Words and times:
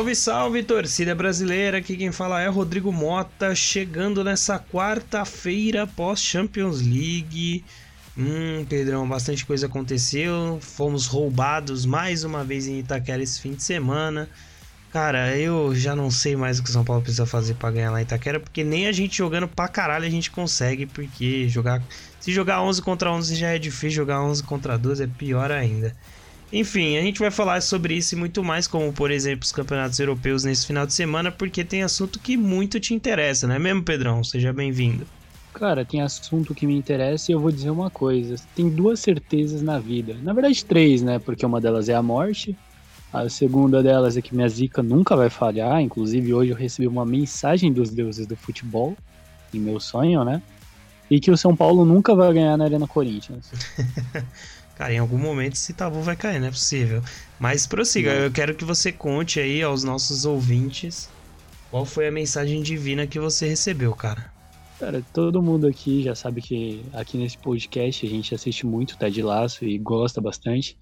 Salve, 0.00 0.14
salve, 0.14 0.62
torcida 0.62 1.14
brasileira! 1.14 1.76
Aqui 1.76 1.94
quem 1.94 2.10
fala 2.10 2.40
é 2.40 2.48
Rodrigo 2.48 2.90
Mota, 2.90 3.54
chegando 3.54 4.24
nessa 4.24 4.58
quarta-feira 4.58 5.86
pós-Champions 5.86 6.80
League. 6.80 7.62
Hum, 8.16 8.64
Pedrão, 8.66 9.06
bastante 9.06 9.44
coisa 9.44 9.66
aconteceu. 9.66 10.58
Fomos 10.62 11.04
roubados 11.04 11.84
mais 11.84 12.24
uma 12.24 12.42
vez 12.42 12.66
em 12.66 12.78
Itaquera 12.78 13.22
esse 13.22 13.42
fim 13.42 13.52
de 13.52 13.62
semana. 13.62 14.26
Cara, 14.90 15.36
eu 15.36 15.74
já 15.74 15.94
não 15.94 16.10
sei 16.10 16.34
mais 16.34 16.58
o 16.58 16.62
que 16.62 16.70
o 16.70 16.72
São 16.72 16.82
Paulo 16.82 17.02
precisa 17.02 17.26
fazer 17.26 17.52
para 17.56 17.70
ganhar 17.70 17.90
lá 17.90 18.00
em 18.00 18.04
Itaquera, 18.04 18.40
porque 18.40 18.64
nem 18.64 18.86
a 18.86 18.92
gente 18.92 19.18
jogando 19.18 19.46
pra 19.46 19.68
caralho 19.68 20.06
a 20.06 20.10
gente 20.10 20.30
consegue, 20.30 20.86
porque 20.86 21.46
jogar 21.46 21.82
se 22.18 22.32
jogar 22.32 22.62
11 22.62 22.80
contra 22.80 23.12
11 23.12 23.34
já 23.36 23.48
é 23.48 23.58
difícil, 23.58 23.96
jogar 23.96 24.22
11 24.22 24.44
contra 24.44 24.78
12 24.78 25.04
é 25.04 25.06
pior 25.06 25.52
ainda. 25.52 25.94
Enfim, 26.52 26.96
a 26.96 27.02
gente 27.02 27.20
vai 27.20 27.30
falar 27.30 27.60
sobre 27.60 27.94
isso 27.94 28.14
e 28.14 28.18
muito 28.18 28.42
mais, 28.42 28.66
como 28.66 28.92
por 28.92 29.10
exemplo 29.10 29.44
os 29.44 29.52
campeonatos 29.52 30.00
europeus 30.00 30.42
nesse 30.42 30.66
final 30.66 30.84
de 30.84 30.92
semana, 30.92 31.30
porque 31.30 31.64
tem 31.64 31.82
assunto 31.82 32.18
que 32.18 32.36
muito 32.36 32.80
te 32.80 32.92
interessa, 32.92 33.46
não 33.46 33.54
é 33.54 33.58
mesmo, 33.58 33.84
Pedrão? 33.84 34.24
Seja 34.24 34.52
bem-vindo. 34.52 35.06
Cara, 35.52 35.84
tem 35.84 36.00
assunto 36.00 36.54
que 36.54 36.66
me 36.66 36.76
interessa 36.76 37.30
e 37.30 37.34
eu 37.34 37.40
vou 37.40 37.52
dizer 37.52 37.70
uma 37.70 37.90
coisa: 37.90 38.36
tem 38.54 38.68
duas 38.68 39.00
certezas 39.00 39.62
na 39.62 39.78
vida. 39.78 40.16
Na 40.22 40.32
verdade, 40.32 40.64
três, 40.64 41.02
né? 41.02 41.18
Porque 41.18 41.46
uma 41.46 41.60
delas 41.60 41.88
é 41.88 41.94
a 41.94 42.02
morte, 42.02 42.56
a 43.12 43.28
segunda 43.28 43.82
delas 43.82 44.16
é 44.16 44.22
que 44.22 44.34
minha 44.34 44.48
zica 44.48 44.82
nunca 44.82 45.16
vai 45.16 45.28
falhar. 45.28 45.80
Inclusive, 45.80 46.32
hoje 46.32 46.50
eu 46.50 46.56
recebi 46.56 46.86
uma 46.86 47.04
mensagem 47.04 47.72
dos 47.72 47.90
deuses 47.90 48.26
do 48.26 48.36
futebol, 48.36 48.96
em 49.52 49.58
meu 49.58 49.80
sonho, 49.80 50.24
né? 50.24 50.40
E 51.10 51.18
que 51.18 51.30
o 51.30 51.36
São 51.36 51.56
Paulo 51.56 51.84
nunca 51.84 52.14
vai 52.14 52.32
ganhar 52.32 52.56
na 52.56 52.64
Arena 52.64 52.86
Corinthians. 52.86 53.50
Cara, 54.80 54.94
em 54.94 54.98
algum 54.98 55.18
momento 55.18 55.56
esse 55.56 55.74
tabu 55.74 56.00
vai 56.00 56.16
cair, 56.16 56.40
não 56.40 56.46
é 56.46 56.50
possível. 56.50 57.02
Mas 57.38 57.66
prossiga, 57.66 58.12
eu 58.14 58.32
quero 58.32 58.54
que 58.54 58.64
você 58.64 58.90
conte 58.90 59.38
aí 59.38 59.62
aos 59.62 59.84
nossos 59.84 60.24
ouvintes 60.24 61.06
qual 61.70 61.84
foi 61.84 62.08
a 62.08 62.10
mensagem 62.10 62.62
divina 62.62 63.06
que 63.06 63.20
você 63.20 63.46
recebeu, 63.46 63.94
cara. 63.94 64.32
Cara, 64.78 65.04
todo 65.12 65.42
mundo 65.42 65.66
aqui 65.66 66.02
já 66.02 66.14
sabe 66.14 66.40
que 66.40 66.82
aqui 66.94 67.18
nesse 67.18 67.36
podcast 67.36 68.06
a 68.06 68.08
gente 68.08 68.34
assiste 68.34 68.64
muito 68.64 68.96
Ted 68.96 69.22
Laço 69.22 69.66
e 69.66 69.76
gosta 69.76 70.18
bastante. 70.18 70.78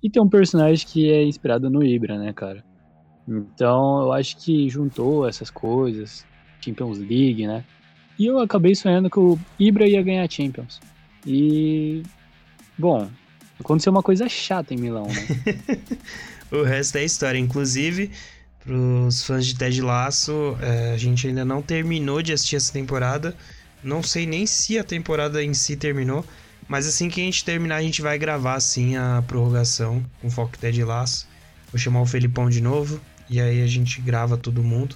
E 0.00 0.08
tem 0.08 0.22
um 0.22 0.28
personagem 0.28 0.86
que 0.86 1.10
é 1.10 1.24
inspirado 1.24 1.68
no 1.68 1.82
Ibra, 1.84 2.16
né, 2.20 2.32
cara? 2.32 2.64
Então 3.26 4.02
eu 4.02 4.12
acho 4.12 4.36
que 4.36 4.68
juntou 4.68 5.26
essas 5.26 5.50
coisas, 5.50 6.24
Champions 6.60 6.98
League, 6.98 7.48
né? 7.48 7.64
E 8.16 8.26
eu 8.26 8.38
acabei 8.38 8.76
sonhando 8.76 9.10
que 9.10 9.18
o 9.18 9.36
Ibra 9.58 9.88
ia 9.88 10.02
ganhar 10.04 10.30
Champions. 10.30 10.78
E. 11.26 12.04
Bom, 12.78 13.10
aconteceu 13.60 13.92
uma 13.92 14.02
coisa 14.02 14.28
chata 14.28 14.74
em 14.74 14.76
Milão, 14.76 15.06
né? 15.06 15.78
o 16.50 16.62
resto 16.62 16.96
é 16.98 17.04
história. 17.04 17.38
Inclusive, 17.38 18.10
pros 18.60 19.24
fãs 19.24 19.46
de 19.46 19.54
Ted 19.54 19.80
Laço, 19.80 20.56
é, 20.60 20.92
a 20.92 20.96
gente 20.96 21.26
ainda 21.26 21.44
não 21.44 21.62
terminou 21.62 22.22
de 22.22 22.32
assistir 22.32 22.56
essa 22.56 22.72
temporada. 22.72 23.34
Não 23.82 24.02
sei 24.02 24.26
nem 24.26 24.46
se 24.46 24.78
a 24.78 24.84
temporada 24.84 25.42
em 25.42 25.54
si 25.54 25.76
terminou. 25.76 26.24
Mas 26.68 26.86
assim 26.86 27.08
que 27.08 27.20
a 27.20 27.24
gente 27.24 27.44
terminar, 27.44 27.76
a 27.76 27.82
gente 27.82 28.00
vai 28.00 28.16
gravar 28.16 28.60
sim 28.60 28.96
a 28.96 29.24
prorrogação 29.26 30.04
com 30.20 30.30
foco 30.30 30.56
Ted 30.56 30.84
Laço. 30.84 31.26
Vou 31.72 31.78
chamar 31.78 32.00
o 32.00 32.06
Felipão 32.06 32.48
de 32.48 32.60
novo 32.60 33.00
e 33.28 33.40
aí 33.40 33.62
a 33.62 33.66
gente 33.66 34.00
grava 34.00 34.36
todo 34.36 34.62
mundo. 34.62 34.94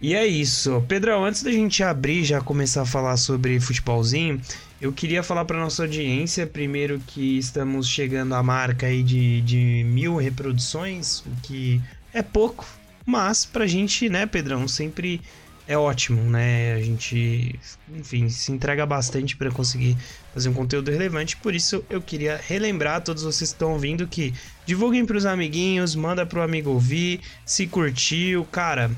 E 0.00 0.14
é 0.14 0.26
isso. 0.26 0.82
Pedrão, 0.88 1.24
antes 1.24 1.42
da 1.42 1.52
gente 1.52 1.82
abrir 1.82 2.24
já 2.24 2.40
começar 2.40 2.82
a 2.82 2.86
falar 2.86 3.16
sobre 3.16 3.60
futebolzinho, 3.60 4.40
eu 4.82 4.92
queria 4.92 5.22
falar 5.22 5.44
para 5.44 5.60
nossa 5.60 5.84
audiência 5.84 6.44
primeiro 6.44 7.00
que 7.06 7.38
estamos 7.38 7.86
chegando 7.86 8.34
à 8.34 8.42
marca 8.42 8.86
aí 8.86 9.00
de, 9.00 9.40
de 9.42 9.84
mil 9.84 10.16
reproduções, 10.16 11.20
o 11.20 11.30
que 11.40 11.80
é 12.12 12.20
pouco, 12.20 12.66
mas 13.06 13.46
pra 13.46 13.64
gente, 13.64 14.08
né, 14.08 14.26
Pedrão, 14.26 14.66
sempre 14.66 15.20
é 15.68 15.78
ótimo, 15.78 16.20
né? 16.22 16.74
A 16.74 16.82
gente, 16.82 17.54
enfim, 17.94 18.28
se 18.28 18.50
entrega 18.50 18.84
bastante 18.84 19.36
para 19.36 19.52
conseguir 19.52 19.96
fazer 20.34 20.48
um 20.48 20.52
conteúdo 20.52 20.90
relevante. 20.90 21.36
Por 21.36 21.54
isso, 21.54 21.84
eu 21.88 22.02
queria 22.02 22.40
relembrar 22.48 22.96
a 22.96 23.00
todos 23.00 23.22
vocês 23.22 23.50
que 23.50 23.54
estão 23.54 23.74
ouvindo 23.74 24.08
que 24.08 24.34
divulguem 24.66 25.06
para 25.06 25.16
os 25.16 25.24
amiguinhos, 25.24 25.94
manda 25.94 26.26
para 26.26 26.40
o 26.40 26.42
amigo 26.42 26.70
ouvir, 26.70 27.20
se 27.46 27.68
curtiu, 27.68 28.44
cara, 28.46 28.90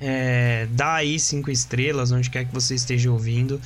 é, 0.00 0.66
dá 0.70 0.94
aí 0.94 1.20
cinco 1.20 1.50
estrelas 1.50 2.10
onde 2.10 2.30
quer 2.30 2.46
que 2.46 2.54
você 2.54 2.74
esteja 2.74 3.10
ouvindo. 3.10 3.60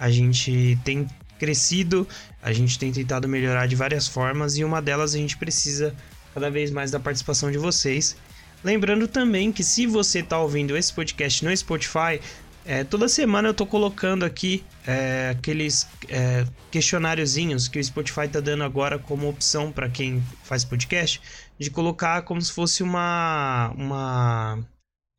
A 0.00 0.10
gente 0.10 0.76
tem 0.84 1.06
crescido, 1.38 2.08
a 2.42 2.52
gente 2.52 2.78
tem 2.78 2.90
tentado 2.90 3.28
melhorar 3.28 3.66
de 3.66 3.76
várias 3.76 4.08
formas 4.08 4.56
e 4.58 4.64
uma 4.64 4.82
delas 4.82 5.14
a 5.14 5.18
gente 5.18 5.36
precisa 5.36 5.94
cada 6.34 6.50
vez 6.50 6.70
mais 6.70 6.90
da 6.90 6.98
participação 6.98 7.50
de 7.52 7.58
vocês. 7.58 8.16
Lembrando 8.64 9.06
também 9.06 9.52
que 9.52 9.62
se 9.62 9.86
você 9.86 10.20
está 10.20 10.38
ouvindo 10.38 10.76
esse 10.76 10.92
podcast 10.92 11.44
no 11.44 11.56
Spotify, 11.56 12.20
é, 12.64 12.84
toda 12.84 13.08
semana 13.08 13.48
eu 13.48 13.52
estou 13.52 13.66
colocando 13.66 14.24
aqui 14.24 14.62
é, 14.86 15.34
aqueles 15.36 15.88
é, 16.08 16.46
questionáriozinhos 16.70 17.68
que 17.68 17.78
o 17.78 17.84
Spotify 17.84 18.26
está 18.26 18.40
dando 18.40 18.62
agora 18.62 18.98
como 18.98 19.28
opção 19.28 19.72
para 19.72 19.88
quem 19.88 20.22
faz 20.44 20.64
podcast, 20.64 21.20
de 21.58 21.70
colocar 21.70 22.22
como 22.22 22.40
se 22.40 22.52
fosse 22.52 22.82
uma, 22.82 23.72
uma, 23.76 24.58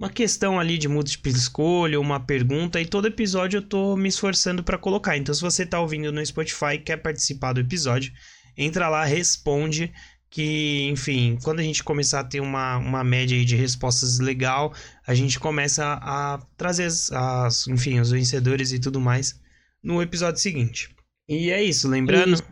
uma 0.02 0.10
questão 0.10 0.60
ali 0.60 0.80
de 0.80 0.88
múltipla 0.88 1.32
escolha, 1.32 2.00
uma 2.00 2.20
pergunta, 2.20 2.82
e 2.82 2.88
todo 2.88 3.06
episódio 3.06 3.58
eu 3.58 3.62
estou 3.62 3.96
me 3.96 4.10
esforçando 4.10 4.64
para 4.64 4.76
colocar. 4.76 5.16
Então, 5.16 5.34
se 5.34 5.40
você 5.40 5.62
está 5.62 5.80
ouvindo 5.80 6.12
no 6.12 6.26
Spotify 6.26 6.74
e 6.74 6.80
quer 6.80 6.98
participar 6.98 7.54
do 7.54 7.60
episódio, 7.60 8.12
entra 8.58 8.90
lá, 8.90 9.06
responde 9.06 9.94
que, 10.28 10.90
enfim, 10.90 11.38
quando 11.44 11.60
a 11.60 11.64
gente 11.64 11.84
começar 11.84 12.22
a 12.22 12.24
ter 12.24 12.40
uma, 12.40 12.78
uma 12.78 13.04
média 13.04 13.46
de 13.46 13.56
respostas 13.56 14.18
legal, 14.18 14.74
a 15.06 15.14
gente 15.14 15.40
começa 15.40 16.00
a 16.02 16.40
trazer 16.58 16.86
as, 16.86 17.12
as, 17.12 17.68
enfim, 17.68 18.00
os 18.00 18.10
vencedores 18.10 18.72
e 18.72 18.80
tudo 18.80 19.00
mais 19.00 19.40
no 19.84 20.02
episódio 20.02 20.42
seguinte. 20.42 20.90
E 21.30 21.50
é 21.50 21.64
isso, 21.64 21.88
lembrando, 21.88 22.34
isso, 22.34 22.44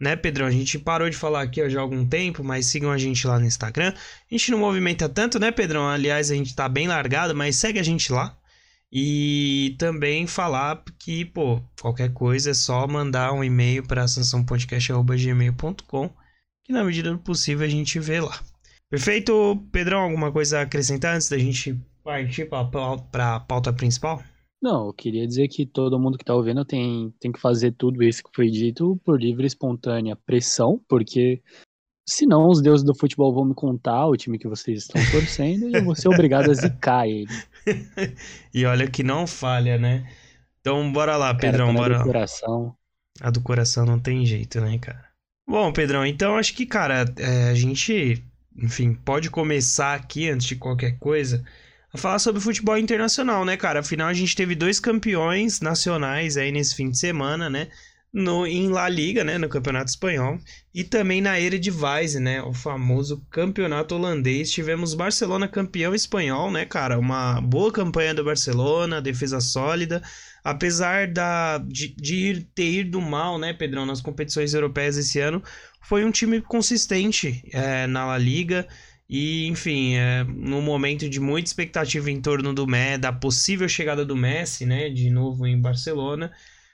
né, 0.00 0.14
Pedrão? 0.14 0.46
A 0.46 0.50
gente 0.50 0.78
parou 0.78 1.08
de 1.08 1.16
falar 1.16 1.42
aqui 1.42 1.62
ó, 1.62 1.68
já 1.68 1.78
há 1.78 1.82
algum 1.82 2.06
tempo, 2.06 2.44
mas 2.44 2.66
sigam 2.66 2.90
a 2.90 2.98
gente 2.98 3.26
lá 3.26 3.38
no 3.38 3.46
Instagram. 3.46 3.94
A 3.94 3.98
gente 4.30 4.50
não 4.50 4.58
movimenta 4.58 5.08
tanto, 5.08 5.38
né, 5.38 5.50
Pedrão? 5.50 5.88
Aliás, 5.88 6.30
a 6.30 6.34
gente 6.34 6.54
tá 6.54 6.68
bem 6.68 6.86
largado, 6.86 7.34
mas 7.34 7.56
segue 7.56 7.78
a 7.78 7.82
gente 7.82 8.12
lá. 8.12 8.36
E 8.92 9.74
também 9.78 10.26
falar 10.26 10.82
que, 10.98 11.24
pô, 11.24 11.62
qualquer 11.80 12.12
coisa 12.12 12.50
é 12.50 12.54
só 12.54 12.86
mandar 12.86 13.32
um 13.32 13.42
e-mail 13.42 13.86
para 13.86 14.06
sançãopodcast.gmail.com 14.06 16.10
que 16.66 16.72
na 16.72 16.82
medida 16.82 17.12
do 17.12 17.18
possível 17.18 17.64
a 17.64 17.70
gente 17.70 18.00
vê 18.00 18.20
lá. 18.20 18.36
Perfeito? 18.90 19.64
Pedrão, 19.70 20.00
alguma 20.00 20.32
coisa 20.32 20.58
a 20.58 20.62
acrescentar 20.62 21.14
antes 21.14 21.28
da 21.28 21.38
gente 21.38 21.80
partir 22.02 22.48
para 22.48 23.36
a 23.36 23.40
pauta 23.40 23.72
principal? 23.72 24.22
Não, 24.60 24.86
eu 24.86 24.92
queria 24.92 25.26
dizer 25.26 25.48
que 25.48 25.66
todo 25.66 25.98
mundo 25.98 26.16
que 26.16 26.22
está 26.22 26.34
ouvindo 26.34 26.64
tem, 26.64 27.12
tem 27.20 27.30
que 27.30 27.40
fazer 27.40 27.72
tudo 27.72 28.02
isso 28.02 28.22
que 28.22 28.30
foi 28.34 28.50
dito 28.50 29.00
por 29.04 29.20
livre 29.20 29.44
e 29.44 29.46
espontânea 29.46 30.16
pressão, 30.16 30.80
porque 30.88 31.42
senão 32.08 32.48
os 32.48 32.62
deuses 32.62 32.84
do 32.84 32.94
futebol 32.94 33.34
vão 33.34 33.44
me 33.44 33.54
contar 33.54 34.06
o 34.06 34.16
time 34.16 34.38
que 34.38 34.48
vocês 34.48 34.82
estão 34.82 35.00
torcendo 35.12 35.68
e 35.68 35.74
eu 35.74 35.84
vou 35.84 35.94
ser 35.94 36.08
obrigado 36.08 36.50
a 36.50 36.54
zicar 36.54 37.06
ele. 37.06 37.28
e 38.54 38.64
olha 38.64 38.88
que 38.88 39.02
não 39.02 39.26
falha, 39.26 39.76
né? 39.76 40.08
Então 40.60 40.90
bora 40.90 41.16
lá, 41.16 41.34
Pedrão, 41.34 41.68
cara, 41.68 41.78
bora. 41.78 41.96
A 41.96 41.98
do 41.98 42.04
coração. 42.04 42.76
A 43.20 43.30
do 43.30 43.40
coração 43.40 43.86
não 43.86 43.98
tem 43.98 44.24
jeito, 44.24 44.60
né, 44.60 44.78
cara? 44.78 45.06
Bom, 45.48 45.72
Pedrão, 45.72 46.04
então 46.04 46.36
acho 46.36 46.54
que, 46.54 46.66
cara, 46.66 47.04
é, 47.18 47.50
a 47.50 47.54
gente, 47.54 48.24
enfim, 48.56 48.94
pode 48.94 49.30
começar 49.30 49.94
aqui, 49.94 50.28
antes 50.28 50.46
de 50.46 50.56
qualquer 50.56 50.98
coisa, 50.98 51.44
falar 51.94 52.18
sobre 52.18 52.40
futebol 52.40 52.76
internacional, 52.76 53.44
né, 53.44 53.56
cara? 53.56 53.80
Afinal, 53.80 54.08
a 54.08 54.14
gente 54.14 54.34
teve 54.34 54.54
dois 54.54 54.80
campeões 54.80 55.60
nacionais 55.60 56.36
aí 56.36 56.50
nesse 56.50 56.74
fim 56.74 56.90
de 56.90 56.98
semana, 56.98 57.48
né? 57.48 57.68
No, 58.12 58.46
em 58.46 58.68
La 58.70 58.88
Liga, 58.88 59.22
né, 59.22 59.36
no 59.36 59.46
Campeonato 59.46 59.90
Espanhol, 59.90 60.38
e 60.74 60.82
também 60.82 61.20
na 61.20 61.38
Eredivisie, 61.38 62.18
né, 62.18 62.40
o 62.42 62.54
famoso 62.54 63.22
campeonato 63.30 63.94
holandês. 63.94 64.50
Tivemos 64.50 64.94
Barcelona 64.94 65.46
campeão 65.46 65.94
espanhol, 65.94 66.50
né, 66.50 66.64
cara? 66.64 66.98
Uma 66.98 67.42
boa 67.42 67.70
campanha 67.70 68.14
do 68.14 68.24
Barcelona, 68.24 69.02
defesa 69.02 69.38
sólida, 69.38 70.02
apesar 70.42 71.08
da, 71.08 71.58
de, 71.58 71.94
de 71.94 72.46
ter 72.54 72.80
ido 72.80 73.02
mal, 73.02 73.38
né, 73.38 73.52
Pedrão, 73.52 73.84
nas 73.84 74.00
competições 74.00 74.54
europeias 74.54 74.96
esse 74.96 75.20
ano, 75.20 75.42
foi 75.82 76.02
um 76.02 76.10
time 76.10 76.40
consistente 76.40 77.42
é, 77.52 77.86
na 77.86 78.06
La 78.06 78.16
Liga. 78.16 78.66
E, 79.08 79.46
enfim, 79.46 79.94
é, 79.94 80.24
no 80.24 80.60
momento 80.60 81.08
de 81.08 81.20
muita 81.20 81.48
expectativa 81.48 82.10
em 82.10 82.20
torno 82.20 82.52
do 82.52 82.66
Messi, 82.66 82.98
da 82.98 83.12
possível 83.12 83.68
chegada 83.68 84.04
do 84.04 84.16
Messi, 84.16 84.66
né, 84.66 84.88
de 84.90 85.10
novo 85.10 85.46
em 85.46 85.60
Barcelona, 85.60 86.32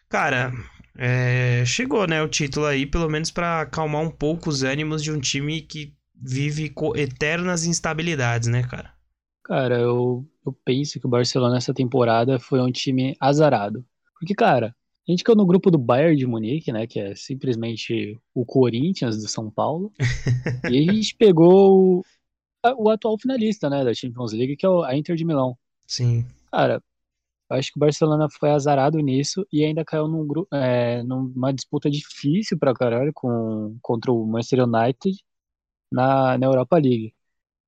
cara, 0.09 0.53
é, 0.97 1.63
chegou, 1.67 2.07
né, 2.07 2.23
o 2.23 2.29
título 2.29 2.67
aí, 2.67 2.87
pelo 2.87 3.09
menos 3.09 3.31
para 3.31 3.61
acalmar 3.61 4.03
um 4.03 4.11
pouco 4.11 4.49
os 4.49 4.63
ânimos 4.63 5.03
de 5.03 5.13
um 5.13 5.21
time 5.21 5.61
que 5.61 5.95
vive 6.15 6.73
eternas 6.97 7.67
instabilidades, 7.67 8.49
né, 8.49 8.63
cara? 8.63 8.95
Cara, 9.45 9.79
eu, 9.79 10.25
eu 10.47 10.57
penso 10.65 11.01
que 11.01 11.07
o 11.07 11.11
Barcelona 11.11 11.57
essa 11.57 11.75
temporada 11.75 12.39
foi 12.39 12.61
um 12.61 12.71
time 12.71 13.17
azarado. 13.21 13.85
Porque, 14.19 14.35
cara, 14.35 14.75
a 15.07 15.11
gente 15.11 15.25
caiu 15.25 15.37
no 15.37 15.45
grupo 15.45 15.69
do 15.69 15.79
Bayern 15.79 16.17
de 16.17 16.27
Munique, 16.27 16.71
né? 16.71 16.87
Que 16.87 17.01
é 17.01 17.15
simplesmente 17.17 18.19
o 18.33 18.47
Corinthians 18.47 19.17
do 19.21 19.29
São 19.29 19.51
Paulo. 19.51 19.93
e 20.71 20.89
a 20.89 20.93
gente 20.93 21.17
pegou 21.17 22.05
o 22.77 22.91
atual 22.91 23.19
finalista, 23.19 23.69
né, 23.69 23.85
da 23.85 23.93
Champions 23.93 24.33
League, 24.33 24.57
que 24.57 24.67
é 24.67 24.69
a 24.69 24.97
Inter 24.97 25.17
de 25.17 25.25
Milão. 25.25 25.57
Sim. 25.87 26.25
Cara, 26.51 26.83
acho 27.51 27.73
que 27.73 27.79
o 27.79 27.81
Barcelona 27.81 28.29
foi 28.31 28.51
azarado 28.51 28.99
nisso 28.99 29.47
e 29.53 29.65
ainda 29.65 29.85
caiu 29.85 30.09
num 30.09 30.27
grupo, 30.27 30.55
é, 30.55 31.03
numa 31.03 31.53
disputa 31.53 31.91
difícil 31.91 32.59
pra 32.59 32.75
caralho 32.75 33.13
com, 33.15 33.77
contra 33.83 34.13
o 34.13 34.27
Manchester 34.27 34.65
United 34.65 35.17
na, 35.91 36.39
na 36.39 36.47
Europa 36.47 36.77
League. 36.77 37.15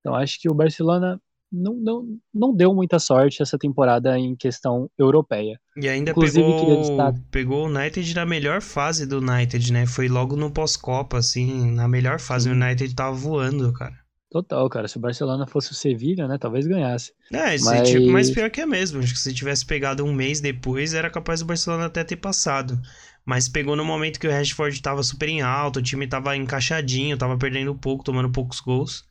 Então 0.00 0.14
acho 0.14 0.40
que 0.40 0.50
o 0.50 0.54
Barcelona 0.54 1.20
não, 1.50 1.74
não, 1.74 2.18
não 2.32 2.54
deu 2.54 2.74
muita 2.74 2.98
sorte 2.98 3.42
essa 3.42 3.56
temporada 3.56 4.18
em 4.18 4.34
questão 4.34 4.90
europeia. 4.98 5.58
E 5.76 5.88
ainda 5.88 6.10
Inclusive, 6.10 6.42
pegou, 6.42 7.14
pegou 7.30 7.64
o 7.64 7.68
United 7.68 8.14
na 8.14 8.26
melhor 8.26 8.60
fase 8.60 9.06
do 9.06 9.18
United, 9.18 9.72
né? 9.72 9.86
Foi 9.86 10.08
logo 10.08 10.36
no 10.36 10.50
pós-Copa, 10.50 11.18
assim, 11.18 11.70
na 11.70 11.86
melhor 11.86 12.18
fase. 12.18 12.50
Sim. 12.50 12.56
O 12.56 12.64
United 12.64 12.94
tava 12.94 13.14
voando, 13.14 13.72
cara. 13.72 14.03
Total, 14.34 14.68
cara. 14.68 14.88
Se 14.88 14.96
o 14.96 15.00
Barcelona 15.00 15.46
fosse 15.46 15.70
o 15.70 15.76
Sevilla, 15.76 16.26
né? 16.26 16.36
Talvez 16.36 16.66
ganhasse. 16.66 17.12
É, 17.32 17.56
mas... 17.60 17.88
Tipo, 17.88 18.10
mas 18.10 18.32
pior 18.32 18.50
que 18.50 18.60
é 18.60 18.66
mesmo. 18.66 18.98
Acho 18.98 19.12
que 19.12 19.20
se 19.20 19.32
tivesse 19.32 19.64
pegado 19.64 20.04
um 20.04 20.12
mês 20.12 20.40
depois, 20.40 20.92
era 20.92 21.08
capaz 21.08 21.38
do 21.38 21.46
Barcelona 21.46 21.86
até 21.86 22.02
ter 22.02 22.16
passado. 22.16 22.76
Mas 23.24 23.48
pegou 23.48 23.76
no 23.76 23.84
momento 23.84 24.18
que 24.18 24.26
o 24.26 24.30
Rashford 24.32 24.82
tava 24.82 25.04
super 25.04 25.28
em 25.28 25.40
alta, 25.40 25.78
o 25.78 25.82
time 25.82 26.08
tava 26.08 26.36
encaixadinho, 26.36 27.16
tava 27.16 27.38
perdendo 27.38 27.76
pouco, 27.76 28.02
tomando 28.02 28.28
poucos 28.28 28.58
gols. 28.58 29.04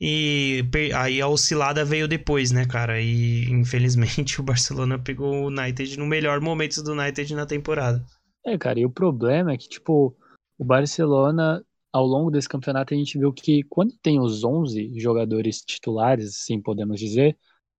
E 0.00 0.64
aí 0.94 1.20
a 1.20 1.26
oscilada 1.26 1.84
veio 1.84 2.06
depois, 2.06 2.52
né, 2.52 2.64
cara? 2.64 3.00
E 3.00 3.50
infelizmente 3.50 4.38
o 4.40 4.44
Barcelona 4.44 4.96
pegou 4.96 5.42
o 5.42 5.48
United 5.48 5.98
no 5.98 6.06
melhor 6.06 6.40
momento 6.40 6.84
do 6.84 6.92
United 6.92 7.34
na 7.34 7.46
temporada. 7.46 8.00
É, 8.46 8.56
cara, 8.56 8.78
e 8.78 8.86
o 8.86 8.90
problema 8.90 9.50
é 9.50 9.56
que, 9.56 9.68
tipo, 9.68 10.16
o 10.56 10.64
Barcelona 10.64 11.64
ao 11.92 12.06
longo 12.06 12.30
desse 12.30 12.48
campeonato 12.48 12.94
a 12.94 12.96
gente 12.96 13.18
viu 13.18 13.32
que 13.32 13.62
quando 13.64 13.96
tem 14.02 14.20
os 14.20 14.44
11 14.44 14.92
jogadores 14.98 15.62
titulares, 15.62 16.28
assim 16.28 16.60
podemos 16.60 17.00
dizer, 17.00 17.36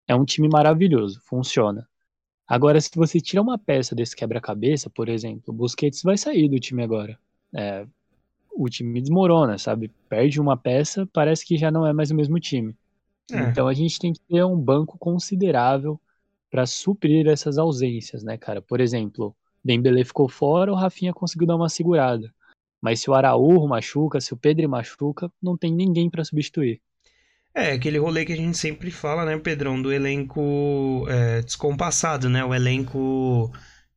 é 0.08 0.16
um 0.16 0.26
time 0.26 0.50
maravilhoso, 0.50 1.22
funciona. 1.26 1.88
Agora, 2.48 2.82
se 2.82 2.90
você 2.96 3.22
tira 3.22 3.42
uma 3.42 3.60
peça 3.60 3.94
desse 3.94 4.16
quebra-cabeça, 4.16 4.90
por 4.90 5.08
exemplo, 5.08 5.44
o 5.48 5.54
Busquets 5.54 6.02
vai 6.02 6.18
sair 6.18 6.50
do 6.50 6.60
time 6.60 6.84
agora. 6.84 7.18
É, 7.56 7.86
o 8.52 8.68
time 8.68 9.00
desmorona, 9.00 9.58
sabe? 9.58 9.92
Perde 10.10 10.42
uma 10.42 10.58
peça, 10.58 11.08
parece 11.14 11.46
que 11.46 11.58
já 11.58 11.70
não 11.70 11.86
é 11.86 11.94
mais 11.94 12.10
o 12.10 12.16
mesmo 12.16 12.40
time. 12.40 12.76
É. 13.32 13.40
Então 13.44 13.68
a 13.68 13.74
gente 13.74 14.00
tem 14.00 14.12
que 14.12 14.20
ter 14.22 14.44
um 14.44 14.60
banco 14.60 14.98
considerável 14.98 16.02
para 16.50 16.66
suprir 16.66 17.28
essas 17.28 17.60
ausências, 17.60 18.24
né, 18.24 18.38
cara? 18.38 18.62
Por 18.62 18.82
exemplo, 18.82 19.36
Dembele 19.64 20.04
ficou 20.04 20.28
fora, 20.28 20.72
o 20.72 20.76
Rafinha 20.76 21.14
conseguiu 21.14 21.48
dar 21.48 21.56
uma 21.56 21.70
segurada. 21.70 22.34
Mas 22.82 23.02
se 23.02 23.10
o 23.10 23.14
Araújo 23.14 23.68
machuca, 23.68 24.22
se 24.22 24.34
o 24.34 24.38
Pedro 24.38 24.70
machuca, 24.70 25.32
não 25.42 25.58
tem 25.58 25.74
ninguém 25.74 26.10
para 26.10 26.24
substituir. 26.24 26.82
É, 27.54 27.72
aquele 27.72 27.98
rolê 27.98 28.26
que 28.26 28.34
a 28.34 28.38
gente 28.38 28.58
sempre 28.58 28.92
fala, 28.92 29.26
né, 29.26 29.38
Pedrão, 29.38 29.82
do 29.82 29.92
elenco 29.92 31.06
é, 31.10 31.42
descompassado, 31.42 32.30
né? 32.30 32.44
O 32.46 32.54
elenco 32.54 33.52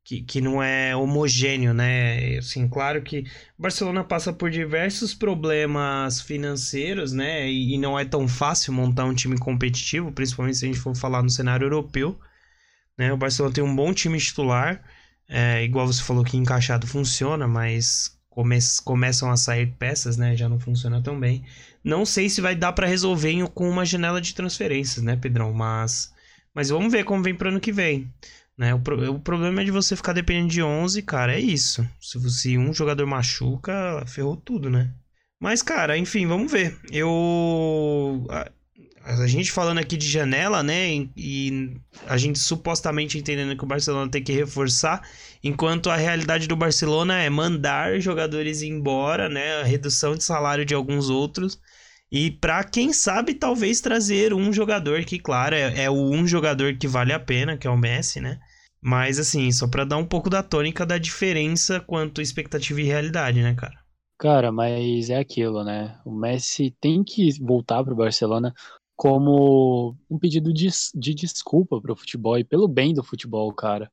que, 0.05 0.23
que 0.23 0.41
não 0.41 0.63
é 0.63 0.97
homogêneo, 0.97 1.73
né? 1.73 2.39
Assim, 2.39 2.69
claro 2.69 3.03
que 3.03 3.21
o 3.59 3.63
Barcelona 3.63 4.03
passa 4.03 4.33
por 4.33 4.51
diversos 4.51 5.15
problemas 5.15 6.21
financeiros, 6.21 7.13
né? 7.13 7.49
E, 7.49 7.75
e 7.75 7.79
não 7.79 7.99
é 7.99 8.05
tão 8.05 8.27
fácil 8.27 8.73
montar 8.73 9.05
um 9.05 9.15
time 9.15 9.39
competitivo, 9.39 10.11
principalmente 10.13 10.59
se 10.59 10.65
a 10.65 10.69
gente 10.69 10.81
for 10.81 10.97
falar 10.97 11.23
no 11.23 11.31
cenário 11.31 11.67
europeu. 11.67 12.19
Né? 12.99 13.13
O 13.13 13.17
Barcelona 13.17 13.55
tem 13.55 13.65
um 13.65 13.75
bom 13.75 13.93
time 13.93 14.19
titular, 14.19 14.83
é, 15.29 15.63
igual 15.65 15.87
você 15.87 16.03
falou 16.03 16.25
que 16.25 16.37
encaixado 16.37 16.87
funciona, 16.87 17.47
mas 17.47 18.19
come 18.35 18.59
começam 18.85 19.31
a 19.31 19.37
sair 19.37 19.67
peças, 19.79 20.17
né? 20.17 20.37
Já 20.37 20.49
não 20.49 20.59
funciona 20.59 21.03
tão 21.03 21.19
bem. 21.19 21.45
Não 21.85 22.05
sei 22.05 22.29
se 22.29 22.41
vai 22.41 22.55
dar 22.55 22.73
para 22.73 22.87
resolver 22.87 23.49
com 23.55 23.69
uma 23.69 23.85
janela 23.85 24.21
de 24.21 24.35
transferências, 24.35 25.05
né, 25.05 25.17
Pedrão? 25.17 25.53
Mas, 25.53 26.13
mas 26.55 26.71
vamos 26.71 26.91
ver 26.91 27.05
como 27.05 27.23
vem 27.23 27.35
pro 27.35 27.49
ano 27.49 27.61
que 27.61 27.73
vem. 27.73 28.13
Né? 28.57 28.75
O, 28.75 28.81
pro, 28.81 29.13
o 29.13 29.21
problema 29.21 29.63
é 29.63 29.65
de 29.65 29.71
você 29.71 29.97
ficar 29.97 30.13
dependendo 30.13 30.49
de 30.49 30.63
11, 30.63 31.03
cara, 31.03 31.35
é 31.35 31.41
isso. 31.41 31.87
Se, 32.01 32.31
se 32.31 32.59
um 32.59 32.73
jogador 32.73 33.07
machuca, 33.07 34.05
ferrou 34.07 34.37
tudo, 34.37 34.71
né? 34.71 34.93
Mas, 35.41 35.61
cara, 35.63 35.99
enfim, 35.99 36.27
vamos 36.27 36.53
ver. 36.53 36.79
Eu 36.91 38.27
a 39.05 39.27
gente 39.27 39.51
falando 39.51 39.79
aqui 39.79 39.97
de 39.97 40.09
janela, 40.09 40.63
né? 40.63 41.09
E 41.17 41.77
a 42.07 42.17
gente 42.17 42.39
supostamente 42.39 43.19
entendendo 43.19 43.57
que 43.57 43.65
o 43.65 43.67
Barcelona 43.67 44.11
tem 44.11 44.23
que 44.23 44.33
reforçar, 44.33 45.03
enquanto 45.43 45.91
a 45.91 45.97
realidade 45.97 46.47
do 46.47 46.57
Barcelona 46.57 47.21
é 47.21 47.29
mandar 47.29 47.99
jogadores 48.01 48.63
embora, 48.63 49.29
né? 49.29 49.61
A 49.61 49.65
redução 49.65 50.15
de 50.15 50.25
salário 50.25 50.65
de 50.65 50.75
alguns 50.75 51.11
outros. 51.11 51.61
E 52.11 52.31
para 52.31 52.63
quem 52.63 52.93
sabe, 52.93 53.35
talvez 53.35 53.81
trazer 53.81 54.35
um 54.35 54.53
jogador 54.53 55.03
que, 55.05 55.19
claro, 55.19 55.55
é, 55.55 55.85
é, 55.85 55.91
o 55.91 56.11
um 56.11 56.27
jogador 56.27 56.77
que 56.77 56.87
vale 56.87 57.13
a 57.13 57.19
pena, 57.19 57.57
que 57.57 57.67
é 57.67 57.71
o 57.71 57.79
Messi, 57.79 58.21
né? 58.21 58.39
Mas 58.81 59.19
assim, 59.19 59.51
só 59.51 59.67
para 59.67 59.85
dar 59.85 59.97
um 59.97 60.05
pouco 60.05 60.29
da 60.29 60.43
tônica 60.43 60.85
da 60.85 60.99
diferença 60.99 61.81
quanto 61.81 62.21
expectativa 62.21 62.81
e 62.81 62.85
realidade, 62.85 63.41
né, 63.41 63.55
cara? 63.55 63.83
Cara, 64.19 64.53
mas 64.53 65.11
é 65.11 65.19
aquilo, 65.19 65.65
né? 65.65 65.99
O 66.05 66.13
Messi 66.13 66.77
tem 66.81 67.03
que 67.03 67.31
voltar 67.41 67.83
pro 67.83 67.97
Barcelona 67.97 68.53
como 69.03 69.97
um 70.09 70.17
pedido 70.17 70.53
de, 70.53 70.69
de 70.95 71.13
desculpa 71.13 71.81
pro 71.81 71.97
futebol 71.97 72.39
e 72.39 72.45
pelo 72.45 72.69
bem 72.69 72.95
do 72.95 73.03
futebol, 73.03 73.53
cara. 73.53 73.91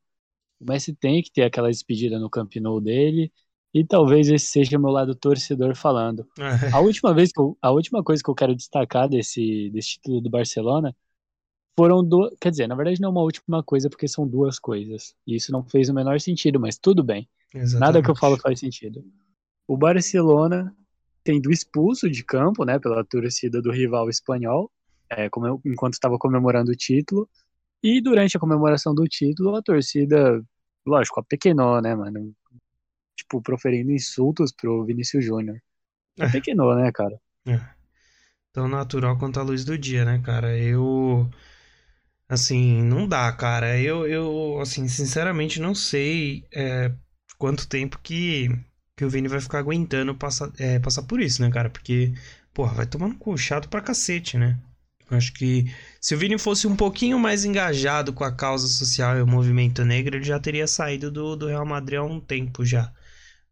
O 0.59 0.71
Messi 0.71 0.93
tem 0.93 1.23
que 1.23 1.31
ter 1.31 1.41
aquela 1.41 1.67
despedida 1.67 2.19
no 2.19 2.29
Camp 2.29 2.55
Nou 2.57 2.79
dele 2.79 3.33
e 3.73 3.83
talvez 3.83 4.29
esse 4.29 4.45
seja 4.45 4.77
o 4.77 4.79
meu 4.79 4.91
lado 4.91 5.15
torcedor 5.15 5.75
falando. 5.75 6.27
a 6.71 6.79
última 6.79 7.11
vez 7.11 7.31
que 7.31 7.41
eu, 7.41 7.57
a 7.59 7.71
última 7.71 8.03
coisa 8.03 8.21
que 8.21 8.29
eu 8.29 8.35
quero 8.35 8.55
destacar 8.55 9.09
desse, 9.09 9.71
desse 9.71 9.93
título 9.93 10.21
do 10.21 10.29
Barcelona 10.29 10.95
foram 11.75 12.03
duas, 12.03 12.31
quer 12.39 12.51
dizer, 12.51 12.67
na 12.67 12.75
verdade 12.75 13.01
não 13.01 13.09
é 13.09 13.11
uma 13.11 13.23
última 13.23 13.63
coisa 13.63 13.89
porque 13.89 14.07
são 14.07 14.27
duas 14.27 14.59
coisas. 14.59 15.15
E 15.25 15.37
isso 15.37 15.51
não 15.51 15.63
fez 15.63 15.89
o 15.89 15.93
menor 15.93 16.19
sentido, 16.19 16.59
mas 16.59 16.77
tudo 16.77 17.03
bem. 17.03 17.27
Exatamente. 17.51 17.79
Nada 17.79 18.03
que 18.03 18.11
eu 18.11 18.15
falo 18.15 18.37
faz 18.37 18.59
sentido. 18.59 19.03
O 19.67 19.75
Barcelona 19.75 20.71
tendo 21.23 21.51
expulso 21.51 22.07
de 22.07 22.23
campo, 22.23 22.63
né, 22.63 22.77
pela 22.77 23.03
torcida 23.03 23.59
do 23.59 23.71
rival 23.71 24.07
espanhol, 24.07 24.71
é, 25.09 25.29
como, 25.29 25.61
enquanto 25.65 25.93
estava 25.93 26.17
comemorando 26.17 26.71
o 26.71 26.75
título. 26.75 27.29
E 27.81 28.01
durante 28.01 28.35
a 28.35 28.39
comemoração 28.39 28.93
do 28.93 29.05
título, 29.05 29.55
a 29.55 29.61
torcida, 29.61 30.41
lógico, 30.85 31.19
apequenou, 31.19 31.81
né, 31.81 31.95
mano? 31.95 32.33
Tipo, 33.15 33.41
proferindo 33.41 33.91
insultos 33.91 34.51
pro 34.51 34.85
Vinícius 34.85 35.25
Júnior. 35.25 35.61
É. 36.17 36.25
Né, 36.75 36.91
cara? 36.91 37.19
É. 37.47 37.59
Tão 38.51 38.67
natural 38.67 39.17
quanto 39.17 39.39
a 39.39 39.43
luz 39.43 39.63
do 39.63 39.77
dia, 39.77 40.03
né, 40.03 40.19
cara? 40.19 40.57
Eu. 40.57 41.29
Assim, 42.27 42.83
não 42.83 43.07
dá, 43.07 43.31
cara. 43.31 43.79
Eu, 43.79 44.07
eu 44.07 44.59
assim, 44.61 44.87
sinceramente, 44.87 45.59
não 45.59 45.73
sei 45.73 46.45
é, 46.53 46.91
quanto 47.37 47.67
tempo 47.67 47.99
que, 48.03 48.49
que 48.95 49.05
o 49.05 49.09
Vini 49.09 49.27
vai 49.27 49.39
ficar 49.39 49.59
aguentando 49.59 50.13
passar, 50.15 50.51
é, 50.59 50.79
passar 50.79 51.03
por 51.03 51.21
isso, 51.21 51.41
né, 51.41 51.49
cara? 51.51 51.69
Porque, 51.69 52.13
porra, 52.53 52.73
vai 52.73 52.85
tomando 52.87 53.17
cu 53.17 53.37
chato 53.37 53.69
pra 53.69 53.81
cacete, 53.81 54.37
né? 54.37 54.59
Acho 55.11 55.33
que 55.33 55.65
se 55.99 56.13
o 56.13 56.17
Vini 56.17 56.37
fosse 56.37 56.67
um 56.67 56.75
pouquinho 56.75 57.17
mais 57.19 57.43
engajado 57.43 58.13
com 58.13 58.23
a 58.23 58.31
causa 58.31 58.67
social 58.67 59.17
e 59.17 59.21
o 59.21 59.27
movimento 59.27 59.83
negro, 59.83 60.15
ele 60.15 60.23
já 60.23 60.39
teria 60.39 60.67
saído 60.67 61.09
do, 61.11 61.35
do 61.35 61.47
Real 61.47 61.65
Madrid 61.65 61.99
há 61.99 62.03
um 62.03 62.19
tempo 62.19 62.63
já. 62.63 62.91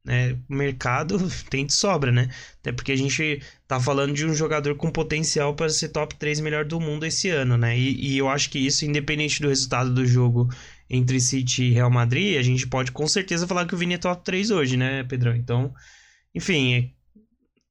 Né? 0.06 0.38
O 0.50 0.56
mercado 0.56 1.18
tem 1.50 1.66
de 1.66 1.74
sobra, 1.74 2.12
né? 2.12 2.30
Até 2.62 2.72
porque 2.72 2.92
a 2.92 2.96
gente 2.96 3.42
tá 3.68 3.80
falando 3.80 4.14
de 4.14 4.26
um 4.26 4.34
jogador 4.34 4.76
com 4.76 4.90
potencial 4.90 5.54
para 5.54 5.70
ser 5.70 5.90
top 5.90 6.16
3 6.16 6.40
melhor 6.40 6.64
do 6.64 6.80
mundo 6.80 7.06
esse 7.06 7.30
ano, 7.30 7.58
né? 7.58 7.78
E, 7.78 8.14
e 8.14 8.18
eu 8.18 8.30
acho 8.30 8.50
que 8.50 8.60
isso, 8.60 8.86
independente 8.86 9.42
do 9.42 9.50
resultado 9.50 9.94
do 9.94 10.06
jogo 10.06 10.48
entre 10.90 11.20
City 11.20 11.64
e 11.64 11.74
Real 11.74 11.92
Madrid, 11.92 12.38
a 12.38 12.42
gente 12.42 12.66
pode 12.68 12.92
com 12.92 13.08
certeza 13.08 13.46
falar 13.46 13.66
que 13.66 13.76
o 13.76 13.78
Vini 13.78 13.96
é 13.96 13.98
top 13.98 14.24
3 14.24 14.52
hoje, 14.52 14.78
né, 14.78 15.04
Pedrão? 15.04 15.36
Então, 15.36 15.74
enfim, 16.34 16.94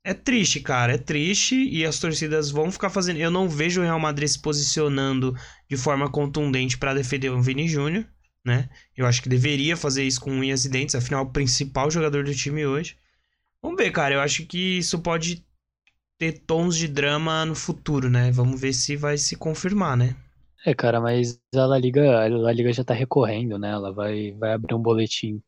é 0.07 0.15
triste, 0.15 0.61
cara, 0.61 0.95
é 0.95 0.99
triste 0.99 1.57
e 1.57 1.85
as 1.85 1.99
torcidas 1.99 2.49
vão 2.49 2.71
ficar 2.71 2.91
fazendo. 2.91 3.19
Eu 3.19 3.29
não 3.29 3.49
vejo 3.49 3.81
o 3.81 3.85
Real 3.85 3.99
Madrid 3.99 4.29
se 4.29 4.39
posicionando 4.39 5.35
de 5.69 5.77
forma 5.77 6.09
contundente 6.09 6.79
para 6.79 6.95
defender 6.95 7.29
o 7.29 7.43
Vini 7.43 7.67
Júnior, 7.67 8.07
né? 8.45 8.69
Eu 8.97 9.05
acho 9.05 9.21
que 9.21 9.29
deveria 9.29 9.77
fazer 9.77 10.05
isso 10.05 10.21
com 10.21 10.31
unhas 10.31 10.65
e 10.65 10.69
dentes, 10.69 10.95
afinal, 10.95 11.25
o 11.25 11.33
principal 11.33 11.91
jogador 11.91 12.23
do 12.23 12.33
time 12.33 12.65
hoje. 12.65 12.97
Vamos 13.61 13.77
ver, 13.77 13.91
cara, 13.91 14.15
eu 14.15 14.21
acho 14.21 14.47
que 14.47 14.79
isso 14.79 15.01
pode 15.01 15.45
ter 16.17 16.39
tons 16.47 16.77
de 16.77 16.87
drama 16.87 17.45
no 17.45 17.57
futuro, 17.57 18.09
né? 18.09 18.31
Vamos 18.31 18.61
ver 18.61 18.75
se 18.75 18.95
vai 18.95 19.19
se 19.19 19.35
confirmar, 19.35 19.97
né? 19.97 20.15
É, 20.65 20.73
cara, 20.73 21.01
mas 21.01 21.41
a 21.53 21.67
La 21.67 21.79
Liga, 21.79 22.25
a 22.25 22.29
La 22.29 22.53
Liga 22.53 22.73
já 22.73 22.85
tá 22.85 22.95
recorrendo, 22.95 23.59
né? 23.59 23.71
Ela 23.71 23.93
vai, 23.93 24.31
vai 24.39 24.53
abrir 24.53 24.77
um 24.77 24.81
boletim. 24.81 25.43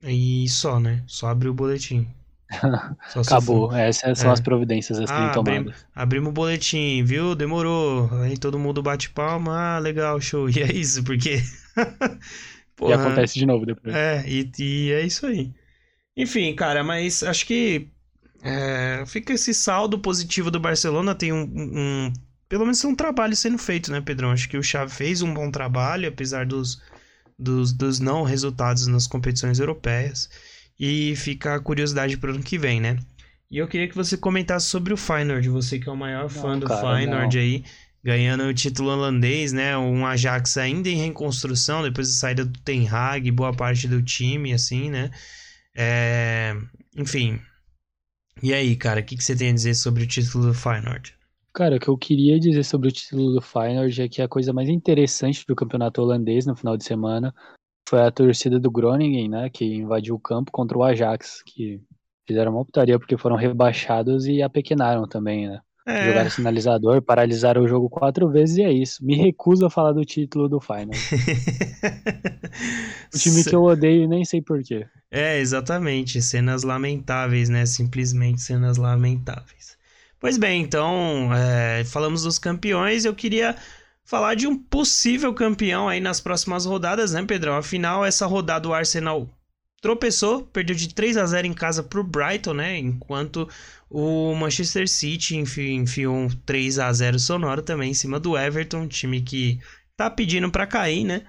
E 0.00 0.48
só, 0.48 0.78
né? 0.78 1.02
Só 1.08 1.26
abrir 1.26 1.48
o 1.48 1.54
boletim. 1.54 2.06
Acabou. 3.16 3.74
Essas 3.74 4.18
são 4.18 4.30
é. 4.30 4.32
as 4.32 4.40
providências 4.40 4.98
a 4.98 5.06
serem 5.06 5.22
ah, 5.24 5.30
tomadas. 5.30 5.86
abrimos 5.94 6.30
o 6.30 6.32
boletim, 6.32 7.02
viu? 7.04 7.34
Demorou. 7.34 8.08
Aí 8.22 8.36
todo 8.36 8.58
mundo 8.58 8.82
bate 8.82 9.10
palma. 9.10 9.76
Ah, 9.76 9.78
legal, 9.78 10.20
show. 10.20 10.48
E 10.48 10.62
é 10.62 10.72
isso, 10.72 11.02
porque. 11.02 11.42
Porra, 12.76 12.90
e 12.90 12.94
acontece 12.94 13.38
de 13.38 13.46
novo 13.46 13.64
depois. 13.64 13.94
É, 13.94 14.22
e, 14.26 14.50
e 14.58 14.92
é 14.92 15.04
isso 15.04 15.26
aí. 15.26 15.52
Enfim, 16.16 16.54
cara, 16.54 16.84
mas 16.84 17.22
acho 17.22 17.46
que 17.46 17.88
é, 18.42 19.04
fica 19.06 19.32
esse 19.32 19.52
saldo 19.52 19.98
positivo 19.98 20.50
do 20.50 20.60
Barcelona. 20.60 21.14
Tem 21.14 21.32
um, 21.32 21.42
um, 21.42 22.12
pelo 22.48 22.64
menos 22.64 22.84
um 22.84 22.94
trabalho 22.94 23.34
sendo 23.34 23.58
feito, 23.58 23.90
né, 23.90 24.00
Pedrão? 24.00 24.30
Acho 24.30 24.48
que 24.48 24.56
o 24.56 24.62
Xavi 24.62 24.92
fez 24.92 25.22
um 25.22 25.32
bom 25.32 25.50
trabalho, 25.50 26.08
apesar 26.08 26.46
dos, 26.46 26.80
dos, 27.38 27.72
dos 27.72 27.98
não 27.98 28.22
resultados 28.22 28.86
nas 28.86 29.06
competições 29.06 29.58
europeias. 29.58 30.28
E 30.78 31.16
fica 31.16 31.54
a 31.54 31.60
curiosidade 31.60 32.16
para 32.16 32.30
o 32.30 32.34
ano 32.34 32.42
que 32.42 32.58
vem, 32.58 32.80
né? 32.80 32.98
E 33.50 33.58
eu 33.58 33.68
queria 33.68 33.88
que 33.88 33.94
você 33.94 34.16
comentasse 34.16 34.66
sobre 34.66 34.92
o 34.92 34.96
Feyenoord, 34.96 35.48
você 35.48 35.78
que 35.78 35.88
é 35.88 35.92
o 35.92 35.96
maior 35.96 36.28
fã 36.28 36.52
não, 36.52 36.60
do 36.60 36.66
cara, 36.66 36.80
Feyenoord 36.80 37.36
não. 37.36 37.42
aí, 37.42 37.64
ganhando 38.02 38.44
o 38.44 38.54
título 38.54 38.90
holandês, 38.90 39.52
né? 39.52 39.76
Um 39.78 40.04
Ajax 40.04 40.56
ainda 40.56 40.88
em 40.88 40.96
reconstrução, 40.96 41.82
depois 41.82 42.08
da 42.08 42.14
saída 42.14 42.44
do 42.44 42.58
Ten 42.60 42.88
Hag, 42.88 43.30
boa 43.30 43.52
parte 43.52 43.86
do 43.86 44.02
time, 44.02 44.52
assim, 44.52 44.90
né? 44.90 45.10
É... 45.74 46.54
Enfim. 46.96 47.40
E 48.42 48.52
aí, 48.52 48.76
cara, 48.76 49.00
o 49.00 49.04
que, 49.04 49.16
que 49.16 49.24
você 49.24 49.34
tem 49.34 49.50
a 49.50 49.54
dizer 49.54 49.74
sobre 49.74 50.02
o 50.02 50.06
título 50.06 50.46
do 50.46 50.54
Feyenoord? 50.54 51.14
Cara, 51.54 51.76
o 51.76 51.80
que 51.80 51.88
eu 51.88 51.96
queria 51.96 52.38
dizer 52.38 52.64
sobre 52.64 52.88
o 52.88 52.92
título 52.92 53.32
do 53.32 53.40
Feyenoord 53.40 54.02
é 54.02 54.08
que 54.08 54.20
a 54.20 54.28
coisa 54.28 54.52
mais 54.52 54.68
interessante 54.68 55.46
do 55.46 55.56
campeonato 55.56 56.02
holandês 56.02 56.44
no 56.44 56.54
final 56.54 56.76
de 56.76 56.84
semana 56.84 57.34
foi 57.88 58.00
a 58.00 58.10
torcida 58.10 58.58
do 58.58 58.70
Groningen, 58.70 59.28
né, 59.28 59.48
que 59.48 59.64
invadiu 59.64 60.14
o 60.14 60.20
campo 60.20 60.50
contra 60.50 60.76
o 60.76 60.82
Ajax, 60.82 61.42
que 61.44 61.80
fizeram 62.26 62.52
uma 62.52 62.64
putaria 62.64 62.98
porque 62.98 63.16
foram 63.16 63.36
rebaixados 63.36 64.26
e 64.26 64.42
apequenaram 64.42 65.06
também, 65.06 65.48
né? 65.48 65.60
É. 65.88 66.08
Jogaram 66.08 66.30
sinalizador, 66.30 67.00
paralisaram 67.00 67.62
o 67.62 67.68
jogo 67.68 67.88
quatro 67.88 68.28
vezes 68.28 68.56
e 68.56 68.62
é 68.62 68.72
isso. 68.72 69.04
Me 69.04 69.14
recuso 69.14 69.64
a 69.64 69.70
falar 69.70 69.92
do 69.92 70.04
título 70.04 70.48
do 70.48 70.58
Final. 70.58 70.90
o 73.14 73.16
time 73.16 73.44
que 73.44 73.54
eu 73.54 73.62
odeio 73.62 74.02
e 74.02 74.08
nem 74.08 74.24
sei 74.24 74.42
porquê. 74.42 74.84
É, 75.08 75.38
exatamente. 75.38 76.20
Cenas 76.20 76.64
lamentáveis, 76.64 77.48
né? 77.48 77.64
Simplesmente 77.66 78.42
cenas 78.42 78.78
lamentáveis. 78.78 79.78
Pois 80.18 80.36
bem, 80.36 80.60
então, 80.60 81.30
é, 81.32 81.84
falamos 81.84 82.24
dos 82.24 82.36
campeões. 82.36 83.04
Eu 83.04 83.14
queria 83.14 83.54
falar 84.06 84.36
de 84.36 84.46
um 84.46 84.56
possível 84.56 85.34
campeão 85.34 85.88
aí 85.88 86.00
nas 86.00 86.20
próximas 86.20 86.64
rodadas, 86.64 87.12
né, 87.12 87.22
Pedrão? 87.24 87.56
Afinal, 87.56 88.04
essa 88.04 88.24
rodada 88.24 88.68
o 88.68 88.72
Arsenal 88.72 89.28
tropeçou, 89.82 90.42
perdeu 90.42 90.74
de 90.74 90.94
3 90.94 91.16
a 91.16 91.26
0 91.26 91.46
em 91.46 91.52
casa 91.52 91.82
pro 91.82 92.02
Brighton, 92.02 92.54
né? 92.54 92.78
Enquanto 92.78 93.48
o 93.90 94.34
Manchester 94.34 94.88
City 94.88 95.36
enfi 95.36 95.72
enfiou 95.72 96.16
um 96.16 96.28
3 96.28 96.78
a 96.78 96.92
0 96.92 97.18
sonoro 97.18 97.62
também 97.62 97.90
em 97.90 97.94
cima 97.94 98.18
do 98.18 98.38
Everton, 98.38 98.88
time 98.88 99.20
que 99.20 99.60
tá 99.96 100.08
pedindo 100.08 100.50
para 100.50 100.66
cair, 100.66 101.04
né? 101.04 101.22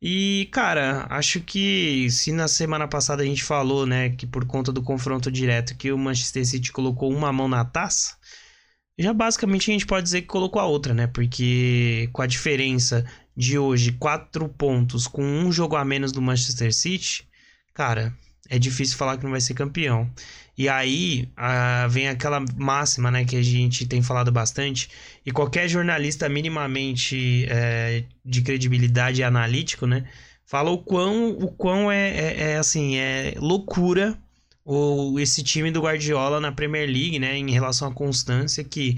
E, 0.00 0.48
cara, 0.50 1.06
acho 1.10 1.40
que 1.40 2.10
se 2.10 2.32
na 2.32 2.48
semana 2.48 2.88
passada 2.88 3.22
a 3.22 3.26
gente 3.26 3.44
falou, 3.44 3.86
né, 3.86 4.10
que 4.10 4.26
por 4.26 4.44
conta 4.44 4.72
do 4.72 4.82
confronto 4.82 5.30
direto 5.30 5.76
que 5.76 5.92
o 5.92 5.98
Manchester 5.98 6.44
City 6.44 6.72
colocou 6.72 7.12
uma 7.12 7.32
mão 7.32 7.46
na 7.46 7.64
taça, 7.64 8.16
já 8.98 9.12
basicamente 9.12 9.70
a 9.70 9.72
gente 9.72 9.86
pode 9.86 10.04
dizer 10.04 10.22
que 10.22 10.28
colocou 10.28 10.60
a 10.60 10.66
outra, 10.66 10.94
né? 10.94 11.06
Porque 11.06 12.08
com 12.12 12.22
a 12.22 12.26
diferença 12.26 13.04
de 13.36 13.58
hoje, 13.58 13.92
quatro 13.92 14.48
pontos 14.48 15.06
com 15.06 15.22
um 15.24 15.50
jogo 15.50 15.76
a 15.76 15.84
menos 15.84 16.12
do 16.12 16.20
Manchester 16.20 16.72
City, 16.72 17.26
cara, 17.72 18.14
é 18.48 18.58
difícil 18.58 18.96
falar 18.96 19.16
que 19.16 19.24
não 19.24 19.30
vai 19.30 19.40
ser 19.40 19.54
campeão. 19.54 20.10
E 20.56 20.68
aí 20.68 21.30
a, 21.34 21.86
vem 21.88 22.08
aquela 22.08 22.44
máxima, 22.56 23.10
né, 23.10 23.24
que 23.24 23.36
a 23.36 23.42
gente 23.42 23.86
tem 23.86 24.02
falado 24.02 24.30
bastante, 24.30 24.90
e 25.24 25.32
qualquer 25.32 25.68
jornalista 25.68 26.28
minimamente 26.28 27.46
é, 27.48 28.04
de 28.24 28.42
credibilidade 28.42 29.22
analítico, 29.22 29.86
né, 29.86 30.04
fala 30.44 30.70
o 30.70 30.78
quão, 30.78 31.30
o 31.30 31.50
quão 31.50 31.90
é, 31.90 32.10
é, 32.10 32.50
é 32.50 32.56
assim, 32.58 32.96
é 32.96 33.34
loucura 33.38 34.18
o, 34.64 35.18
esse 35.18 35.42
time 35.42 35.70
do 35.70 35.82
Guardiola 35.82 36.40
na 36.40 36.52
Premier 36.52 36.86
League, 36.88 37.18
né, 37.18 37.36
em 37.36 37.50
relação 37.50 37.88
à 37.88 37.94
constância, 37.94 38.62
que 38.62 38.96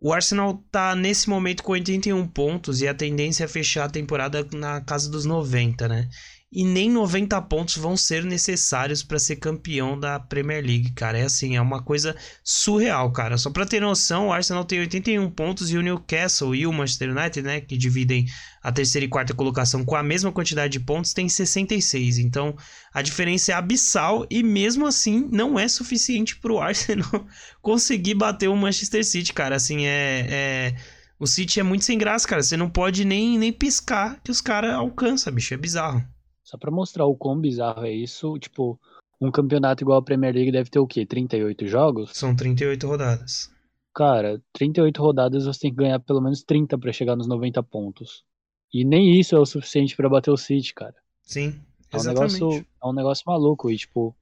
o 0.00 0.12
Arsenal 0.12 0.62
tá 0.70 0.94
nesse 0.94 1.28
momento 1.28 1.62
com 1.62 1.72
81 1.72 2.26
pontos 2.28 2.80
e 2.80 2.88
a 2.88 2.94
tendência 2.94 3.44
é 3.44 3.48
fechar 3.48 3.84
a 3.84 3.90
temporada 3.90 4.46
na 4.52 4.80
casa 4.80 5.10
dos 5.10 5.24
90, 5.24 5.88
né? 5.88 6.08
E 6.50 6.64
nem 6.64 6.90
90 6.90 7.40
pontos 7.42 7.76
vão 7.76 7.94
ser 7.94 8.24
necessários 8.24 9.02
para 9.02 9.18
ser 9.18 9.36
campeão 9.36 10.00
da 10.00 10.18
Premier 10.18 10.64
League, 10.64 10.92
cara. 10.92 11.18
É 11.18 11.24
assim, 11.24 11.56
é 11.56 11.60
uma 11.60 11.82
coisa 11.82 12.16
surreal, 12.42 13.12
cara. 13.12 13.36
Só 13.36 13.50
para 13.50 13.66
ter 13.66 13.80
noção, 13.80 14.28
o 14.28 14.32
Arsenal 14.32 14.64
tem 14.64 14.80
81 14.80 15.30
pontos 15.30 15.70
e 15.70 15.76
o 15.76 15.82
Newcastle 15.82 16.54
e 16.54 16.66
o 16.66 16.72
Manchester 16.72 17.10
United, 17.10 17.42
né, 17.42 17.60
que 17.60 17.76
dividem 17.76 18.26
a 18.62 18.72
terceira 18.72 19.04
e 19.04 19.08
quarta 19.08 19.34
colocação 19.34 19.84
com 19.84 19.94
a 19.94 20.02
mesma 20.02 20.32
quantidade 20.32 20.72
de 20.72 20.80
pontos, 20.80 21.12
tem 21.12 21.28
66. 21.28 22.18
Então, 22.18 22.56
a 22.94 23.02
diferença 23.02 23.52
é 23.52 23.54
abissal 23.54 24.26
e 24.30 24.42
mesmo 24.42 24.86
assim 24.86 25.28
não 25.30 25.58
é 25.58 25.68
suficiente 25.68 26.36
para 26.36 26.52
o 26.52 26.60
Arsenal 26.60 27.26
conseguir 27.60 28.14
bater 28.14 28.48
o 28.48 28.56
Manchester 28.56 29.04
City, 29.04 29.34
cara. 29.34 29.56
Assim, 29.56 29.86
é, 29.86 30.26
é... 30.30 30.74
O 31.20 31.26
City 31.26 31.60
é 31.60 31.62
muito 31.62 31.84
sem 31.84 31.98
graça, 31.98 32.26
cara. 32.26 32.42
Você 32.42 32.56
não 32.56 32.70
pode 32.70 33.04
nem, 33.04 33.36
nem 33.36 33.52
piscar 33.52 34.18
que 34.22 34.30
os 34.30 34.40
caras 34.40 34.72
alcançam, 34.72 35.32
bicho. 35.32 35.52
É 35.52 35.56
bizarro. 35.56 36.02
Só 36.48 36.56
para 36.56 36.70
mostrar 36.70 37.04
o 37.04 37.14
quão 37.14 37.38
bizarro 37.38 37.84
é 37.84 37.92
isso, 37.92 38.38
tipo, 38.38 38.80
um 39.20 39.30
campeonato 39.30 39.84
igual 39.84 39.98
a 39.98 40.02
Premier 40.02 40.34
League 40.34 40.50
deve 40.50 40.70
ter 40.70 40.78
o 40.78 40.86
quê? 40.86 41.04
38 41.04 41.66
jogos? 41.66 42.16
São 42.16 42.34
38 42.34 42.86
rodadas. 42.86 43.50
Cara, 43.94 44.40
38 44.54 44.98
rodadas 44.98 45.44
você 45.44 45.60
tem 45.60 45.70
que 45.70 45.76
ganhar 45.76 46.00
pelo 46.00 46.22
menos 46.22 46.42
30 46.42 46.78
para 46.78 46.90
chegar 46.90 47.16
nos 47.16 47.26
90 47.26 47.62
pontos. 47.62 48.24
E 48.72 48.82
nem 48.82 49.20
isso 49.20 49.36
é 49.36 49.38
o 49.38 49.44
suficiente 49.44 49.94
para 49.94 50.08
bater 50.08 50.30
o 50.30 50.38
City, 50.38 50.72
cara. 50.72 50.94
Sim, 51.20 51.60
é 51.92 51.98
um 51.98 52.04
negócio 52.04 52.66
É 52.82 52.86
um 52.86 52.94
negócio 52.94 53.24
maluco. 53.26 53.70
E, 53.70 53.76
tipo, 53.76 54.16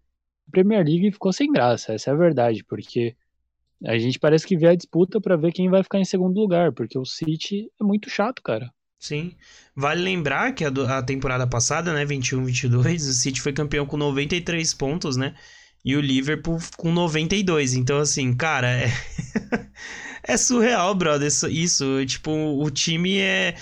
a 0.48 0.50
Premier 0.50 0.84
League 0.84 1.12
ficou 1.12 1.32
sem 1.32 1.52
graça, 1.52 1.92
essa 1.92 2.10
é 2.10 2.12
a 2.12 2.16
verdade, 2.16 2.64
porque 2.64 3.14
a 3.84 3.96
gente 3.98 4.18
parece 4.18 4.44
que 4.44 4.56
vê 4.56 4.66
a 4.66 4.74
disputa 4.74 5.20
para 5.20 5.36
ver 5.36 5.52
quem 5.52 5.70
vai 5.70 5.84
ficar 5.84 6.00
em 6.00 6.04
segundo 6.04 6.40
lugar, 6.40 6.72
porque 6.72 6.98
o 6.98 7.04
City 7.04 7.70
é 7.80 7.84
muito 7.84 8.10
chato, 8.10 8.42
cara. 8.42 8.74
Sim. 9.06 9.32
Vale 9.74 10.02
lembrar 10.02 10.52
que 10.52 10.64
a, 10.64 10.70
do, 10.70 10.84
a 10.84 11.00
temporada 11.00 11.46
passada, 11.46 11.92
né, 11.92 12.04
21-22, 12.04 12.96
o 12.96 13.12
City 13.12 13.40
foi 13.40 13.52
campeão 13.52 13.86
com 13.86 13.96
93 13.96 14.74
pontos, 14.74 15.16
né? 15.16 15.34
E 15.84 15.94
o 15.94 16.00
Liverpool 16.00 16.58
com 16.76 16.90
92. 16.90 17.74
Então, 17.74 17.98
assim, 17.98 18.34
cara, 18.34 18.68
é, 18.68 18.92
é 20.24 20.36
surreal, 20.36 20.92
brother. 20.94 21.28
Isso, 21.28 21.48
isso, 21.48 22.04
tipo, 22.04 22.32
o 22.32 22.68
time 22.68 23.18
é. 23.18 23.54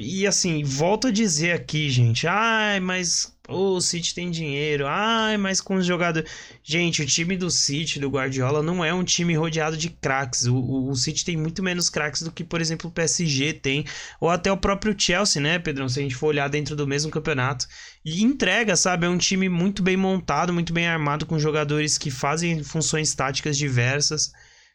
E 0.00 0.26
assim, 0.26 0.64
volto 0.64 1.08
a 1.08 1.10
dizer 1.10 1.52
aqui, 1.52 1.90
gente. 1.90 2.26
Ai, 2.26 2.80
mas 2.80 3.36
o 3.46 3.80
City 3.80 4.14
tem 4.14 4.30
dinheiro. 4.30 4.86
Ai, 4.86 5.36
mas 5.36 5.60
com 5.60 5.74
os 5.74 5.84
jogadores. 5.84 6.30
Gente, 6.62 7.02
o 7.02 7.06
time 7.06 7.36
do 7.36 7.50
City, 7.50 8.00
do 8.00 8.08
Guardiola, 8.08 8.62
não 8.62 8.84
é 8.84 8.94
um 8.94 9.04
time 9.04 9.34
rodeado 9.34 9.76
de 9.76 9.90
craques. 9.90 10.46
O, 10.46 10.54
o, 10.54 10.90
o, 10.90 10.96
City 10.96 11.24
tem 11.24 11.36
muito 11.36 11.62
menos 11.62 11.90
craques 11.90 12.22
do 12.22 12.32
que, 12.32 12.42
por 12.42 12.60
exemplo, 12.60 12.88
o 12.88 12.92
PSG 12.92 13.52
tem. 13.52 13.84
Ou 14.20 14.30
até 14.30 14.50
o 14.50 14.56
próprio 14.56 14.94
Chelsea, 14.96 15.42
né, 15.42 15.58
Pedrão? 15.58 15.88
Se 15.88 15.98
a 15.98 16.02
gente 16.02 16.14
for 16.14 16.28
olhar 16.28 16.48
dentro 16.48 16.74
do 16.74 16.86
mesmo 16.86 17.10
campeonato. 17.10 17.66
E 18.04 18.22
entrega, 18.22 18.76
sabe? 18.76 19.06
É 19.06 19.08
um 19.08 19.18
time 19.18 19.48
muito 19.48 19.82
bem 19.82 19.96
montado, 19.96 20.52
muito 20.52 20.72
bem 20.72 20.86
armado, 20.86 21.26
com 21.26 21.38
jogadores 21.38 21.98
que 21.98 22.10
fazem 22.10 22.62
funções 22.62 23.14
táticas 23.14 23.58
diversas. 23.58 24.32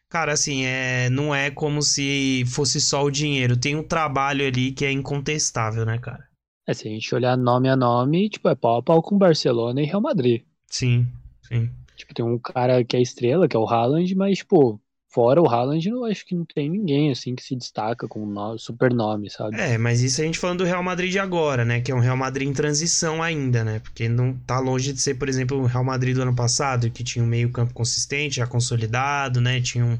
Cara, 0.08 0.32
assim, 0.32 0.64
é, 0.64 1.10
não 1.10 1.34
é 1.34 1.50
como 1.50 1.82
se 1.82 2.44
fosse 2.46 2.80
só 2.80 3.02
o 3.02 3.10
dinheiro. 3.10 3.56
Tem 3.56 3.74
um 3.74 3.82
trabalho 3.82 4.46
ali 4.46 4.72
que 4.72 4.84
é 4.84 4.92
incontestável, 4.92 5.84
né, 5.84 5.98
cara? 5.98 6.28
É, 6.66 6.74
se 6.74 6.88
a 6.88 6.90
gente 6.90 7.14
olhar 7.14 7.36
nome 7.36 7.68
a 7.68 7.76
nome, 7.76 8.28
tipo, 8.28 8.48
é 8.48 8.54
pau 8.54 8.78
a 8.78 8.82
pau 8.82 9.02
com 9.02 9.18
Barcelona 9.18 9.80
e 9.80 9.84
Real 9.84 10.00
Madrid. 10.00 10.42
Sim, 10.68 11.06
sim. 11.42 11.70
Tipo, 11.96 12.14
tem 12.14 12.24
um 12.24 12.38
cara 12.38 12.84
que 12.84 12.96
é 12.96 13.00
estrela, 13.00 13.48
que 13.48 13.56
é 13.56 13.58
o 13.58 13.68
Haaland, 13.68 14.14
mas, 14.14 14.38
tipo, 14.38 14.80
fora 15.16 15.40
o 15.40 15.48
Haaland, 15.48 15.88
eu 15.88 16.04
acho 16.04 16.26
que 16.26 16.34
não 16.34 16.44
tem 16.44 16.68
ninguém, 16.68 17.10
assim, 17.10 17.34
que 17.34 17.42
se 17.42 17.56
destaca 17.56 18.06
com 18.06 18.22
um 18.22 18.58
super 18.58 18.92
nome, 18.92 19.30
sabe? 19.30 19.58
É, 19.58 19.78
mas 19.78 20.02
isso 20.02 20.20
a 20.20 20.24
gente 20.24 20.38
falando 20.38 20.58
do 20.58 20.64
Real 20.64 20.82
Madrid 20.82 21.16
agora, 21.16 21.64
né? 21.64 21.80
Que 21.80 21.90
é 21.90 21.94
um 21.94 22.00
Real 22.00 22.18
Madrid 22.18 22.46
em 22.46 22.52
transição 22.52 23.22
ainda, 23.22 23.64
né? 23.64 23.78
Porque 23.78 24.10
não 24.10 24.34
tá 24.34 24.58
longe 24.58 24.92
de 24.92 25.00
ser, 25.00 25.14
por 25.14 25.26
exemplo, 25.26 25.56
o 25.56 25.64
Real 25.64 25.82
Madrid 25.82 26.14
do 26.14 26.20
ano 26.20 26.36
passado, 26.36 26.90
que 26.90 27.02
tinha 27.02 27.24
um 27.24 27.28
meio 27.28 27.50
campo 27.50 27.72
consistente, 27.72 28.36
já 28.36 28.46
consolidado, 28.46 29.40
né? 29.40 29.58
Tinha 29.62 29.86
um, 29.86 29.98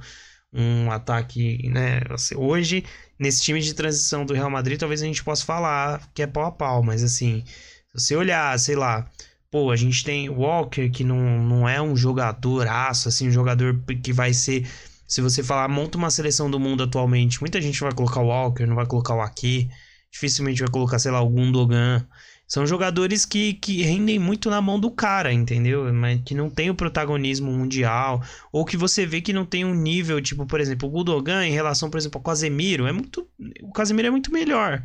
um 0.53 0.91
ataque, 0.91 1.67
né? 1.71 2.03
Assim, 2.11 2.37
hoje 2.37 2.85
nesse 3.19 3.43
time 3.43 3.63
de 3.63 3.73
transição 3.73 4.27
do 4.27 4.35
Real 4.35 4.51
Madrid, 4.51 4.79
talvez 4.79 5.01
a 5.01 5.07
gente 5.07 5.25
possa 5.25 5.47
falar 5.47 6.07
que 6.15 6.21
é 6.21 6.27
pau 6.27 6.45
a 6.45 6.53
pau, 6.53 6.83
mas 6.83 7.03
assim, 7.03 7.43
se 7.95 8.09
você 8.09 8.17
olhar, 8.17 8.59
sei 8.59 8.77
lá, 8.77 9.11
pô, 9.51 9.71
a 9.71 9.77
gente 9.77 10.05
tem 10.05 10.29
Walker, 10.29 10.91
que 10.91 11.03
não, 11.03 11.43
não 11.43 11.67
é 11.67 11.81
um 11.81 11.97
jogador 11.97 12.69
aço, 12.69 13.09
assim, 13.09 13.29
um 13.29 13.33
jogador 13.33 13.83
que 14.03 14.13
vai 14.13 14.35
ser. 14.35 14.67
Se 15.07 15.21
você 15.21 15.43
falar, 15.43 15.69
monta 15.69 15.97
uma 15.97 16.11
seleção 16.11 16.51
do 16.51 16.59
mundo 16.59 16.83
atualmente, 16.83 17.41
muita 17.41 17.61
gente 17.61 17.81
vai 17.81 17.93
colocar 17.93 18.21
o 18.21 18.27
Walker, 18.27 18.67
não 18.67 18.75
vai 18.75 18.87
colocar 18.87 19.15
o 19.15 19.21
Ake, 19.21 19.69
dificilmente 20.11 20.61
vai 20.61 20.71
colocar, 20.71 20.99
sei 20.99 21.13
lá, 21.13 21.21
o 21.21 21.29
Gundogan. 21.29 22.07
São 22.49 22.65
jogadores 22.65 23.25
que, 23.25 23.55
que 23.55 23.83
rendem 23.83 24.21
muito 24.21 24.49
na 24.49 24.61
mão 24.61 24.79
do 24.79 24.91
cara, 24.91 25.33
entendeu? 25.33 25.93
Mas 25.93 26.21
que 26.25 26.35
não 26.35 26.49
tem 26.49 26.71
o 26.71 26.75
protagonismo 26.75 27.51
mundial. 27.51 28.23
Ou 28.53 28.65
que 28.65 28.77
você 28.77 29.05
vê 29.05 29.21
que 29.21 29.33
não 29.33 29.45
tem 29.45 29.65
um 29.65 29.75
nível, 29.75 30.21
tipo, 30.21 30.47
por 30.47 30.61
exemplo, 30.61 30.89
o 30.89 30.93
Gudogan 30.93 31.45
em 31.45 31.51
relação, 31.51 31.91
por 31.91 31.99
exemplo, 31.99 32.19
ao 32.19 32.23
Casemiro. 32.23 32.87
É 32.87 32.93
muito. 32.93 33.29
O 33.63 33.73
Casemiro 33.73 34.09
é 34.09 34.11
muito 34.13 34.33
melhor. 34.33 34.81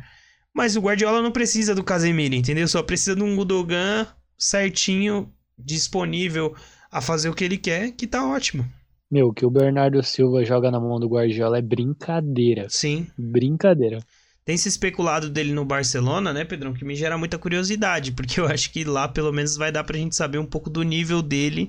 Mas 0.52 0.76
o 0.76 0.80
Guardiola 0.80 1.22
não 1.22 1.30
precisa 1.30 1.72
do 1.72 1.84
Casemiro, 1.84 2.34
entendeu? 2.34 2.66
Só 2.66 2.82
precisa 2.82 3.14
de 3.14 3.22
um 3.22 3.36
Gudogan 3.36 4.08
certinho, 4.36 5.32
disponível 5.56 6.54
a 6.90 7.00
fazer 7.00 7.28
o 7.28 7.34
que 7.34 7.44
ele 7.44 7.56
quer, 7.56 7.92
que 7.92 8.08
tá 8.08 8.26
ótimo. 8.26 8.68
Meu, 9.12 9.30
que 9.30 9.44
o 9.44 9.50
Bernardo 9.50 10.02
Silva 10.02 10.42
joga 10.42 10.70
na 10.70 10.80
mão 10.80 10.98
do 10.98 11.06
Guardiola 11.06 11.58
é 11.58 11.60
brincadeira. 11.62 12.66
Sim. 12.70 13.06
Brincadeira. 13.18 13.98
Tem 14.42 14.56
se 14.56 14.70
especulado 14.70 15.28
dele 15.28 15.52
no 15.52 15.66
Barcelona, 15.66 16.32
né, 16.32 16.46
Pedrão? 16.46 16.72
Que 16.72 16.82
me 16.82 16.96
gera 16.96 17.18
muita 17.18 17.38
curiosidade, 17.38 18.12
porque 18.12 18.40
eu 18.40 18.46
acho 18.46 18.72
que 18.72 18.84
lá 18.84 19.06
pelo 19.06 19.30
menos 19.30 19.54
vai 19.54 19.70
dar 19.70 19.84
pra 19.84 19.98
gente 19.98 20.16
saber 20.16 20.38
um 20.38 20.46
pouco 20.46 20.70
do 20.70 20.82
nível 20.82 21.20
dele, 21.20 21.68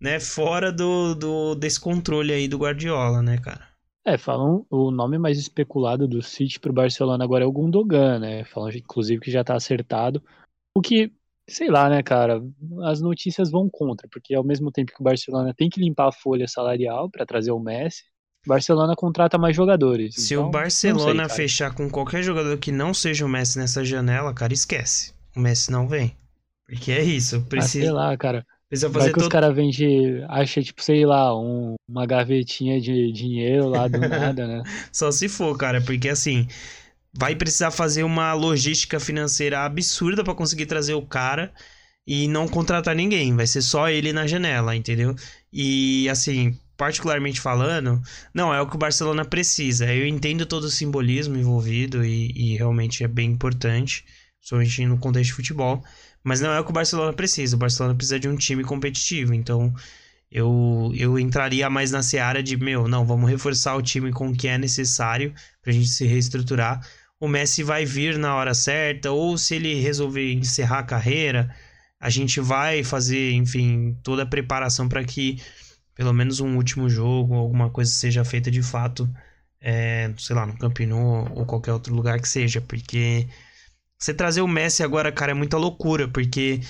né, 0.00 0.20
fora 0.20 0.70
do, 0.70 1.16
do 1.16 1.56
desse 1.56 1.80
controle 1.80 2.32
aí 2.32 2.46
do 2.46 2.56
Guardiola, 2.56 3.20
né, 3.20 3.36
cara? 3.38 3.66
É, 4.06 4.16
falam 4.16 4.64
o 4.70 4.92
nome 4.92 5.18
mais 5.18 5.36
especulado 5.36 6.06
do 6.06 6.22
City 6.22 6.60
pro 6.60 6.72
Barcelona 6.72 7.24
agora 7.24 7.42
é 7.42 7.46
o 7.48 7.52
Gundogan, 7.52 8.20
né? 8.20 8.44
Falam 8.44 8.70
inclusive 8.70 9.20
que 9.20 9.32
já 9.32 9.42
tá 9.42 9.56
acertado. 9.56 10.22
O 10.72 10.80
que, 10.80 11.10
sei 11.48 11.68
lá, 11.68 11.88
né, 11.88 12.02
cara, 12.02 12.42
as 12.84 13.00
notícias 13.00 13.50
vão 13.50 13.68
contra, 13.70 14.08
porque 14.10 14.34
ao 14.34 14.44
mesmo 14.44 14.70
tempo 14.70 14.92
que 14.92 15.00
o 15.00 15.04
Barcelona 15.04 15.54
tem 15.56 15.68
que 15.68 15.80
limpar 15.80 16.08
a 16.08 16.12
folha 16.12 16.48
salarial 16.48 17.08
para 17.10 17.26
trazer 17.26 17.52
o 17.52 17.60
Messi, 17.60 18.02
o 18.44 18.48
Barcelona 18.48 18.94
contrata 18.96 19.36
mais 19.36 19.56
jogadores. 19.56 20.14
Se 20.14 20.34
então, 20.34 20.46
o 20.46 20.50
Barcelona 20.50 21.28
sei, 21.28 21.36
fechar 21.36 21.74
com 21.74 21.90
qualquer 21.90 22.22
jogador 22.22 22.56
que 22.58 22.70
não 22.70 22.94
seja 22.94 23.24
o 23.24 23.28
Messi 23.28 23.58
nessa 23.58 23.84
janela, 23.84 24.32
cara, 24.32 24.52
esquece. 24.52 25.12
O 25.36 25.40
Messi 25.40 25.70
não 25.70 25.88
vem. 25.88 26.16
Porque 26.66 26.92
é 26.92 27.02
isso, 27.02 27.42
precisa. 27.42 27.84
Ah, 27.84 27.86
sei 27.86 27.92
lá, 27.92 28.16
cara. 28.16 28.46
Precisa 28.68 28.90
fazer 28.90 29.04
Vai 29.04 29.08
que 29.12 29.14
todo... 29.14 29.22
os 29.22 29.28
caras 29.28 29.54
vendem, 29.54 30.24
acha 30.28 30.60
tipo, 30.60 30.82
sei 30.82 31.06
lá, 31.06 31.38
um, 31.38 31.76
uma 31.88 32.04
gavetinha 32.04 32.80
de 32.80 33.12
dinheiro 33.12 33.68
lá 33.68 33.86
do 33.86 33.98
nada, 34.08 34.46
né? 34.46 34.62
Só 34.92 35.12
se 35.12 35.28
for, 35.28 35.56
cara, 35.56 35.80
porque 35.80 36.08
assim, 36.08 36.48
vai 37.16 37.34
precisar 37.34 37.70
fazer 37.70 38.02
uma 38.04 38.32
logística 38.32 39.00
financeira 39.00 39.64
absurda 39.64 40.22
para 40.22 40.34
conseguir 40.34 40.66
trazer 40.66 40.94
o 40.94 41.06
cara 41.06 41.52
e 42.06 42.28
não 42.28 42.46
contratar 42.46 42.94
ninguém, 42.94 43.34
vai 43.34 43.46
ser 43.46 43.62
só 43.62 43.88
ele 43.88 44.12
na 44.12 44.26
janela, 44.26 44.76
entendeu? 44.76 45.16
E 45.52 46.08
assim, 46.08 46.56
particularmente 46.76 47.40
falando, 47.40 48.00
não 48.32 48.54
é 48.54 48.60
o 48.60 48.68
que 48.68 48.76
o 48.76 48.78
Barcelona 48.78 49.24
precisa. 49.24 49.92
Eu 49.92 50.06
entendo 50.06 50.46
todo 50.46 50.64
o 50.64 50.70
simbolismo 50.70 51.36
envolvido 51.36 52.04
e, 52.04 52.30
e 52.30 52.56
realmente 52.56 53.02
é 53.02 53.08
bem 53.08 53.30
importante, 53.30 54.04
principalmente 54.38 54.86
no 54.86 54.98
contexto 54.98 55.30
de 55.30 55.34
futebol. 55.34 55.82
Mas 56.22 56.40
não 56.40 56.52
é 56.52 56.60
o 56.60 56.64
que 56.64 56.70
o 56.70 56.74
Barcelona 56.74 57.12
precisa. 57.12 57.56
O 57.56 57.58
Barcelona 57.58 57.94
precisa 57.94 58.20
de 58.20 58.28
um 58.28 58.36
time 58.36 58.62
competitivo. 58.62 59.32
Então, 59.32 59.72
eu, 60.30 60.92
eu 60.96 61.18
entraria 61.18 61.70
mais 61.70 61.92
na 61.92 62.02
seara 62.02 62.42
de, 62.42 62.56
meu, 62.56 62.88
não, 62.88 63.06
vamos 63.06 63.30
reforçar 63.30 63.76
o 63.76 63.82
time 63.82 64.12
com 64.12 64.28
o 64.28 64.36
que 64.36 64.48
é 64.48 64.58
necessário 64.58 65.32
pra 65.62 65.72
gente 65.72 65.88
se 65.88 66.04
reestruturar. 66.04 66.80
O 67.18 67.28
Messi 67.28 67.62
vai 67.62 67.84
vir 67.84 68.18
na 68.18 68.34
hora 68.34 68.54
certa, 68.54 69.10
ou 69.10 69.38
se 69.38 69.54
ele 69.54 69.80
resolver 69.80 70.32
encerrar 70.32 70.80
a 70.80 70.84
carreira, 70.84 71.54
a 71.98 72.10
gente 72.10 72.40
vai 72.40 72.84
fazer, 72.84 73.32
enfim, 73.32 73.98
toda 74.02 74.22
a 74.22 74.26
preparação 74.26 74.88
para 74.88 75.02
que 75.04 75.40
pelo 75.96 76.12
menos 76.12 76.40
um 76.40 76.56
último 76.56 76.90
jogo, 76.90 77.34
alguma 77.34 77.70
coisa 77.70 77.90
seja 77.90 78.22
feita 78.22 78.50
de 78.50 78.62
fato, 78.62 79.08
é, 79.58 80.12
sei 80.18 80.36
lá, 80.36 80.44
no 80.46 80.56
Camp 80.58 80.78
Nou 80.80 81.26
ou 81.34 81.46
qualquer 81.46 81.72
outro 81.72 81.94
lugar 81.94 82.20
que 82.20 82.28
seja, 82.28 82.60
porque 82.60 83.26
você 83.98 84.12
trazer 84.12 84.42
o 84.42 84.48
Messi 84.48 84.82
agora, 84.82 85.10
cara, 85.10 85.32
é 85.32 85.34
muita 85.34 85.56
loucura, 85.56 86.06
porque 86.06 86.60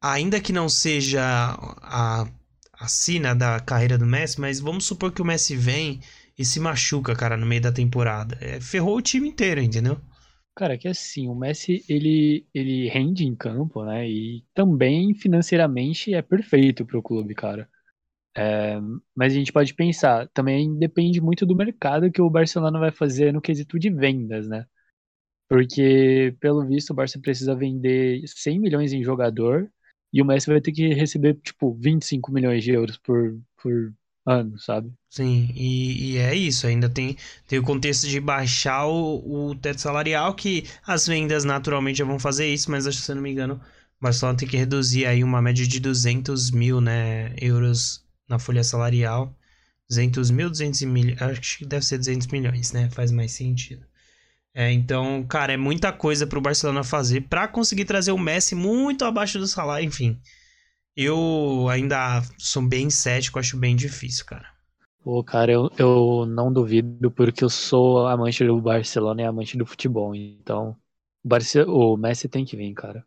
ainda 0.00 0.40
que 0.40 0.52
não 0.52 0.68
seja 0.68 1.20
a, 1.82 2.28
a 2.72 2.88
sina 2.88 3.34
da 3.34 3.58
carreira 3.58 3.98
do 3.98 4.06
Messi, 4.06 4.40
mas 4.40 4.60
vamos 4.60 4.84
supor 4.84 5.10
que 5.10 5.20
o 5.20 5.24
Messi 5.24 5.56
vem 5.56 6.00
e 6.38 6.44
se 6.44 6.60
machuca, 6.60 7.14
cara, 7.14 7.36
no 7.36 7.46
meio 7.46 7.62
da 7.62 7.72
temporada. 7.72 8.36
É, 8.40 8.60
ferrou 8.60 8.96
o 8.96 9.02
time 9.02 9.28
inteiro, 9.28 9.60
entendeu? 9.60 10.00
Cara, 10.54 10.78
que 10.78 10.86
assim, 10.86 11.28
o 11.28 11.34
Messi, 11.34 11.84
ele, 11.88 12.46
ele 12.54 12.88
rende 12.88 13.24
em 13.24 13.34
campo, 13.34 13.84
né? 13.84 14.08
E 14.08 14.44
também 14.54 15.12
financeiramente 15.14 16.14
é 16.14 16.22
perfeito 16.22 16.86
pro 16.86 17.02
clube, 17.02 17.34
cara. 17.34 17.68
É, 18.36 18.80
mas 19.14 19.32
a 19.32 19.36
gente 19.36 19.52
pode 19.52 19.74
pensar, 19.74 20.28
também 20.30 20.76
depende 20.78 21.20
muito 21.20 21.46
do 21.46 21.56
mercado 21.56 22.10
que 22.10 22.22
o 22.22 22.30
Barcelona 22.30 22.78
vai 22.80 22.92
fazer 22.92 23.32
no 23.32 23.40
quesito 23.40 23.78
de 23.78 23.90
vendas, 23.90 24.48
né? 24.48 24.66
Porque, 25.48 26.36
pelo 26.40 26.66
visto, 26.66 26.90
o 26.90 26.94
Barça 26.94 27.20
precisa 27.20 27.54
vender 27.54 28.22
100 28.26 28.58
milhões 28.60 28.92
em 28.92 29.04
jogador 29.04 29.70
e 30.12 30.22
o 30.22 30.24
Messi 30.24 30.48
vai 30.50 30.60
ter 30.60 30.72
que 30.72 30.88
receber, 30.94 31.34
tipo, 31.36 31.74
25 31.74 32.32
milhões 32.32 32.64
de 32.64 32.72
euros 32.72 32.98
por, 32.98 33.38
por 33.62 33.94
ano, 34.26 34.58
sabe? 34.58 34.92
Sim, 35.10 35.50
e, 35.54 36.12
e 36.12 36.18
é 36.18 36.34
isso. 36.34 36.66
Ainda 36.66 36.88
tem, 36.88 37.16
tem 37.46 37.58
o 37.58 37.62
contexto 37.62 38.08
de 38.08 38.20
baixar 38.20 38.86
o, 38.86 39.50
o 39.50 39.54
teto 39.54 39.80
salarial, 39.80 40.34
que 40.34 40.64
as 40.86 41.06
vendas 41.06 41.44
naturalmente 41.44 41.98
já 41.98 42.04
vão 42.04 42.18
fazer 42.18 42.46
isso, 42.52 42.70
mas 42.70 42.86
acho 42.86 42.98
que, 42.98 43.04
se 43.04 43.12
eu 43.12 43.16
não 43.16 43.22
me 43.22 43.30
engano, 43.30 43.60
o 44.00 44.02
Barcelona 44.02 44.38
tem 44.38 44.48
que 44.48 44.56
reduzir 44.56 45.06
aí 45.06 45.22
uma 45.22 45.42
média 45.42 45.66
de 45.66 45.80
200 45.80 46.50
mil 46.50 46.80
né, 46.80 47.34
euros 47.40 48.04
na 48.28 48.38
folha 48.38 48.64
salarial. 48.64 49.34
200 49.88 50.30
mil, 50.30 50.50
200 50.50 50.82
milhões. 50.82 51.20
Acho 51.22 51.58
que 51.58 51.66
deve 51.66 51.84
ser 51.84 51.98
200 51.98 52.26
milhões, 52.28 52.72
né? 52.72 52.88
Faz 52.90 53.10
mais 53.12 53.32
sentido. 53.32 53.84
É, 54.54 54.70
então, 54.72 55.24
cara, 55.24 55.52
é 55.52 55.56
muita 55.56 55.92
coisa 55.92 56.26
pro 56.26 56.40
Barcelona 56.40 56.84
fazer 56.84 57.22
para 57.22 57.48
conseguir 57.48 57.84
trazer 57.84 58.12
o 58.12 58.18
Messi 58.18 58.54
muito 58.54 59.04
abaixo 59.04 59.38
do 59.38 59.46
salário, 59.48 59.86
enfim. 59.86 60.20
Eu 60.96 61.68
ainda 61.68 62.22
sou 62.38 62.62
bem 62.62 62.88
cético, 62.88 63.38
acho 63.38 63.56
bem 63.56 63.74
difícil, 63.74 64.24
cara. 64.24 64.54
Pô, 65.02 65.22
cara, 65.22 65.52
eu, 65.52 65.70
eu 65.76 66.24
não 66.26 66.50
duvido 66.50 67.10
porque 67.10 67.44
eu 67.44 67.50
sou 67.50 68.06
amante 68.06 68.42
do 68.42 68.58
Barcelona 68.60 69.20
e 69.20 69.24
amante 69.24 69.56
do 69.56 69.66
futebol. 69.66 70.14
Então, 70.14 70.76
o, 71.22 71.28
Barce... 71.28 71.60
o 71.60 71.96
Messi 71.96 72.26
tem 72.26 72.44
que 72.44 72.56
vir, 72.56 72.72
cara. 72.72 73.04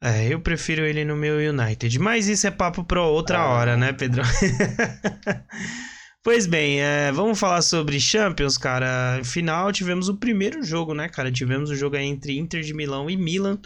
É, 0.00 0.32
eu 0.32 0.40
prefiro 0.40 0.84
ele 0.84 1.04
no 1.04 1.16
meu 1.16 1.38
United. 1.38 1.98
Mas 1.98 2.28
isso 2.28 2.46
é 2.46 2.50
papo 2.50 2.84
pra 2.84 3.02
outra 3.02 3.38
ah. 3.38 3.48
hora, 3.48 3.76
né, 3.76 3.92
Pedro? 3.92 4.22
pois 6.22 6.46
bem, 6.46 6.80
é, 6.82 7.10
vamos 7.12 7.38
falar 7.38 7.62
sobre 7.62 7.98
Champions, 7.98 8.58
cara. 8.58 9.20
Final, 9.24 9.72
tivemos 9.72 10.08
o 10.08 10.16
primeiro 10.16 10.62
jogo, 10.62 10.92
né, 10.92 11.08
cara? 11.08 11.32
Tivemos 11.32 11.70
o 11.70 11.74
jogo 11.74 11.96
entre 11.96 12.38
Inter 12.38 12.60
de 12.60 12.74
Milão 12.74 13.08
e 13.08 13.16
Milan. 13.16 13.58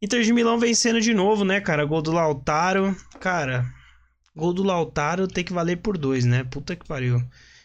Inter 0.00 0.22
de 0.22 0.32
Milão 0.32 0.58
vencendo 0.58 1.00
de 1.00 1.12
novo, 1.12 1.44
né, 1.44 1.60
cara? 1.60 1.84
Gol 1.84 2.02
do 2.02 2.12
Lautaro. 2.12 2.96
Cara, 3.18 3.66
gol 4.34 4.52
do 4.52 4.62
Lautaro 4.62 5.26
tem 5.26 5.44
que 5.44 5.52
valer 5.52 5.78
por 5.78 5.98
dois, 5.98 6.24
né? 6.24 6.44
Puta 6.44 6.76
que 6.76 6.86
pariu. 6.86 7.22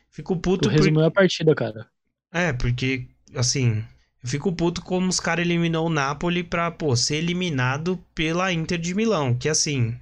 Fico 0.10 0.36
puto. 0.36 0.68
Tu 0.68 0.70
resumiu 0.70 1.02
por... 1.02 1.08
a 1.08 1.12
partida, 1.12 1.54
cara. 1.56 1.88
É, 2.32 2.52
porque, 2.52 3.08
assim, 3.36 3.84
eu 4.24 4.30
fico 4.30 4.52
puto 4.52 4.82
como 4.82 5.08
os 5.08 5.20
caras 5.20 5.46
eliminou 5.46 5.88
o 5.88 5.90
Napoli 5.90 6.44
pra, 6.44 6.72
pô, 6.72 6.96
ser 6.96 7.18
eliminado 7.18 8.04
pela 8.16 8.52
Inter 8.52 8.80
de 8.80 8.96
Milão. 8.96 9.36
Que 9.36 9.50
assim. 9.50 9.96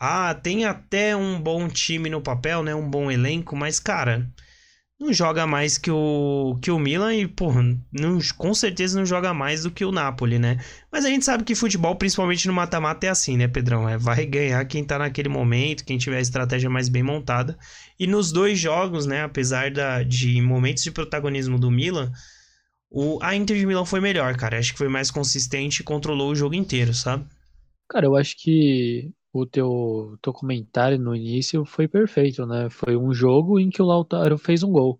Ah, 0.00 0.32
tem 0.32 0.64
até 0.64 1.16
um 1.16 1.40
bom 1.40 1.68
time 1.68 2.08
no 2.08 2.20
papel, 2.20 2.62
né? 2.62 2.74
Um 2.74 2.88
bom 2.88 3.10
elenco, 3.10 3.56
mas, 3.56 3.80
cara, 3.80 4.28
não 5.00 5.12
joga 5.12 5.46
mais 5.46 5.78
que 5.78 5.90
o, 5.90 6.58
que 6.60 6.70
o 6.70 6.78
Milan 6.78 7.14
e, 7.14 7.28
pô, 7.28 7.52
não, 7.92 8.18
com 8.36 8.52
certeza 8.52 8.98
não 8.98 9.06
joga 9.06 9.32
mais 9.32 9.62
do 9.62 9.70
que 9.70 9.84
o 9.84 9.92
Napoli, 9.92 10.38
né? 10.38 10.58
Mas 10.90 11.04
a 11.04 11.08
gente 11.08 11.24
sabe 11.24 11.44
que 11.44 11.54
futebol, 11.54 11.94
principalmente 11.94 12.48
no 12.48 12.52
mata-mata, 12.52 13.06
é 13.06 13.10
assim, 13.10 13.36
né, 13.36 13.46
Pedrão? 13.46 13.88
É, 13.88 13.96
vai 13.96 14.26
ganhar 14.26 14.64
quem 14.64 14.84
tá 14.84 14.98
naquele 14.98 15.28
momento, 15.28 15.84
quem 15.84 15.98
tiver 15.98 16.18
a 16.18 16.22
estratégia 16.22 16.68
mais 16.68 16.88
bem 16.88 17.02
montada. 17.02 17.56
E 17.98 18.06
nos 18.06 18.32
dois 18.32 18.58
jogos, 18.58 19.06
né, 19.06 19.22
apesar 19.22 19.70
da, 19.70 20.02
de 20.02 20.40
momentos 20.42 20.82
de 20.82 20.90
protagonismo 20.90 21.58
do 21.58 21.70
Milan 21.70 22.12
o, 22.90 23.18
a 23.22 23.34
Inter 23.34 23.56
de 23.56 23.66
Milão 23.66 23.84
foi 23.84 24.00
melhor, 24.00 24.36
cara. 24.36 24.58
Acho 24.58 24.72
que 24.72 24.78
foi 24.78 24.88
mais 24.88 25.10
consistente 25.10 25.80
e 25.80 25.84
controlou 25.84 26.30
o 26.30 26.34
jogo 26.34 26.54
inteiro, 26.54 26.94
sabe? 26.94 27.26
Cara, 27.88 28.06
eu 28.06 28.16
acho 28.16 28.36
que 28.38 29.10
o 29.40 29.46
teu, 29.46 30.18
teu 30.22 30.32
comentário 30.32 30.98
no 30.98 31.14
início 31.14 31.64
foi 31.64 31.88
perfeito, 31.88 32.46
né? 32.46 32.68
Foi 32.70 32.96
um 32.96 33.12
jogo 33.12 33.58
em 33.58 33.70
que 33.70 33.82
o 33.82 33.86
Lautaro 33.86 34.38
fez 34.38 34.62
um 34.62 34.70
gol. 34.70 34.98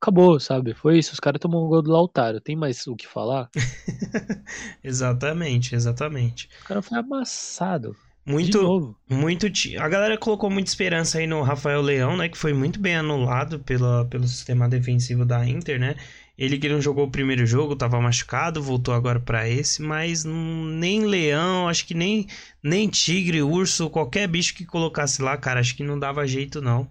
Acabou, 0.00 0.40
sabe? 0.40 0.72
Foi 0.72 0.98
isso. 0.98 1.12
Os 1.12 1.20
caras 1.20 1.40
tomam 1.40 1.64
um 1.64 1.68
gol 1.68 1.82
do 1.82 1.90
Lautaro. 1.90 2.40
Tem 2.40 2.56
mais 2.56 2.86
o 2.86 2.96
que 2.96 3.06
falar? 3.06 3.50
exatamente, 4.82 5.74
exatamente. 5.74 6.48
O 6.62 6.64
cara 6.64 6.80
foi 6.80 6.98
amassado. 6.98 7.94
Muito, 8.24 8.96
muito. 9.08 9.46
A 9.78 9.88
galera 9.88 10.16
colocou 10.16 10.50
muita 10.50 10.70
esperança 10.70 11.18
aí 11.18 11.26
no 11.26 11.42
Rafael 11.42 11.80
Leão, 11.80 12.16
né? 12.16 12.28
Que 12.28 12.38
foi 12.38 12.52
muito 12.52 12.78
bem 12.78 12.96
anulado 12.96 13.58
pela, 13.60 14.04
pelo 14.06 14.26
sistema 14.28 14.68
defensivo 14.68 15.24
da 15.24 15.46
Inter, 15.46 15.80
né? 15.80 15.96
Ele 16.40 16.56
que 16.58 16.70
não 16.70 16.80
jogou 16.80 17.04
o 17.04 17.10
primeiro 17.10 17.44
jogo, 17.44 17.74
estava 17.74 18.00
machucado, 18.00 18.62
voltou 18.62 18.94
agora 18.94 19.20
para 19.20 19.46
esse, 19.46 19.82
mas 19.82 20.24
nem 20.24 21.04
leão, 21.04 21.68
acho 21.68 21.86
que 21.86 21.92
nem, 21.92 22.26
nem 22.62 22.88
tigre, 22.88 23.42
urso, 23.42 23.90
qualquer 23.90 24.26
bicho 24.26 24.54
que 24.54 24.64
colocasse 24.64 25.20
lá, 25.20 25.36
cara, 25.36 25.60
acho 25.60 25.76
que 25.76 25.84
não 25.84 25.98
dava 25.98 26.26
jeito 26.26 26.62
não. 26.62 26.84
O 26.84 26.88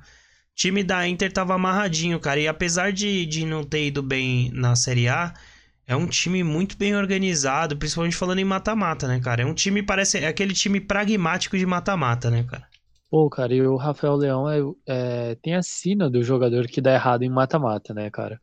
time 0.53 0.83
da 0.83 1.07
Inter 1.07 1.33
tava 1.33 1.55
amarradinho, 1.55 2.19
cara, 2.19 2.39
e 2.39 2.47
apesar 2.47 2.93
de, 2.93 3.25
de 3.25 3.43
não 3.43 3.63
ter 3.63 3.87
ido 3.87 4.03
bem 4.03 4.51
na 4.53 4.75
Série 4.75 5.07
A, 5.09 5.33
é 5.87 5.95
um 5.95 6.05
time 6.05 6.43
muito 6.43 6.77
bem 6.77 6.95
organizado, 6.95 7.75
principalmente 7.75 8.15
falando 8.15 8.37
em 8.37 8.45
mata-mata, 8.45 9.07
né, 9.07 9.19
cara? 9.19 9.41
É 9.41 9.45
um 9.47 9.55
time, 9.55 9.81
parece, 9.81 10.19
é 10.19 10.27
aquele 10.27 10.53
time 10.53 10.79
pragmático 10.79 11.57
de 11.57 11.65
mata-mata, 11.65 12.29
né, 12.29 12.43
cara? 12.43 12.67
Pô, 13.09 13.27
cara, 13.31 13.51
e 13.51 13.65
o 13.65 13.77
Rafael 13.77 14.15
Leão 14.15 14.47
é, 14.47 14.59
é, 14.85 15.35
tem 15.41 15.55
a 15.55 15.63
sina 15.63 16.07
do 16.07 16.21
jogador 16.21 16.67
que 16.67 16.79
dá 16.79 16.93
errado 16.93 17.23
em 17.23 17.29
mata-mata, 17.29 17.95
né, 17.95 18.11
cara? 18.11 18.39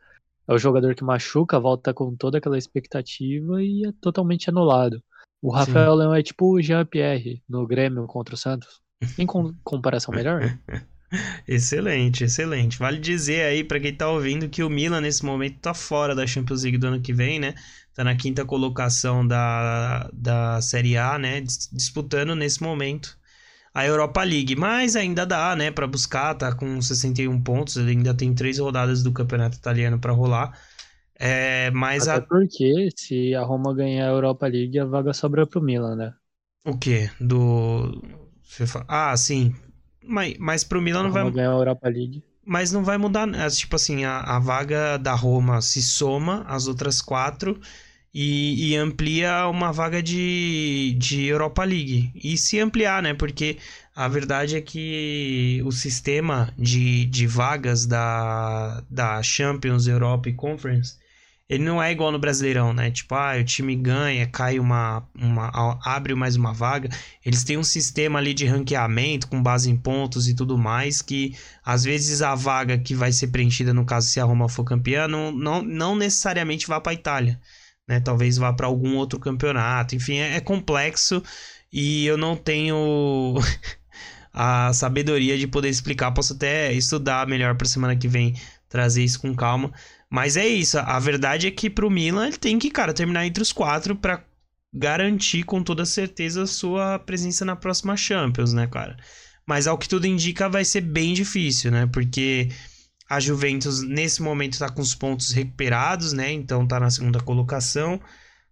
É 0.49 0.55
o 0.55 0.59
jogador 0.59 0.95
que 0.95 1.05
machuca, 1.05 1.59
volta 1.59 1.93
com 1.93 2.15
toda 2.15 2.39
aquela 2.39 2.59
expectativa 2.59 3.63
e 3.63 3.87
é 3.87 3.93
totalmente 4.01 4.49
anulado. 4.49 5.03
O 5.43 5.51
Rafael 5.51 5.95
Leão 5.95 6.15
é 6.15 6.23
tipo 6.23 6.55
o 6.55 6.63
Jean-Pierre 6.63 7.43
no 7.49 7.67
Grêmio 7.67 8.07
contra 8.07 8.35
o 8.35 8.39
Santos. 8.39 8.81
Tem 9.17 9.27
com, 9.27 9.53
comparação 9.63 10.15
melhor? 10.15 10.59
excelente, 11.47 12.25
excelente. 12.25 12.79
Vale 12.79 12.99
dizer 12.99 13.45
aí 13.45 13.63
para 13.63 13.81
quem 13.81 13.95
tá 13.95 14.09
ouvindo 14.09 14.49
que 14.49 14.63
o 14.63 14.71
Milan 14.71 15.01
nesse 15.01 15.25
momento 15.25 15.59
tá 15.61 15.75
fora 15.75 16.15
da 16.15 16.27
Champions 16.27 16.63
League 16.63 16.79
do 16.79 16.87
ano 16.87 17.01
que 17.01 17.13
vem, 17.13 17.39
né? 17.39 17.55
Tá 17.95 18.05
na 18.05 18.17
quinta 18.17 18.45
colocação 18.45 19.27
da, 19.27 20.11
da 20.13 20.61
Série 20.61 20.97
A, 20.97 21.19
né? 21.19 21.41
Disputando 21.41 22.35
nesse 22.35 22.63
momento 22.63 23.17
a 23.77 23.85
Europa 23.85 24.25
League, 24.25 24.57
mas 24.57 24.97
ainda 24.97 25.27
dá, 25.27 25.55
né, 25.55 25.71
para 25.71 25.87
buscar, 25.87 26.35
tá 26.35 26.51
com 26.51 26.81
61 26.81 27.39
pontos, 27.43 27.77
ele 27.77 27.91
ainda 27.91 28.15
tem 28.15 28.35
três 28.35 28.59
rodadas 28.59 29.03
do 29.03 29.13
Campeonato 29.13 29.59
Italiano 29.59 29.99
para 29.99 30.13
rolar. 30.13 30.59
É, 31.19 31.71
mas 31.73 32.09
Até 32.09 32.25
a... 32.25 32.27
porque 32.27 32.89
se 32.97 33.35
a 33.35 33.43
Roma 33.43 33.75
ganhar 33.75 34.07
a 34.07 34.13
Europa 34.13 34.47
League, 34.47 34.79
a 34.79 34.87
vaga 34.87 35.13
sobra 35.13 35.47
pro 35.47 35.61
Milan, 35.61 35.95
né? 35.95 36.15
O 36.65 36.79
quê? 36.79 37.11
Do 37.21 38.03
Ah, 38.89 39.15
sim. 39.15 39.55
Mas, 40.03 40.39
mas 40.39 40.65
pro 40.65 40.81
Milan 40.81 41.03
não 41.03 41.13
vai 41.13 41.31
ganhar 41.31 41.51
a 41.51 41.57
Europa 41.57 41.87
League. 41.91 42.25
Mas 42.47 42.73
não 42.73 42.83
vai 42.83 42.97
mudar, 42.97 43.27
né? 43.27 43.47
tipo 43.51 43.77
assim, 43.77 44.07
a, 44.07 44.21
a 44.21 44.39
vaga 44.39 44.97
da 44.97 45.15
Roma 45.15 45.61
se 45.61 45.83
soma 45.83 46.47
às 46.49 46.67
outras 46.67 47.03
quatro 47.03 47.61
e, 48.19 48.71
e, 48.71 48.77
amplia 48.77 49.47
uma 49.47 49.71
vaga 49.71 50.03
de, 50.03 50.97
de 50.99 51.27
Europa 51.27 51.63
League. 51.65 52.11
E 52.15 52.39
se 52.39 52.59
ampliar, 52.59 53.03
né? 53.03 53.13
Porque 53.13 53.59
a 53.95 54.09
verdade 54.09 54.57
é 54.57 54.61
que 54.63 55.61
o 55.67 55.71
sistema 55.71 56.51
de, 56.57 57.05
de 57.05 57.27
vagas 57.27 57.85
da, 57.85 58.83
da 58.89 59.23
Champions, 59.23 59.87
Europa 59.87 60.31
e 60.31 60.33
Conference, 60.33 60.95
ele 61.47 61.63
não 61.63 61.83
é 61.83 61.93
igual 61.93 62.11
no 62.11 62.19
Brasileirão, 62.19 62.73
né? 62.73 62.91
Tipo, 62.91 63.15
ah, 63.17 63.37
o 63.39 63.45
time 63.45 63.77
ganha, 63.77 64.27
cai 64.27 64.59
uma, 64.59 65.07
uma. 65.15 65.79
abre 65.85 66.15
mais 66.15 66.37
uma 66.37 66.55
vaga. 66.55 66.89
Eles 67.23 67.45
têm 67.45 67.59
um 67.59 67.63
sistema 67.63 68.19
ali 68.19 68.33
de 68.33 68.47
ranqueamento 68.47 69.29
com 69.29 69.43
base 69.43 69.71
em 69.71 69.77
pontos 69.77 70.27
e 70.27 70.35
tudo 70.35 70.57
mais, 70.57 71.03
que 71.03 71.37
às 71.63 71.85
vezes 71.85 72.23
a 72.23 72.35
vaga 72.35 72.79
que 72.79 72.95
vai 72.95 73.13
ser 73.13 73.27
preenchida, 73.27 73.75
no 73.75 73.85
caso 73.85 74.09
se 74.09 74.19
a 74.19 74.25
Roma 74.25 74.49
for 74.49 74.65
campeã, 74.65 75.07
não, 75.07 75.31
não, 75.31 75.63
não 75.63 75.95
necessariamente 75.95 76.67
vá 76.67 76.81
para 76.81 76.93
a 76.93 76.95
Itália 76.95 77.39
né? 77.89 78.01
Talvez 78.01 78.37
vá 78.37 78.53
para 78.53 78.67
algum 78.67 78.97
outro 78.97 79.19
campeonato. 79.19 79.95
Enfim, 79.95 80.17
é, 80.17 80.37
é 80.37 80.41
complexo 80.41 81.23
e 81.73 82.07
eu 82.07 82.17
não 82.17 82.37
tenho 82.37 83.35
a 84.33 84.73
sabedoria 84.73 85.39
de 85.39 85.47
poder 85.47 85.69
explicar. 85.69 86.13
Posso 86.13 86.35
até 86.35 86.73
estudar 86.73 87.27
melhor 87.27 87.57
para 87.57 87.67
semana 87.67 87.97
que 87.97 88.09
vem, 88.09 88.35
trazer 88.69 89.05
isso 89.05 89.21
com 89.21 89.35
calma. 89.35 89.73
Mas 90.11 90.37
é 90.37 90.47
isso. 90.47 90.79
A 90.79 90.99
verdade 90.99 91.47
é 91.47 91.51
que 91.51 91.71
pro 91.71 91.91
Milan 91.91 92.29
ele 92.29 92.37
tem 92.37 92.59
que, 92.59 92.71
cara, 92.71 92.93
terminar 92.95 93.27
entre 93.27 93.43
os 93.43 93.53
quatro 93.53 93.97
para 93.97 94.25
garantir 94.75 95.43
com 95.43 95.63
toda 95.63 95.87
certeza 95.87 96.43
a 96.43 96.47
sua 96.47 96.99
presença 96.99 97.45
na 97.45 97.57
próxima 97.57 97.97
Champions, 97.97 98.53
né, 98.53 98.67
cara? 98.67 98.97
Mas 99.47 99.67
ao 99.67 99.79
que 99.79 99.89
tudo 99.89 100.07
indica 100.07 100.49
vai 100.49 100.65
ser 100.65 100.81
bem 100.81 101.15
difícil, 101.15 101.71
né? 101.71 101.87
Porque 101.87 102.51
a 103.09 103.21
Juventus, 103.21 103.83
nesse 103.83 104.23
momento, 104.23 104.55
está 104.55 104.69
com 104.69 104.83
os 104.83 104.95
pontos 104.95 105.31
recuperados, 105.31 106.13
né? 106.13 106.33
Então 106.33 106.65
está 106.65 106.81
na 106.81 106.91
segunda 106.91 107.21
colocação. 107.21 108.01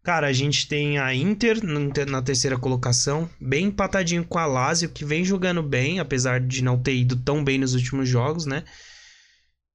Cara, 0.02 0.26
a 0.26 0.32
gente 0.32 0.68
tem 0.68 0.98
a 0.98 1.14
Inter 1.14 1.60
na 2.06 2.20
terceira 2.20 2.58
colocação, 2.58 3.28
bem 3.40 3.66
empatadinho 3.66 4.22
com 4.22 4.38
a 4.38 4.44
Lazio, 4.44 4.90
que 4.90 5.02
vem 5.02 5.24
jogando 5.24 5.62
bem, 5.62 5.98
apesar 5.98 6.40
de 6.40 6.62
não 6.62 6.78
ter 6.78 6.94
ido 6.94 7.16
tão 7.16 7.42
bem 7.42 7.58
nos 7.58 7.74
últimos 7.74 8.06
jogos, 8.06 8.44
né? 8.44 8.64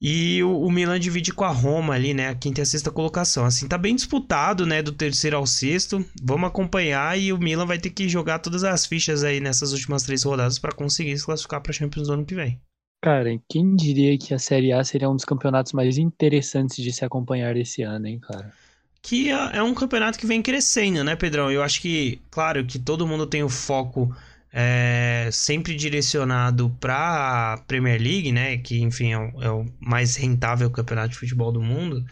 E 0.01 0.41
o, 0.43 0.69
Milan 0.69 0.97
divide 0.99 1.33
com 1.33 1.43
a 1.43 1.49
Roma 1.49 1.93
ali, 1.95 2.13
né? 2.13 2.29
A 2.29 2.35
quinta 2.35 2.61
e 2.61 2.63
a 2.63 2.65
sexta 2.65 2.89
colocação. 2.89 3.43
Assim, 3.43 3.67
tá 3.67 3.77
bem 3.77 3.95
disputado, 3.95 4.65
né? 4.65 4.81
Do 4.81 4.93
terceiro 4.93 5.35
ao 5.35 5.45
sexto. 5.45 6.05
Vamos 6.23 6.47
acompanhar 6.47 7.19
e 7.19 7.33
o 7.33 7.37
Milan 7.37 7.65
vai 7.65 7.79
ter 7.79 7.89
que 7.89 8.07
jogar 8.07 8.39
todas 8.39 8.63
as 8.63 8.85
fichas 8.85 9.23
aí 9.25 9.41
nessas 9.41 9.73
últimas 9.73 10.03
três 10.03 10.23
rodadas 10.23 10.57
para 10.57 10.71
conseguir 10.71 11.17
se 11.17 11.25
classificar 11.25 11.59
para 11.61 11.73
Champions 11.73 12.07
no 12.07 12.13
ano 12.13 12.25
que 12.25 12.35
vem. 12.35 12.61
Cara, 13.01 13.29
quem 13.47 13.75
diria 13.75 14.17
que 14.17 14.33
a 14.33 14.39
Série 14.39 14.73
A 14.73 14.83
seria 14.83 15.09
um 15.09 15.15
dos 15.15 15.23
campeonatos 15.23 15.71
mais 15.71 15.97
interessantes 15.97 16.83
de 16.83 16.91
se 16.91 17.05
acompanhar 17.05 17.55
esse 17.55 17.81
ano, 17.81 18.07
hein, 18.07 18.19
cara? 18.19 18.53
Que 19.01 19.29
é, 19.29 19.57
é 19.57 19.63
um 19.63 19.73
campeonato 19.73 20.19
que 20.19 20.25
vem 20.27 20.41
crescendo, 20.41 21.03
né, 21.03 21.15
Pedrão? 21.15 21.49
Eu 21.49 21.63
acho 21.63 21.81
que, 21.81 22.21
claro, 22.29 22.65
que 22.65 22.77
todo 22.77 23.07
mundo 23.07 23.25
tem 23.25 23.41
o 23.41 23.47
foco 23.47 24.13
é, 24.51 25.29
sempre 25.31 25.75
direcionado 25.75 26.69
para 26.79 27.53
a 27.53 27.57
Premier 27.59 28.01
League, 28.01 28.33
né? 28.33 28.57
Que, 28.57 28.81
enfim, 28.81 29.13
é 29.13 29.17
o, 29.17 29.43
é 29.43 29.51
o 29.51 29.65
mais 29.79 30.17
rentável 30.17 30.69
campeonato 30.69 31.09
de 31.09 31.19
futebol 31.19 31.53
do 31.53 31.61
mundo. 31.61 32.03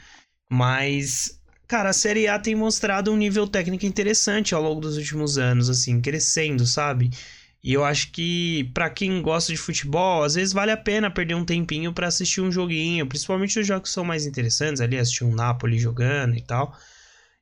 Mas, 0.49 1.37
cara, 1.67 1.89
a 1.89 1.93
Série 1.93 2.29
A 2.29 2.39
tem 2.39 2.55
mostrado 2.55 3.11
um 3.11 3.17
nível 3.17 3.45
técnico 3.45 3.85
interessante 3.85 4.55
ao 4.55 4.63
longo 4.63 4.79
dos 4.79 4.95
últimos 4.95 5.37
anos, 5.37 5.69
assim, 5.69 5.99
crescendo, 5.99 6.65
sabe? 6.65 7.09
E 7.67 7.73
eu 7.73 7.83
acho 7.83 8.13
que 8.13 8.63
para 8.73 8.89
quem 8.89 9.21
gosta 9.21 9.51
de 9.51 9.57
futebol, 9.57 10.23
às 10.23 10.35
vezes 10.35 10.53
vale 10.53 10.71
a 10.71 10.77
pena 10.77 11.11
perder 11.11 11.35
um 11.35 11.43
tempinho 11.43 11.91
para 11.91 12.07
assistir 12.07 12.39
um 12.39 12.49
joguinho, 12.49 13.05
principalmente 13.05 13.59
os 13.59 13.67
jogos 13.67 13.89
que 13.89 13.93
são 13.93 14.05
mais 14.05 14.25
interessantes, 14.25 14.79
ali 14.79 14.97
assistir 14.97 15.25
um 15.25 15.35
Napoli 15.35 15.77
jogando 15.77 16.37
e 16.37 16.41
tal. 16.41 16.73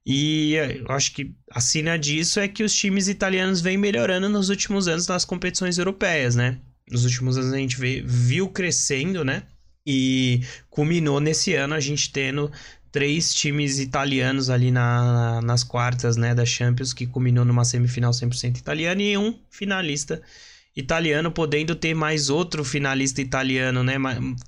E 0.04 0.56
eu 0.56 0.90
acho 0.90 1.14
que 1.14 1.32
a 1.52 1.62
sina 1.62 1.96
disso 1.96 2.40
é 2.40 2.48
que 2.48 2.64
os 2.64 2.74
times 2.74 3.08
italianos 3.08 3.62
vêm 3.62 3.78
melhorando 3.78 4.28
nos 4.28 4.50
últimos 4.50 4.88
anos 4.88 5.06
nas 5.06 5.24
competições 5.24 5.78
europeias, 5.78 6.36
né? 6.36 6.60
Nos 6.90 7.06
últimos 7.06 7.38
anos 7.38 7.54
a 7.54 7.58
gente 7.58 7.78
vê, 7.78 8.02
viu 8.04 8.50
crescendo, 8.50 9.24
né? 9.24 9.44
E 9.86 10.42
culminou 10.72 11.20
nesse 11.20 11.54
ano 11.54 11.76
a 11.76 11.80
gente 11.80 12.12
tendo 12.12 12.52
três 12.96 13.34
times 13.34 13.78
italianos 13.78 14.50
ali 14.50 14.72
na, 14.72 15.42
nas 15.42 15.66
quartas 15.66 16.16
né, 16.16 16.34
da 16.34 16.46
Champions, 16.46 16.94
que 16.94 17.06
culminou 17.06 17.44
numa 17.44 17.66
semifinal 17.66 18.12
100% 18.12 18.58
italiana, 18.58 19.04
e 19.04 19.18
um 19.18 19.38
finalista 19.50 20.22
italiano, 20.74 21.30
podendo 21.30 21.76
ter 21.76 21.94
mais 21.94 22.30
outro 22.30 22.64
finalista 22.64 23.22
italiano, 23.22 23.84
né? 23.84 23.96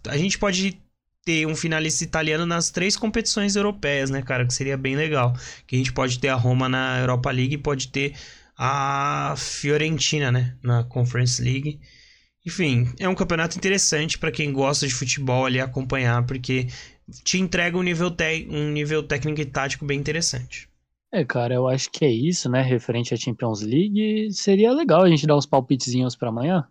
A 0.07 0.15
gente 0.17 0.39
pode 0.39 0.81
ter 1.25 1.45
um 1.45 1.57
finalista 1.57 2.05
italiano 2.05 2.45
nas 2.45 2.69
três 2.69 2.95
competições 2.95 3.57
europeias, 3.57 4.09
né, 4.09 4.21
cara? 4.21 4.45
Que 4.47 4.53
seria 4.53 4.77
bem 4.77 4.95
legal. 4.95 5.35
Que 5.67 5.75
a 5.75 5.79
gente 5.79 5.91
pode 5.91 6.17
ter 6.17 6.29
a 6.29 6.35
Roma 6.35 6.69
na 6.69 6.99
Europa 6.99 7.29
League 7.29 7.57
pode 7.57 7.89
ter 7.89 8.13
a 8.57 9.35
Fiorentina, 9.35 10.31
né, 10.31 10.55
na 10.63 10.85
Conference 10.85 11.41
League. 11.41 11.81
Enfim, 12.47 12.87
é 12.97 13.09
um 13.09 13.13
campeonato 13.13 13.57
interessante 13.57 14.17
para 14.17 14.31
quem 14.31 14.53
gosta 14.53 14.87
de 14.87 14.93
futebol 14.93 15.45
ali 15.45 15.59
acompanhar, 15.59 16.25
porque 16.25 16.67
te 17.21 17.37
entrega 17.37 17.77
um 17.77 17.83
nível, 17.83 18.09
te 18.09 18.47
um 18.49 18.71
nível 18.71 19.03
técnico 19.03 19.41
e 19.41 19.45
tático 19.45 19.83
bem 19.83 19.99
interessante. 19.99 20.69
É, 21.11 21.25
cara, 21.25 21.55
eu 21.55 21.67
acho 21.67 21.91
que 21.91 22.05
é 22.05 22.09
isso, 22.09 22.49
né? 22.49 22.61
Referente 22.61 23.13
à 23.13 23.17
Champions 23.17 23.61
League, 23.61 24.29
seria 24.31 24.71
legal 24.71 25.03
a 25.03 25.09
gente 25.09 25.27
dar 25.27 25.35
uns 25.35 25.45
palpitezinhos 25.45 26.15
para 26.15 26.29
amanhã. 26.29 26.65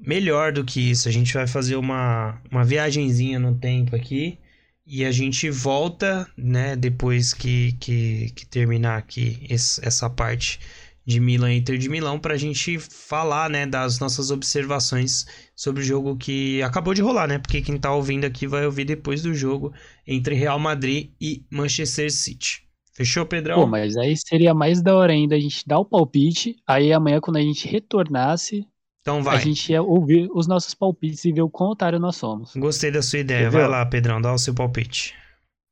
Melhor 0.00 0.52
do 0.52 0.64
que 0.64 0.90
isso, 0.90 1.08
a 1.08 1.12
gente 1.12 1.32
vai 1.32 1.46
fazer 1.46 1.76
uma, 1.76 2.42
uma 2.50 2.64
viagenzinha 2.64 3.38
no 3.38 3.54
tempo 3.54 3.94
aqui 3.94 4.40
e 4.84 5.04
a 5.04 5.12
gente 5.12 5.48
volta, 5.50 6.28
né, 6.36 6.74
depois 6.74 7.32
que, 7.32 7.74
que, 7.74 8.32
que 8.34 8.44
terminar 8.44 8.96
aqui 8.96 9.46
esse, 9.48 9.86
essa 9.86 10.10
parte 10.10 10.58
de 11.06 11.20
Milan 11.20 11.52
e 11.52 11.58
Inter 11.58 11.78
de 11.78 11.88
Milão 11.88 12.18
para 12.18 12.34
a 12.34 12.36
gente 12.36 12.78
falar, 12.80 13.48
né, 13.48 13.64
das 13.64 14.00
nossas 14.00 14.32
observações 14.32 15.24
sobre 15.54 15.80
o 15.80 15.84
jogo 15.84 16.16
que 16.16 16.60
acabou 16.62 16.92
de 16.92 17.00
rolar, 17.00 17.28
né? 17.28 17.38
Porque 17.38 17.62
quem 17.62 17.78
tá 17.78 17.94
ouvindo 17.94 18.24
aqui 18.24 18.46
vai 18.46 18.66
ouvir 18.66 18.84
depois 18.84 19.22
do 19.22 19.32
jogo 19.32 19.72
entre 20.06 20.34
Real 20.34 20.58
Madrid 20.58 21.10
e 21.20 21.44
Manchester 21.48 22.10
City. 22.10 22.66
Fechou, 22.92 23.24
Pedrão? 23.24 23.60
Pô, 23.60 23.66
mas 23.66 23.96
aí 23.96 24.16
seria 24.16 24.52
mais 24.52 24.82
da 24.82 24.96
hora 24.96 25.12
ainda 25.12 25.36
a 25.36 25.38
gente 25.38 25.62
dar 25.66 25.78
o 25.78 25.84
palpite, 25.84 26.56
aí 26.66 26.92
amanhã 26.92 27.20
quando 27.20 27.36
a 27.36 27.42
gente 27.42 27.68
retornasse, 27.68 28.66
então 29.02 29.22
vai. 29.22 29.36
a 29.36 29.38
gente 29.38 29.70
ia 29.70 29.82
ouvir 29.82 30.28
os 30.34 30.48
nossos 30.48 30.74
palpites 30.74 31.24
e 31.24 31.32
ver 31.32 31.42
o 31.42 31.50
quão 31.50 31.70
otário 31.70 32.00
nós 32.00 32.16
somos. 32.16 32.56
Gostei 32.56 32.90
da 32.90 33.02
sua 33.02 33.20
ideia. 33.20 33.48
Vai 33.48 33.68
lá, 33.68 33.86
Pedrão, 33.86 34.20
dá 34.20 34.32
o 34.32 34.38
seu 34.38 34.52
palpite. 34.54 35.14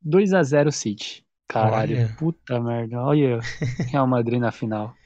2 0.02 0.32
a 0.34 0.42
0 0.42 0.70
City. 0.70 1.24
Caralho, 1.48 1.96
Olha. 1.96 2.14
puta 2.16 2.60
merda. 2.60 3.00
Olha, 3.00 3.40
Real 3.90 4.06
Madrid 4.06 4.38
na 4.38 4.52
final. 4.52 4.94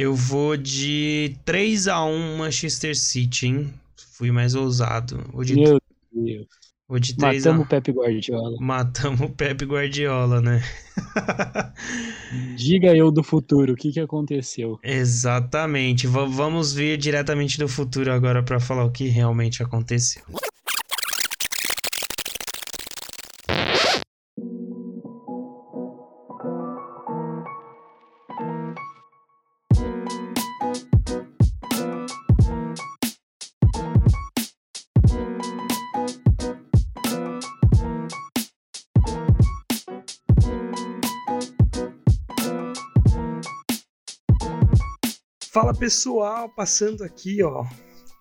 Eu 0.00 0.14
vou 0.14 0.56
de 0.56 1.36
3 1.44 1.86
a 1.86 2.02
1 2.02 2.38
Manchester 2.38 2.96
City, 2.96 3.48
hein? 3.48 3.74
Fui 4.14 4.30
mais 4.30 4.54
ousado. 4.54 5.22
Vou 5.30 5.44
de... 5.44 5.54
Meu 5.54 5.78
Deus. 6.10 6.46
Vou 6.88 6.98
de 6.98 7.14
3 7.14 7.44
Matamos 7.44 7.60
a... 7.60 7.64
o 7.64 7.68
Pepe 7.68 7.92
Guardiola. 7.92 8.56
Matamos 8.58 9.20
o 9.20 9.28
Pepe 9.28 9.66
Guardiola, 9.66 10.40
né? 10.40 10.62
Diga 12.56 12.96
eu 12.96 13.10
do 13.10 13.22
futuro, 13.22 13.74
o 13.74 13.76
que, 13.76 13.92
que 13.92 14.00
aconteceu? 14.00 14.78
Exatamente. 14.82 16.06
V 16.06 16.26
vamos 16.30 16.72
vir 16.72 16.96
diretamente 16.96 17.58
do 17.58 17.68
futuro 17.68 18.10
agora 18.10 18.42
para 18.42 18.58
falar 18.58 18.86
o 18.86 18.90
que 18.90 19.06
realmente 19.06 19.62
aconteceu. 19.62 20.22
Fala 45.70 45.78
pessoal, 45.78 46.48
passando 46.48 47.04
aqui 47.04 47.44
ó 47.44 47.64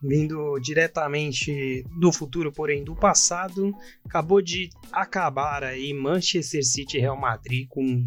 vindo 0.03 0.59
diretamente 0.59 1.83
do 1.99 2.11
futuro, 2.11 2.51
porém 2.51 2.83
do 2.83 2.95
passado, 2.95 3.73
acabou 4.05 4.39
de 4.39 4.69
acabar 4.91 5.63
aí 5.63 5.91
Manchester 5.91 6.63
City 6.63 6.99
Real 6.99 7.17
Madrid 7.17 7.67
com 7.67 8.05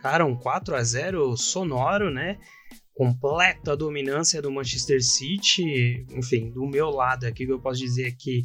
cara 0.00 0.24
um 0.24 0.34
4 0.34 0.74
a 0.74 0.82
0 0.82 1.36
sonoro, 1.36 2.10
né? 2.10 2.38
Completa 2.94 3.76
dominância 3.76 4.42
do 4.42 4.50
Manchester 4.50 5.02
City. 5.02 6.06
Enfim, 6.10 6.50
do 6.50 6.66
meu 6.66 6.90
lado 6.90 7.24
aqui, 7.24 7.46
que 7.46 7.52
eu 7.52 7.60
posso 7.60 7.80
dizer 7.80 8.08
é 8.08 8.10
que 8.10 8.42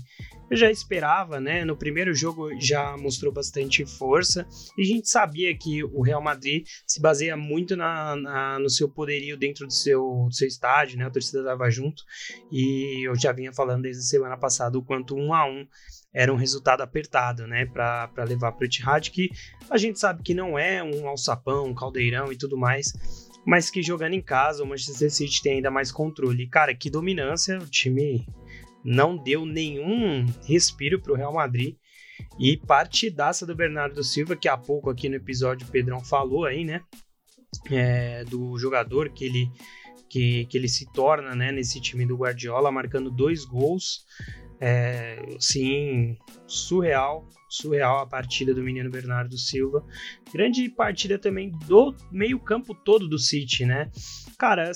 eu 0.49 0.55
já 0.55 0.71
esperava, 0.71 1.39
né? 1.39 1.65
No 1.65 1.75
primeiro 1.75 2.13
jogo 2.13 2.49
já 2.59 2.95
mostrou 2.97 3.31
bastante 3.31 3.85
força 3.85 4.47
e 4.77 4.81
a 4.81 4.85
gente 4.85 5.09
sabia 5.09 5.55
que 5.57 5.83
o 5.83 6.01
Real 6.01 6.21
Madrid 6.21 6.65
se 6.85 7.01
baseia 7.01 7.35
muito 7.35 7.75
na, 7.75 8.15
na 8.15 8.59
no 8.59 8.69
seu 8.69 8.87
poderio 8.87 9.37
dentro 9.37 9.67
do 9.67 9.73
seu, 9.73 10.25
do 10.27 10.33
seu 10.33 10.47
estádio, 10.47 10.97
né? 10.97 11.05
A 11.05 11.09
torcida 11.09 11.39
estava 11.39 11.69
junto 11.69 12.03
e 12.51 13.07
eu 13.07 13.15
já 13.15 13.31
vinha 13.31 13.51
falando 13.51 13.83
desde 13.83 14.01
a 14.01 14.05
semana 14.05 14.37
passada 14.37 14.77
o 14.77 14.83
quanto 14.83 15.15
um 15.15 15.33
a 15.33 15.45
um 15.45 15.67
era 16.13 16.33
um 16.33 16.37
resultado 16.37 16.81
apertado, 16.81 17.45
né, 17.45 17.65
para 17.65 18.23
levar 18.27 18.51
para 18.51 18.63
o 18.63 18.65
Etihad, 18.65 19.11
que 19.11 19.29
a 19.69 19.77
gente 19.77 19.99
sabe 19.99 20.23
que 20.23 20.33
não 20.33 20.57
é 20.57 20.81
um 20.81 21.07
alçapão, 21.07 21.67
um 21.67 21.75
caldeirão 21.75 22.31
e 22.31 22.35
tudo 22.35 22.57
mais, 22.57 22.91
mas 23.47 23.69
que 23.69 23.81
jogando 23.81 24.11
em 24.11 24.21
casa 24.21 24.61
o 24.61 24.67
Manchester 24.67 25.09
City 25.09 25.41
tem 25.41 25.53
ainda 25.53 25.71
mais 25.71 25.89
controle. 25.89 26.47
Cara, 26.47 26.75
que 26.75 26.89
dominância, 26.89 27.57
o 27.57 27.65
time 27.65 28.27
não 28.83 29.15
deu 29.15 29.45
nenhum 29.45 30.25
respiro 30.45 31.01
para 31.01 31.13
o 31.13 31.15
Real 31.15 31.33
Madrid. 31.33 31.77
E 32.37 32.57
partidaça 32.57 33.45
do 33.45 33.55
Bernardo 33.55 34.03
Silva, 34.03 34.35
que 34.35 34.49
há 34.49 34.57
pouco 34.57 34.89
aqui 34.89 35.07
no 35.07 35.15
episódio 35.15 35.65
o 35.65 35.71
Pedrão 35.71 36.03
falou 36.03 36.43
aí, 36.43 36.65
né? 36.65 36.81
É, 37.71 38.25
do 38.25 38.57
jogador 38.57 39.11
que 39.11 39.23
ele, 39.23 39.49
que, 40.09 40.45
que 40.47 40.57
ele 40.57 40.67
se 40.67 40.91
torna 40.91 41.33
né, 41.33 41.49
nesse 41.49 41.79
time 41.79 42.05
do 42.05 42.17
Guardiola, 42.17 42.69
marcando 42.69 43.09
dois 43.09 43.45
gols. 43.45 44.03
É, 44.59 45.35
sim, 45.39 46.17
surreal, 46.47 47.27
surreal 47.47 47.99
a 47.99 48.07
partida 48.07 48.53
do 48.53 48.63
menino 48.63 48.89
Bernardo 48.89 49.37
Silva. 49.37 49.85
Grande 50.33 50.67
partida 50.69 51.17
também 51.17 51.51
do 51.67 51.95
meio-campo 52.11 52.73
todo 52.73 53.07
do 53.07 53.19
City, 53.19 53.65
né? 53.65 53.89
Cara, 54.37 54.71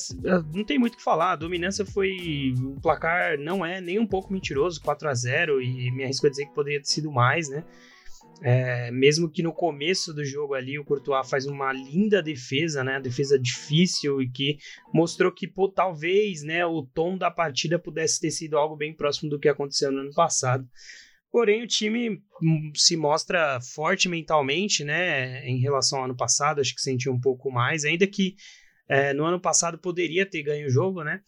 não 0.53 0.63
tem 0.63 0.79
muito 0.79 0.93
o 0.93 0.97
que 0.97 1.03
falar. 1.03 1.33
A 1.33 1.35
dominância 1.35 1.85
foi. 1.85 2.53
O 2.57 2.79
placar 2.81 3.37
não 3.37 3.65
é 3.65 3.81
nem 3.81 3.99
um 3.99 4.07
pouco 4.07 4.31
mentiroso 4.31 4.81
4 4.81 5.09
a 5.09 5.13
0 5.13 5.61
e 5.61 5.91
me 5.91 6.03
arrisco 6.03 6.27
a 6.27 6.29
dizer 6.29 6.45
que 6.45 6.53
poderia 6.53 6.79
ter 6.79 6.87
sido 6.89 7.11
mais, 7.11 7.49
né? 7.49 7.63
É, 8.43 8.89
mesmo 8.89 9.29
que 9.29 9.43
no 9.43 9.53
começo 9.53 10.11
do 10.13 10.25
jogo 10.25 10.55
ali 10.55 10.79
o 10.79 10.83
Courtois 10.83 11.29
faz 11.29 11.45
uma 11.45 11.71
linda 11.71 12.23
defesa, 12.23 12.83
né? 12.83 12.99
Defesa 12.99 13.37
difícil 13.37 14.21
e 14.21 14.29
que 14.29 14.57
mostrou 14.91 15.31
que 15.31 15.47
pô, 15.47 15.69
talvez, 15.69 16.41
né, 16.41 16.65
o 16.65 16.83
tom 16.83 17.17
da 17.17 17.29
partida 17.29 17.77
pudesse 17.77 18.19
ter 18.19 18.31
sido 18.31 18.57
algo 18.57 18.75
bem 18.75 18.95
próximo 18.95 19.29
do 19.29 19.39
que 19.39 19.47
aconteceu 19.47 19.91
no 19.91 19.99
ano 19.99 20.13
passado. 20.13 20.67
Porém, 21.31 21.63
o 21.63 21.67
time 21.67 22.21
hum, 22.41 22.71
se 22.75 22.97
mostra 22.97 23.59
forte 23.61 24.09
mentalmente, 24.09 24.83
né, 24.83 25.47
em 25.47 25.59
relação 25.59 25.99
ao 25.99 26.05
ano 26.05 26.17
passado. 26.17 26.59
Acho 26.59 26.75
que 26.75 26.81
sentiu 26.81 27.13
um 27.13 27.19
pouco 27.19 27.51
mais, 27.51 27.85
ainda 27.85 28.07
que 28.07 28.35
é, 28.89 29.13
no 29.13 29.23
ano 29.23 29.39
passado 29.39 29.77
poderia 29.77 30.25
ter 30.25 30.43
ganho 30.43 30.67
o 30.67 30.69
jogo, 30.69 31.03
né? 31.03 31.21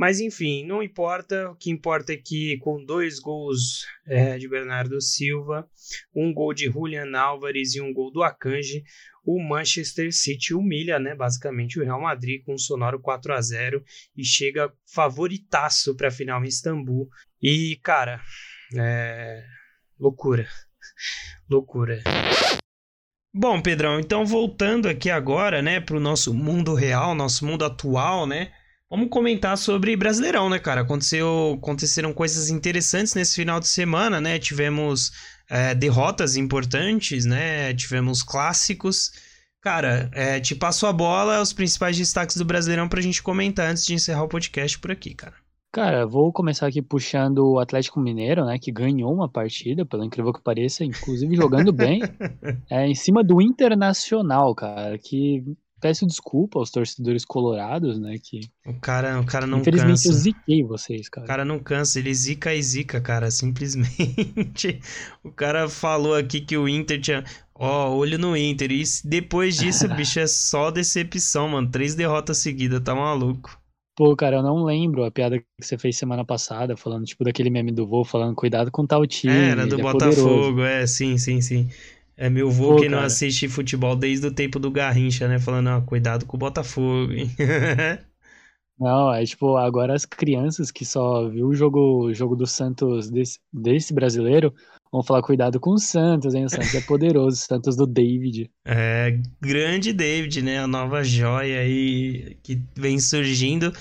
Mas 0.00 0.18
enfim, 0.18 0.64
não 0.64 0.82
importa. 0.82 1.50
O 1.50 1.54
que 1.54 1.70
importa 1.70 2.14
é 2.14 2.16
que 2.16 2.56
com 2.60 2.82
dois 2.82 3.18
gols 3.18 3.84
é, 4.06 4.38
de 4.38 4.48
Bernardo 4.48 4.98
Silva, 4.98 5.68
um 6.16 6.32
gol 6.32 6.54
de 6.54 6.70
Julian 6.70 7.14
Álvares 7.14 7.74
e 7.74 7.82
um 7.82 7.92
gol 7.92 8.10
do 8.10 8.22
Akanji, 8.22 8.82
o 9.22 9.38
Manchester 9.46 10.10
City 10.10 10.54
humilha, 10.54 10.98
né, 10.98 11.14
basicamente 11.14 11.78
o 11.78 11.84
Real 11.84 12.00
Madrid 12.00 12.42
com 12.46 12.54
um 12.54 12.58
sonoro 12.58 12.98
4 12.98 13.34
a 13.34 13.42
0 13.42 13.84
e 14.16 14.24
chega 14.24 14.72
favoritaço 14.86 15.94
para 15.94 16.08
a 16.08 16.10
final 16.10 16.42
em 16.42 16.48
Istambul. 16.48 17.06
E 17.42 17.78
cara, 17.82 18.22
é 18.78 19.44
loucura. 19.98 20.48
loucura. 21.46 22.02
Bom, 23.34 23.60
Pedrão, 23.60 24.00
então 24.00 24.24
voltando 24.24 24.88
aqui 24.88 25.10
agora, 25.10 25.60
né, 25.60 25.78
para 25.78 25.98
o 25.98 26.00
nosso 26.00 26.32
mundo 26.32 26.72
real, 26.72 27.14
nosso 27.14 27.44
mundo 27.44 27.66
atual, 27.66 28.26
né? 28.26 28.50
Vamos 28.90 29.08
comentar 29.08 29.56
sobre 29.56 29.96
Brasileirão, 29.96 30.50
né, 30.50 30.58
cara? 30.58 30.80
Aconteceu, 30.80 31.56
aconteceram 31.56 32.12
coisas 32.12 32.50
interessantes 32.50 33.14
nesse 33.14 33.36
final 33.36 33.60
de 33.60 33.68
semana, 33.68 34.20
né? 34.20 34.36
Tivemos 34.36 35.12
é, 35.48 35.76
derrotas 35.76 36.34
importantes, 36.34 37.24
né? 37.24 37.72
Tivemos 37.72 38.20
clássicos. 38.20 39.12
Cara, 39.60 40.10
é, 40.12 40.40
te 40.40 40.56
passo 40.56 40.88
a 40.88 40.92
bola, 40.92 41.40
os 41.40 41.52
principais 41.52 41.96
destaques 41.96 42.36
do 42.36 42.44
Brasileirão 42.44 42.88
pra 42.88 43.00
gente 43.00 43.22
comentar 43.22 43.70
antes 43.70 43.86
de 43.86 43.94
encerrar 43.94 44.24
o 44.24 44.28
podcast 44.28 44.76
por 44.80 44.90
aqui, 44.90 45.14
cara. 45.14 45.36
Cara, 45.72 46.04
vou 46.04 46.32
começar 46.32 46.66
aqui 46.66 46.82
puxando 46.82 47.48
o 47.48 47.60
Atlético 47.60 48.00
Mineiro, 48.00 48.44
né, 48.44 48.58
que 48.58 48.72
ganhou 48.72 49.14
uma 49.14 49.28
partida, 49.28 49.86
pelo 49.86 50.02
incrível 50.02 50.32
que 50.32 50.42
pareça, 50.42 50.84
inclusive 50.84 51.36
jogando 51.36 51.72
bem, 51.72 52.00
é, 52.68 52.88
em 52.88 52.94
cima 52.96 53.22
do 53.22 53.40
Internacional, 53.40 54.52
cara, 54.52 54.98
que 54.98 55.44
peço 55.80 56.06
desculpa 56.06 56.58
aos 56.58 56.70
torcedores 56.70 57.24
colorados, 57.24 57.98
né? 57.98 58.16
Que 58.22 58.40
o 58.66 58.74
cara, 58.74 59.20
o 59.20 59.26
cara 59.26 59.46
não 59.46 59.60
Infelizmente 59.60 60.02
cansa. 60.02 60.08
eu 60.08 60.12
ziquei 60.12 60.62
vocês, 60.62 61.08
cara. 61.08 61.24
O 61.24 61.28
cara 61.28 61.44
não 61.44 61.58
cansa, 61.58 61.98
ele 61.98 62.12
zica 62.14 62.54
e 62.54 62.62
zica, 62.62 63.00
cara, 63.00 63.30
simplesmente. 63.32 64.80
o 65.24 65.30
cara 65.30 65.68
falou 65.68 66.14
aqui 66.14 66.40
que 66.40 66.56
o 66.56 66.68
Inter 66.68 67.00
tinha, 67.00 67.24
ó, 67.54 67.88
oh, 67.88 67.96
olho 67.96 68.18
no 68.18 68.36
Inter. 68.36 68.70
E 68.70 68.84
depois 69.04 69.56
disso, 69.56 69.88
bicho, 69.96 70.20
é 70.20 70.26
só 70.26 70.70
decepção, 70.70 71.48
mano. 71.48 71.70
Três 71.70 71.94
derrotas 71.94 72.38
seguidas, 72.38 72.80
tá 72.80 72.94
maluco. 72.94 73.58
Pô, 73.96 74.16
cara, 74.16 74.36
eu 74.36 74.42
não 74.42 74.64
lembro 74.64 75.04
a 75.04 75.10
piada 75.10 75.38
que 75.38 75.44
você 75.60 75.76
fez 75.76 75.96
semana 75.96 76.24
passada, 76.24 76.76
falando, 76.76 77.04
tipo, 77.04 77.22
daquele 77.22 77.50
meme 77.50 77.70
do 77.70 77.86
voo, 77.86 78.04
falando, 78.04 78.34
cuidado 78.34 78.70
com 78.70 78.86
tal 78.86 79.06
time. 79.06 79.32
É, 79.32 79.50
era 79.50 79.66
do 79.66 79.78
é 79.78 79.82
Botafogo, 79.82 80.62
é, 80.62 80.86
sim, 80.86 81.18
sim, 81.18 81.42
sim. 81.42 81.68
É 82.20 82.28
meu 82.28 82.48
avô 82.48 82.76
que 82.76 82.86
não 82.86 82.98
assiste 82.98 83.48
futebol 83.48 83.96
desde 83.96 84.26
o 84.26 84.30
tempo 84.30 84.58
do 84.58 84.70
Garrincha, 84.70 85.26
né? 85.26 85.38
Falando, 85.38 85.70
ó, 85.70 85.80
cuidado 85.80 86.26
com 86.26 86.36
o 86.36 86.38
Botafogo, 86.38 87.10
hein? 87.10 87.30
não, 88.78 89.10
é 89.10 89.24
tipo, 89.24 89.56
agora 89.56 89.94
as 89.94 90.04
crianças 90.04 90.70
que 90.70 90.84
só 90.84 91.26
viu 91.30 91.46
o 91.46 91.54
jogo, 91.54 92.12
jogo 92.12 92.36
do 92.36 92.46
Santos 92.46 93.10
desse, 93.10 93.38
desse 93.50 93.94
brasileiro 93.94 94.52
vão 94.92 95.02
falar, 95.02 95.22
cuidado 95.22 95.58
com 95.58 95.70
o 95.70 95.78
Santos, 95.78 96.34
hein? 96.34 96.44
O 96.44 96.50
Santos 96.50 96.74
é 96.74 96.82
poderoso, 96.82 97.38
o 97.38 97.40
Santos 97.40 97.74
do 97.74 97.86
David. 97.86 98.50
É, 98.66 99.18
grande 99.40 99.90
David, 99.90 100.42
né? 100.42 100.58
A 100.58 100.66
nova 100.66 101.02
joia 101.02 101.60
aí 101.60 102.36
que 102.42 102.60
vem 102.76 103.00
surgindo 103.00 103.72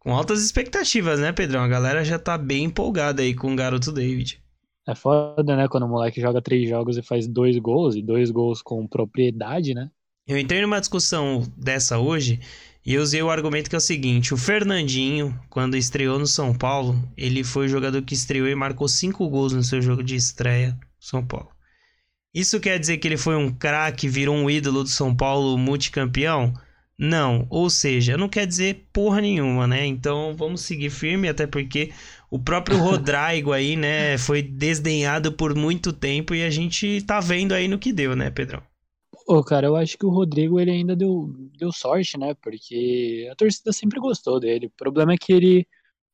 com 0.00 0.14
altas 0.14 0.44
expectativas, 0.44 1.18
né, 1.18 1.32
Pedrão? 1.32 1.62
A 1.62 1.68
galera 1.68 2.04
já 2.04 2.18
tá 2.18 2.36
bem 2.36 2.64
empolgada 2.64 3.22
aí 3.22 3.34
com 3.34 3.54
o 3.54 3.56
garoto 3.56 3.90
David. 3.90 4.39
É 4.88 4.94
foda, 4.94 5.56
né? 5.56 5.68
Quando 5.68 5.84
o 5.84 5.88
moleque 5.88 6.20
joga 6.20 6.42
três 6.42 6.68
jogos 6.68 6.96
e 6.96 7.02
faz 7.02 7.26
dois 7.26 7.56
gols, 7.58 7.94
e 7.94 8.02
dois 8.02 8.30
gols 8.30 8.62
com 8.62 8.86
propriedade, 8.86 9.74
né? 9.74 9.90
Eu 10.26 10.38
entrei 10.38 10.60
numa 10.60 10.80
discussão 10.80 11.42
dessa 11.56 11.98
hoje 11.98 12.40
e 12.84 12.96
usei 12.96 13.22
o 13.22 13.30
argumento 13.30 13.68
que 13.68 13.76
é 13.76 13.78
o 13.78 13.80
seguinte: 13.80 14.32
o 14.32 14.36
Fernandinho, 14.36 15.38
quando 15.48 15.76
estreou 15.76 16.18
no 16.18 16.26
São 16.26 16.54
Paulo, 16.54 16.96
ele 17.16 17.44
foi 17.44 17.66
o 17.66 17.68
jogador 17.68 18.02
que 18.02 18.14
estreou 18.14 18.48
e 18.48 18.54
marcou 18.54 18.88
cinco 18.88 19.28
gols 19.28 19.52
no 19.52 19.62
seu 19.62 19.82
jogo 19.82 20.02
de 20.02 20.16
estreia 20.16 20.78
São 20.98 21.24
Paulo. 21.24 21.48
Isso 22.32 22.60
quer 22.60 22.78
dizer 22.78 22.98
que 22.98 23.08
ele 23.08 23.16
foi 23.16 23.34
um 23.34 23.52
craque, 23.52 24.08
virou 24.08 24.36
um 24.36 24.48
ídolo 24.48 24.84
do 24.84 24.88
São 24.88 25.14
Paulo 25.14 25.58
multicampeão? 25.58 26.54
Não, 26.96 27.46
ou 27.50 27.68
seja, 27.70 28.16
não 28.16 28.28
quer 28.28 28.46
dizer 28.46 28.86
porra 28.92 29.20
nenhuma, 29.20 29.66
né? 29.66 29.86
Então 29.86 30.34
vamos 30.36 30.60
seguir 30.60 30.90
firme, 30.90 31.28
até 31.28 31.46
porque 31.46 31.92
o 32.30 32.38
próprio 32.38 32.78
Rodrigo 32.78 33.52
aí, 33.52 33.76
né, 33.76 34.16
foi 34.16 34.40
desdenhado 34.40 35.32
por 35.32 35.54
muito 35.54 35.92
tempo 35.92 36.34
e 36.34 36.44
a 36.44 36.50
gente 36.50 37.02
tá 37.02 37.18
vendo 37.18 37.52
aí 37.52 37.66
no 37.66 37.78
que 37.78 37.92
deu, 37.92 38.14
né, 38.14 38.30
Pedrão? 38.30 38.62
Pô, 39.26 39.42
cara, 39.44 39.66
eu 39.66 39.76
acho 39.76 39.98
que 39.98 40.06
o 40.06 40.10
Rodrigo 40.10 40.58
ele 40.58 40.70
ainda 40.70 40.96
deu, 40.96 41.32
deu 41.58 41.70
sorte, 41.70 42.18
né? 42.18 42.34
Porque 42.42 43.28
a 43.30 43.36
torcida 43.36 43.72
sempre 43.72 44.00
gostou 44.00 44.40
dele. 44.40 44.66
O 44.66 44.72
problema 44.76 45.12
é 45.12 45.16
que 45.16 45.32
ele 45.32 45.66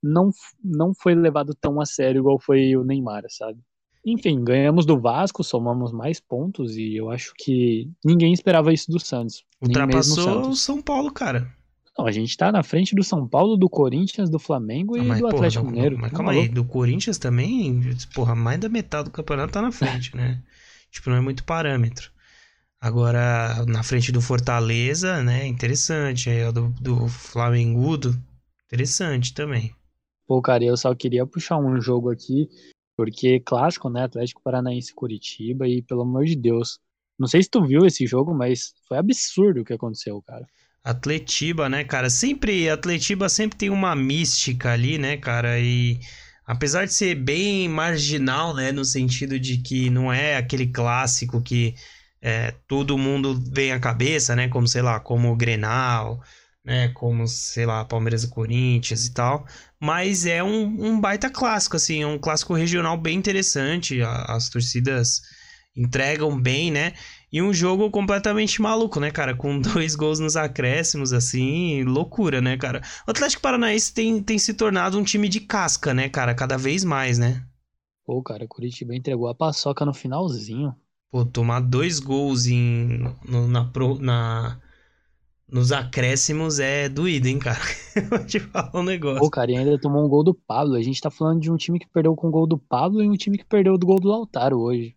não, 0.02 0.30
não 0.62 0.92
foi 0.94 1.14
levado 1.14 1.54
tão 1.54 1.80
a 1.80 1.86
sério 1.86 2.20
igual 2.20 2.38
foi 2.38 2.76
o 2.76 2.84
Neymar, 2.84 3.24
sabe? 3.30 3.58
Enfim, 4.04 4.44
ganhamos 4.44 4.84
do 4.84 5.00
Vasco, 5.00 5.42
somamos 5.42 5.92
mais 5.92 6.20
pontos 6.20 6.76
e 6.76 6.94
eu 6.94 7.10
acho 7.10 7.32
que 7.36 7.90
ninguém 8.04 8.32
esperava 8.32 8.72
isso 8.72 8.90
do 8.90 9.00
Santos. 9.00 9.44
Ultrapassou 9.60 10.50
o 10.50 10.54
São 10.54 10.80
Paulo, 10.80 11.10
cara. 11.10 11.50
Não, 11.98 12.06
a 12.06 12.12
gente 12.12 12.36
tá 12.36 12.52
na 12.52 12.62
frente 12.62 12.94
do 12.94 13.02
São 13.02 13.26
Paulo, 13.26 13.56
do 13.56 13.70
Corinthians, 13.70 14.28
do 14.28 14.38
Flamengo 14.38 14.96
e 14.98 15.10
ah, 15.10 15.18
do 15.18 15.26
Atlético 15.28 15.64
porra, 15.64 15.74
Mineiro. 15.74 15.98
Mas 15.98 16.10
tá 16.10 16.16
calma 16.16 16.32
aí, 16.32 16.48
do 16.48 16.64
Corinthians 16.64 17.16
também, 17.16 17.80
porra, 18.14 18.34
mais 18.34 18.60
da 18.60 18.68
metade 18.68 19.04
do 19.04 19.10
campeonato 19.10 19.52
tá 19.52 19.62
na 19.62 19.72
frente, 19.72 20.14
né? 20.14 20.42
tipo, 20.90 21.08
não 21.08 21.16
é 21.16 21.20
muito 21.20 21.44
parâmetro. 21.44 22.10
Agora, 22.78 23.64
na 23.66 23.82
frente 23.82 24.12
do 24.12 24.20
Fortaleza, 24.20 25.22
né? 25.22 25.46
Interessante. 25.46 26.28
Aí, 26.28 26.52
do, 26.52 26.68
do 26.80 27.08
Flamengudo, 27.08 28.14
interessante 28.66 29.32
também. 29.32 29.74
Pô, 30.26 30.42
cara, 30.42 30.64
eu 30.64 30.76
só 30.76 30.94
queria 30.94 31.26
puxar 31.26 31.56
um 31.56 31.80
jogo 31.80 32.10
aqui, 32.10 32.48
porque 32.94 33.40
clássico, 33.40 33.88
né? 33.88 34.04
Atlético 34.04 34.42
Paranaense 34.42 34.94
Curitiba, 34.94 35.66
e 35.66 35.80
pelo 35.82 36.02
amor 36.02 36.26
de 36.26 36.36
Deus. 36.36 36.78
Não 37.18 37.26
sei 37.26 37.42
se 37.42 37.48
tu 37.48 37.64
viu 37.64 37.86
esse 37.86 38.06
jogo, 38.06 38.34
mas 38.34 38.74
foi 38.86 38.98
absurdo 38.98 39.62
o 39.62 39.64
que 39.64 39.72
aconteceu, 39.72 40.20
cara 40.20 40.46
Atletiba, 40.86 41.68
né, 41.68 41.82
cara? 41.82 42.08
Sempre, 42.08 42.70
Atletiba 42.70 43.28
sempre 43.28 43.58
tem 43.58 43.70
uma 43.70 43.96
mística 43.96 44.72
ali, 44.72 44.98
né, 44.98 45.16
cara? 45.16 45.58
E 45.58 45.98
apesar 46.46 46.86
de 46.86 46.94
ser 46.94 47.16
bem 47.16 47.68
marginal, 47.68 48.54
né, 48.54 48.70
no 48.70 48.84
sentido 48.84 49.38
de 49.38 49.58
que 49.58 49.90
não 49.90 50.12
é 50.12 50.36
aquele 50.36 50.68
clássico 50.68 51.42
que 51.42 51.74
é, 52.22 52.54
todo 52.68 52.96
mundo 52.96 53.42
vem 53.52 53.72
à 53.72 53.80
cabeça, 53.80 54.36
né, 54.36 54.46
como, 54.46 54.68
sei 54.68 54.80
lá, 54.80 55.00
como 55.00 55.32
o 55.32 55.36
Grenal, 55.36 56.22
né, 56.64 56.88
como, 56.94 57.26
sei 57.26 57.66
lá, 57.66 57.84
Palmeiras 57.84 58.22
e 58.22 58.28
Corinthians 58.28 59.06
e 59.06 59.12
tal, 59.12 59.44
mas 59.80 60.24
é 60.24 60.42
um, 60.42 60.66
um 60.86 61.00
baita 61.00 61.28
clássico, 61.28 61.76
assim, 61.76 62.04
um 62.04 62.18
clássico 62.18 62.54
regional 62.54 62.96
bem 62.96 63.18
interessante, 63.18 64.00
as 64.02 64.48
torcidas 64.48 65.20
entregam 65.76 66.40
bem, 66.40 66.70
né, 66.70 66.94
e 67.32 67.42
um 67.42 67.52
jogo 67.52 67.90
completamente 67.90 68.62
maluco, 68.62 69.00
né, 69.00 69.10
cara? 69.10 69.34
Com 69.34 69.58
dois 69.60 69.94
gols 69.94 70.20
nos 70.20 70.36
acréscimos, 70.36 71.12
assim, 71.12 71.82
loucura, 71.84 72.40
né, 72.40 72.56
cara? 72.56 72.82
O 73.06 73.10
Atlético 73.10 73.42
Paranaense 73.42 73.92
tem, 73.92 74.22
tem 74.22 74.38
se 74.38 74.54
tornado 74.54 74.98
um 74.98 75.04
time 75.04 75.28
de 75.28 75.40
casca, 75.40 75.92
né, 75.92 76.08
cara? 76.08 76.34
Cada 76.34 76.56
vez 76.56 76.84
mais, 76.84 77.18
né? 77.18 77.44
Pô, 78.04 78.22
cara, 78.22 78.44
o 78.44 78.48
Curitiba 78.48 78.94
entregou 78.94 79.28
a 79.28 79.34
paçoca 79.34 79.84
no 79.84 79.92
finalzinho. 79.92 80.74
Pô, 81.10 81.24
tomar 81.24 81.60
dois 81.60 81.98
gols 81.98 82.46
em, 82.46 83.12
no, 83.24 83.48
na, 83.48 83.70
na, 84.00 84.60
nos 85.50 85.72
acréscimos 85.72 86.60
é 86.60 86.88
doído, 86.88 87.26
hein, 87.26 87.40
cara? 87.40 87.58
Vou 88.08 88.24
te 88.24 88.38
falar 88.38 88.70
um 88.74 88.84
negócio. 88.84 89.20
Pô, 89.20 89.30
cara, 89.30 89.50
e 89.50 89.56
ainda 89.56 89.78
tomou 89.80 90.04
um 90.04 90.08
gol 90.08 90.22
do 90.22 90.34
Pablo. 90.34 90.74
A 90.74 90.82
gente 90.82 91.00
tá 91.00 91.10
falando 91.10 91.40
de 91.40 91.50
um 91.50 91.56
time 91.56 91.80
que 91.80 91.88
perdeu 91.88 92.14
com 92.14 92.28
o 92.28 92.30
gol 92.30 92.46
do 92.46 92.56
Pablo 92.56 93.02
e 93.02 93.08
um 93.08 93.16
time 93.16 93.36
que 93.36 93.44
perdeu 93.44 93.76
do 93.76 93.86
gol 93.86 93.98
do 93.98 94.08
Lautaro 94.08 94.60
hoje 94.60 94.96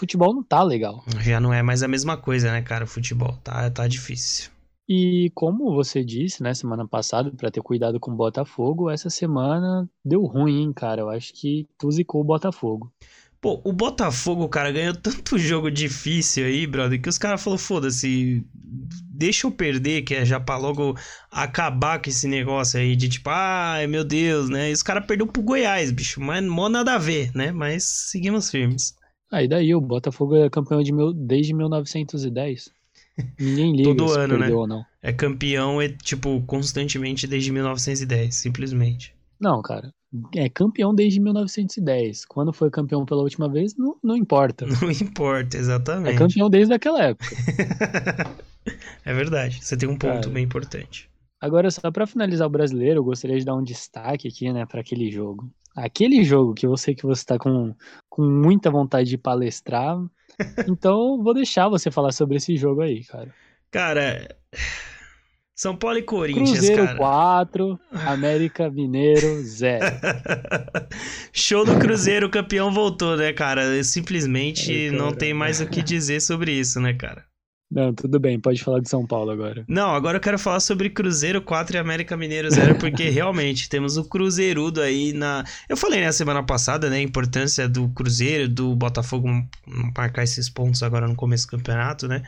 futebol 0.00 0.34
não 0.34 0.42
tá 0.42 0.62
legal. 0.62 1.04
Já 1.20 1.38
não 1.38 1.52
é 1.52 1.62
mais 1.62 1.82
a 1.82 1.88
mesma 1.88 2.16
coisa, 2.16 2.50
né, 2.50 2.62
cara? 2.62 2.84
O 2.84 2.88
futebol 2.88 3.36
tá, 3.44 3.70
tá 3.70 3.86
difícil. 3.86 4.50
E 4.88 5.30
como 5.34 5.72
você 5.72 6.04
disse, 6.04 6.42
né, 6.42 6.52
semana 6.52 6.88
passada, 6.88 7.30
para 7.30 7.50
ter 7.50 7.62
cuidado 7.62 8.00
com 8.00 8.10
o 8.10 8.16
Botafogo, 8.16 8.90
essa 8.90 9.08
semana 9.08 9.88
deu 10.04 10.24
ruim, 10.24 10.62
hein, 10.62 10.72
cara? 10.72 11.02
Eu 11.02 11.10
acho 11.10 11.32
que 11.32 11.68
tu 11.78 11.90
zicou 11.92 12.22
o 12.22 12.24
Botafogo. 12.24 12.92
Pô, 13.40 13.60
o 13.64 13.72
Botafogo, 13.72 14.48
cara, 14.48 14.72
ganhou 14.72 14.94
tanto 14.94 15.38
jogo 15.38 15.70
difícil 15.70 16.44
aí, 16.44 16.66
brother, 16.66 17.00
que 17.00 17.08
os 17.08 17.18
caras 17.18 17.42
falaram, 17.42 17.62
foda-se, 17.62 18.44
deixa 18.52 19.46
eu 19.46 19.50
perder, 19.52 20.02
que 20.02 20.14
é 20.14 20.24
já 20.24 20.40
pra 20.40 20.56
logo 20.56 20.96
acabar 21.30 22.02
com 22.02 22.10
esse 22.10 22.26
negócio 22.26 22.80
aí 22.80 22.96
de 22.96 23.08
tipo, 23.08 23.30
ai 23.30 23.86
meu 23.86 24.02
Deus, 24.02 24.48
né? 24.48 24.70
E 24.70 24.72
os 24.72 24.82
caras 24.82 25.06
perderam 25.06 25.30
pro 25.30 25.42
Goiás, 25.42 25.90
bicho, 25.90 26.20
mas 26.20 26.44
mó 26.44 26.68
nada 26.68 26.94
a 26.94 26.98
ver, 26.98 27.30
né? 27.34 27.52
Mas 27.52 27.84
seguimos 27.84 28.50
firmes. 28.50 28.94
Aí 29.30 29.46
daí, 29.46 29.74
o 29.74 29.80
Botafogo 29.80 30.36
é 30.36 30.50
campeão 30.50 30.82
de 30.82 30.92
mil, 30.92 31.12
desde 31.12 31.54
1910. 31.54 32.70
Ninguém 33.38 33.76
liga 33.76 33.90
Todo 33.94 34.12
ano, 34.12 34.38
né? 34.38 34.50
ou 34.50 34.66
não. 34.66 34.84
É 35.02 35.12
campeão, 35.12 35.80
é 35.80 35.88
tipo, 35.88 36.42
constantemente 36.42 37.26
desde 37.26 37.52
1910, 37.52 38.34
simplesmente. 38.34 39.14
Não, 39.38 39.62
cara. 39.62 39.92
É 40.34 40.48
campeão 40.48 40.94
desde 40.94 41.20
1910. 41.20 42.24
Quando 42.24 42.52
foi 42.52 42.70
campeão 42.70 43.04
pela 43.04 43.22
última 43.22 43.48
vez, 43.48 43.76
não, 43.76 43.96
não 44.02 44.16
importa. 44.16 44.66
Não 44.82 44.90
importa, 44.90 45.56
exatamente. 45.56 46.14
É 46.14 46.18
campeão 46.18 46.50
desde 46.50 46.74
aquela 46.74 47.02
época. 47.02 47.26
é 49.04 49.14
verdade. 49.14 49.60
Você 49.62 49.76
tem 49.76 49.88
um 49.88 49.96
ponto 49.96 50.14
cara, 50.14 50.28
bem 50.28 50.44
importante. 50.44 51.09
Agora, 51.40 51.70
só 51.70 51.90
para 51.90 52.06
finalizar 52.06 52.46
o 52.46 52.50
brasileiro, 52.50 53.00
eu 53.00 53.04
gostaria 53.04 53.38
de 53.38 53.44
dar 53.44 53.54
um 53.54 53.62
destaque 53.62 54.28
aqui, 54.28 54.52
né, 54.52 54.66
para 54.66 54.80
aquele 54.80 55.10
jogo 55.10 55.50
aquele 55.74 56.24
jogo 56.24 56.54
que 56.54 56.66
eu 56.66 56.76
sei 56.76 56.94
que 56.94 57.06
você 57.06 57.22
está 57.22 57.38
com, 57.38 57.74
com 58.08 58.22
muita 58.22 58.70
vontade 58.70 59.08
de 59.08 59.18
palestrar. 59.18 59.98
então, 60.68 61.22
vou 61.22 61.34
deixar 61.34 61.68
você 61.68 61.90
falar 61.90 62.12
sobre 62.12 62.36
esse 62.36 62.56
jogo 62.56 62.82
aí, 62.82 63.04
cara. 63.04 63.34
Cara, 63.70 64.36
São 65.54 65.76
Paulo 65.76 65.98
e 65.98 66.02
Corinthians, 66.02 66.50
Cruzeiro 66.50 66.84
cara. 66.86 66.98
4, 66.98 67.80
América 68.06 68.70
Mineiro 68.70 69.42
0. 69.42 69.84
Show 71.32 71.64
do 71.64 71.78
Cruzeiro, 71.78 72.26
o 72.26 72.30
campeão 72.30 72.72
voltou, 72.72 73.16
né, 73.16 73.32
cara? 73.32 73.82
Simplesmente 73.84 74.86
é, 74.86 74.90
não 74.90 75.12
tem 75.12 75.32
mais 75.32 75.60
o 75.60 75.66
que 75.66 75.82
dizer 75.82 76.20
sobre 76.20 76.52
isso, 76.52 76.80
né, 76.80 76.94
cara? 76.94 77.29
Não, 77.70 77.94
tudo 77.94 78.18
bem, 78.18 78.40
pode 78.40 78.64
falar 78.64 78.80
de 78.80 78.88
São 78.88 79.06
Paulo 79.06 79.30
agora. 79.30 79.64
Não, 79.68 79.94
agora 79.94 80.16
eu 80.16 80.20
quero 80.20 80.38
falar 80.38 80.58
sobre 80.58 80.90
Cruzeiro 80.90 81.40
4 81.40 81.76
e 81.76 81.78
América 81.78 82.16
Mineiro 82.16 82.50
0, 82.50 82.74
porque 82.74 83.08
realmente 83.10 83.68
temos 83.68 83.96
o 83.96 84.04
Cruzeirudo 84.04 84.80
aí 84.80 85.12
na. 85.12 85.44
Eu 85.68 85.76
falei 85.76 86.00
na 86.00 86.06
né, 86.06 86.12
semana 86.12 86.42
passada, 86.42 86.90
né, 86.90 86.96
a 86.96 87.02
importância 87.02 87.68
do 87.68 87.88
Cruzeiro, 87.90 88.48
do 88.48 88.74
Botafogo 88.74 89.28
marcar 89.96 90.24
esses 90.24 90.48
pontos 90.50 90.82
agora 90.82 91.06
no 91.06 91.14
começo 91.14 91.46
do 91.46 91.50
campeonato, 91.50 92.08
né? 92.08 92.22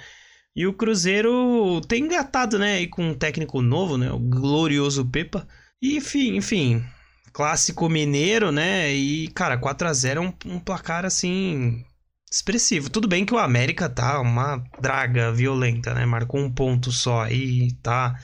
E 0.54 0.64
o 0.64 0.72
Cruzeiro 0.72 1.80
tem 1.88 2.04
engatado, 2.04 2.56
né, 2.56 2.74
aí 2.74 2.86
com 2.86 3.08
um 3.08 3.14
técnico 3.14 3.60
novo, 3.60 3.98
né, 3.98 4.12
o 4.12 4.18
glorioso 4.20 5.04
Pepa. 5.06 5.46
E, 5.80 5.96
enfim, 5.96 6.36
enfim, 6.36 6.84
clássico 7.32 7.88
mineiro, 7.88 8.52
né? 8.52 8.92
E, 8.94 9.26
cara, 9.28 9.58
4 9.58 9.88
a 9.88 9.92
0 9.92 10.22
é 10.22 10.24
um, 10.24 10.54
um 10.54 10.60
placar 10.60 11.04
assim 11.04 11.84
expressivo. 12.32 12.88
Tudo 12.88 13.06
bem 13.06 13.26
que 13.26 13.34
o 13.34 13.38
América 13.38 13.90
tá 13.90 14.18
uma 14.18 14.64
draga 14.80 15.30
violenta, 15.30 15.92
né? 15.92 16.06
Marcou 16.06 16.40
um 16.40 16.50
ponto 16.50 16.90
só 16.90 17.28
e 17.28 17.72
tá 17.82 18.18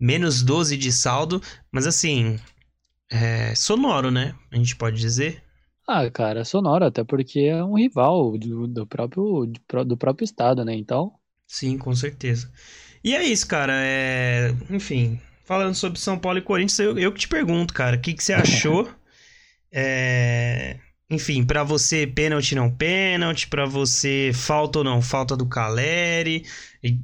menos 0.00 0.42
12 0.42 0.76
de 0.76 0.90
saldo, 0.90 1.40
mas 1.70 1.86
assim, 1.86 2.38
é 3.10 3.54
sonoro, 3.54 4.10
né? 4.10 4.34
A 4.50 4.56
gente 4.56 4.74
pode 4.74 4.98
dizer. 4.98 5.42
Ah, 5.86 6.10
cara, 6.10 6.44
sonoro, 6.44 6.86
até 6.86 7.04
porque 7.04 7.40
é 7.40 7.62
um 7.62 7.74
rival 7.74 8.36
do, 8.38 8.66
do 8.66 8.86
próprio, 8.86 9.52
do 9.86 9.96
próprio 9.96 10.24
estado, 10.24 10.64
né? 10.64 10.74
Então. 10.74 11.12
Sim, 11.46 11.76
com 11.76 11.94
certeza. 11.94 12.50
E 13.04 13.14
é 13.14 13.22
isso, 13.22 13.46
cara. 13.46 13.74
É... 13.76 14.52
Enfim, 14.70 15.20
falando 15.44 15.74
sobre 15.74 16.00
São 16.00 16.18
Paulo 16.18 16.38
e 16.38 16.42
Corinthians, 16.42 16.78
eu, 16.78 16.98
eu 16.98 17.12
que 17.12 17.20
te 17.20 17.28
pergunto, 17.28 17.72
cara, 17.72 17.96
o 17.96 18.00
que, 18.00 18.14
que 18.14 18.24
você 18.24 18.32
achou? 18.34 18.88
é... 19.70 20.78
Enfim, 21.08 21.44
para 21.44 21.62
você 21.62 22.04
pênalti 22.06 22.56
não 22.56 22.68
pênalti, 22.68 23.46
para 23.46 23.64
você 23.64 24.32
falta 24.34 24.78
ou 24.78 24.84
não 24.84 25.00
falta 25.00 25.36
do 25.36 25.46
Caleri, 25.46 26.44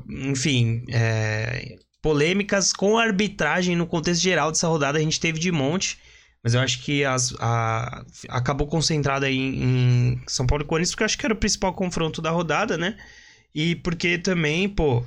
enfim, 0.08 0.84
é, 0.90 1.78
polêmicas 2.02 2.72
com 2.72 2.98
a 2.98 3.04
arbitragem 3.04 3.76
no 3.76 3.86
contexto 3.86 4.20
geral 4.20 4.50
dessa 4.50 4.66
rodada 4.66 4.98
a 4.98 5.00
gente 5.00 5.20
teve 5.20 5.38
de 5.38 5.52
monte, 5.52 6.00
mas 6.42 6.54
eu 6.54 6.60
acho 6.60 6.82
que 6.82 7.04
as, 7.04 7.32
a, 7.38 8.04
acabou 8.28 8.66
concentrada 8.66 9.30
em, 9.30 9.62
em 9.62 10.22
São 10.26 10.46
Paulo 10.46 10.64
e 10.64 10.66
Corinthians 10.66 10.90
porque 10.90 11.04
eu 11.04 11.06
acho 11.06 11.16
que 11.18 11.24
era 11.24 11.34
o 11.34 11.38
principal 11.38 11.72
confronto 11.72 12.20
da 12.20 12.32
rodada, 12.32 12.76
né? 12.76 12.98
E 13.54 13.76
porque 13.76 14.18
também, 14.18 14.68
pô, 14.68 15.04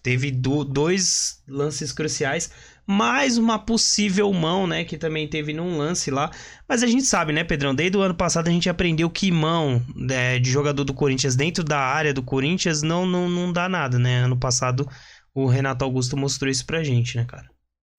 teve 0.00 0.30
do, 0.30 0.62
dois 0.62 1.42
lances 1.48 1.90
cruciais 1.90 2.52
mais 2.90 3.36
uma 3.36 3.58
possível 3.58 4.32
mão, 4.32 4.66
né, 4.66 4.82
que 4.82 4.96
também 4.96 5.28
teve 5.28 5.52
num 5.52 5.76
lance 5.76 6.10
lá. 6.10 6.30
Mas 6.66 6.82
a 6.82 6.86
gente 6.86 7.04
sabe, 7.04 7.34
né, 7.34 7.44
Pedrão, 7.44 7.74
desde 7.74 7.98
o 7.98 8.00
ano 8.00 8.14
passado 8.14 8.48
a 8.48 8.50
gente 8.50 8.70
aprendeu 8.70 9.10
que 9.10 9.30
mão 9.30 9.84
né, 9.94 10.38
de 10.38 10.50
jogador 10.50 10.84
do 10.84 10.94
Corinthians 10.94 11.36
dentro 11.36 11.62
da 11.62 11.78
área 11.78 12.14
do 12.14 12.22
Corinthians 12.22 12.80
não, 12.80 13.04
não, 13.04 13.28
não 13.28 13.52
dá 13.52 13.68
nada, 13.68 13.98
né? 13.98 14.20
Ano 14.20 14.38
passado 14.38 14.88
o 15.34 15.46
Renato 15.46 15.84
Augusto 15.84 16.16
mostrou 16.16 16.50
isso 16.50 16.64
pra 16.64 16.82
gente, 16.82 17.14
né, 17.18 17.26
cara? 17.26 17.50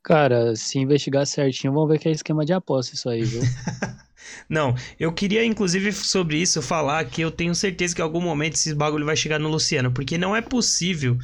Cara, 0.03 0.55
se 0.55 0.79
investigar 0.79 1.27
certinho, 1.27 1.71
vamos 1.71 1.89
ver 1.89 1.99
que 1.99 2.09
é 2.09 2.11
esquema 2.11 2.43
de 2.43 2.53
aposta 2.53 2.95
isso 2.95 3.07
aí, 3.07 3.23
viu? 3.23 3.41
Não, 4.49 4.75
eu 4.99 5.13
queria 5.13 5.45
inclusive 5.45 5.91
sobre 5.93 6.37
isso 6.37 6.61
falar 6.61 7.05
que 7.05 7.21
eu 7.21 7.31
tenho 7.31 7.53
certeza 7.53 7.95
que 7.95 8.01
em 8.01 8.03
algum 8.03 8.21
momento 8.21 8.55
esse 8.55 8.73
bagulho 8.73 9.05
vai 9.05 9.15
chegar 9.15 9.39
no 9.39 9.49
Luciano, 9.49 9.91
porque 9.91 10.17
não 10.17 10.35
é 10.35 10.41
possível 10.41 11.17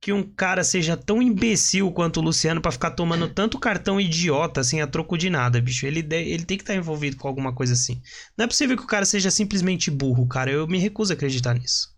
que 0.00 0.12
um 0.12 0.22
cara 0.22 0.64
seja 0.64 0.96
tão 0.96 1.20
imbecil 1.20 1.92
quanto 1.92 2.20
o 2.20 2.22
Luciano 2.22 2.60
para 2.60 2.72
ficar 2.72 2.92
tomando 2.92 3.28
tanto 3.28 3.58
cartão 3.58 4.00
idiota 4.00 4.60
assim 4.60 4.80
a 4.80 4.86
troco 4.86 5.18
de 5.18 5.28
nada, 5.28 5.60
bicho. 5.60 5.86
Ele, 5.86 6.00
ele 6.00 6.44
tem 6.44 6.56
que 6.56 6.62
estar 6.62 6.72
tá 6.72 6.78
envolvido 6.78 7.16
com 7.18 7.28
alguma 7.28 7.54
coisa 7.54 7.74
assim. 7.74 8.00
Não 8.36 8.44
é 8.46 8.48
possível 8.48 8.76
que 8.76 8.82
o 8.82 8.88
cara 8.88 9.04
seja 9.04 9.30
simplesmente 9.30 9.90
burro, 9.90 10.26
cara. 10.26 10.50
Eu 10.50 10.66
me 10.66 10.78
recuso 10.78 11.12
a 11.12 11.14
acreditar 11.14 11.54
nisso. 11.54 11.88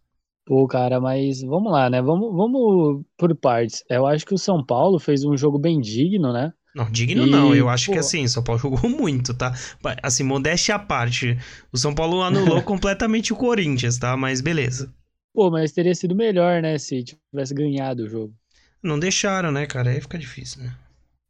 Pô, 0.44 0.66
cara, 0.66 1.00
mas 1.00 1.40
vamos 1.42 1.70
lá, 1.70 1.88
né? 1.88 2.02
Vamos, 2.02 2.34
vamos 2.34 3.04
por 3.16 3.36
partes. 3.36 3.84
Eu 3.88 4.04
acho 4.04 4.26
que 4.26 4.34
o 4.34 4.38
São 4.38 4.64
Paulo 4.66 4.98
fez 4.98 5.24
um 5.24 5.36
jogo 5.36 5.56
bem 5.56 5.80
digno, 5.80 6.32
né? 6.32 6.52
Não, 6.74 6.90
digno 6.90 7.24
e, 7.26 7.30
não. 7.30 7.54
Eu 7.54 7.68
acho 7.68 7.86
pô... 7.86 7.92
que 7.92 7.98
assim, 8.00 8.24
o 8.24 8.28
São 8.28 8.42
Paulo 8.42 8.58
jogou 8.60 8.90
muito, 8.90 9.32
tá? 9.32 9.54
Assim, 10.02 10.24
modéstia 10.24 10.74
à 10.74 10.78
parte. 10.80 11.38
O 11.72 11.78
São 11.78 11.94
Paulo 11.94 12.20
anulou 12.20 12.60
completamente 12.64 13.32
o 13.32 13.36
Corinthians, 13.36 13.96
tá? 13.96 14.16
Mas 14.16 14.40
beleza. 14.40 14.92
Pô, 15.34 15.50
mas 15.50 15.72
teria 15.72 15.94
sido 15.94 16.14
melhor, 16.14 16.62
né, 16.62 16.78
se 16.78 17.04
tivesse 17.04 17.52
ganhado 17.54 18.04
o 18.04 18.08
jogo. 18.08 18.34
Não 18.82 18.98
deixaram, 18.98 19.50
né, 19.50 19.66
cara? 19.66 19.90
Aí 19.90 20.00
fica 20.00 20.18
difícil, 20.18 20.62
né? 20.62 20.76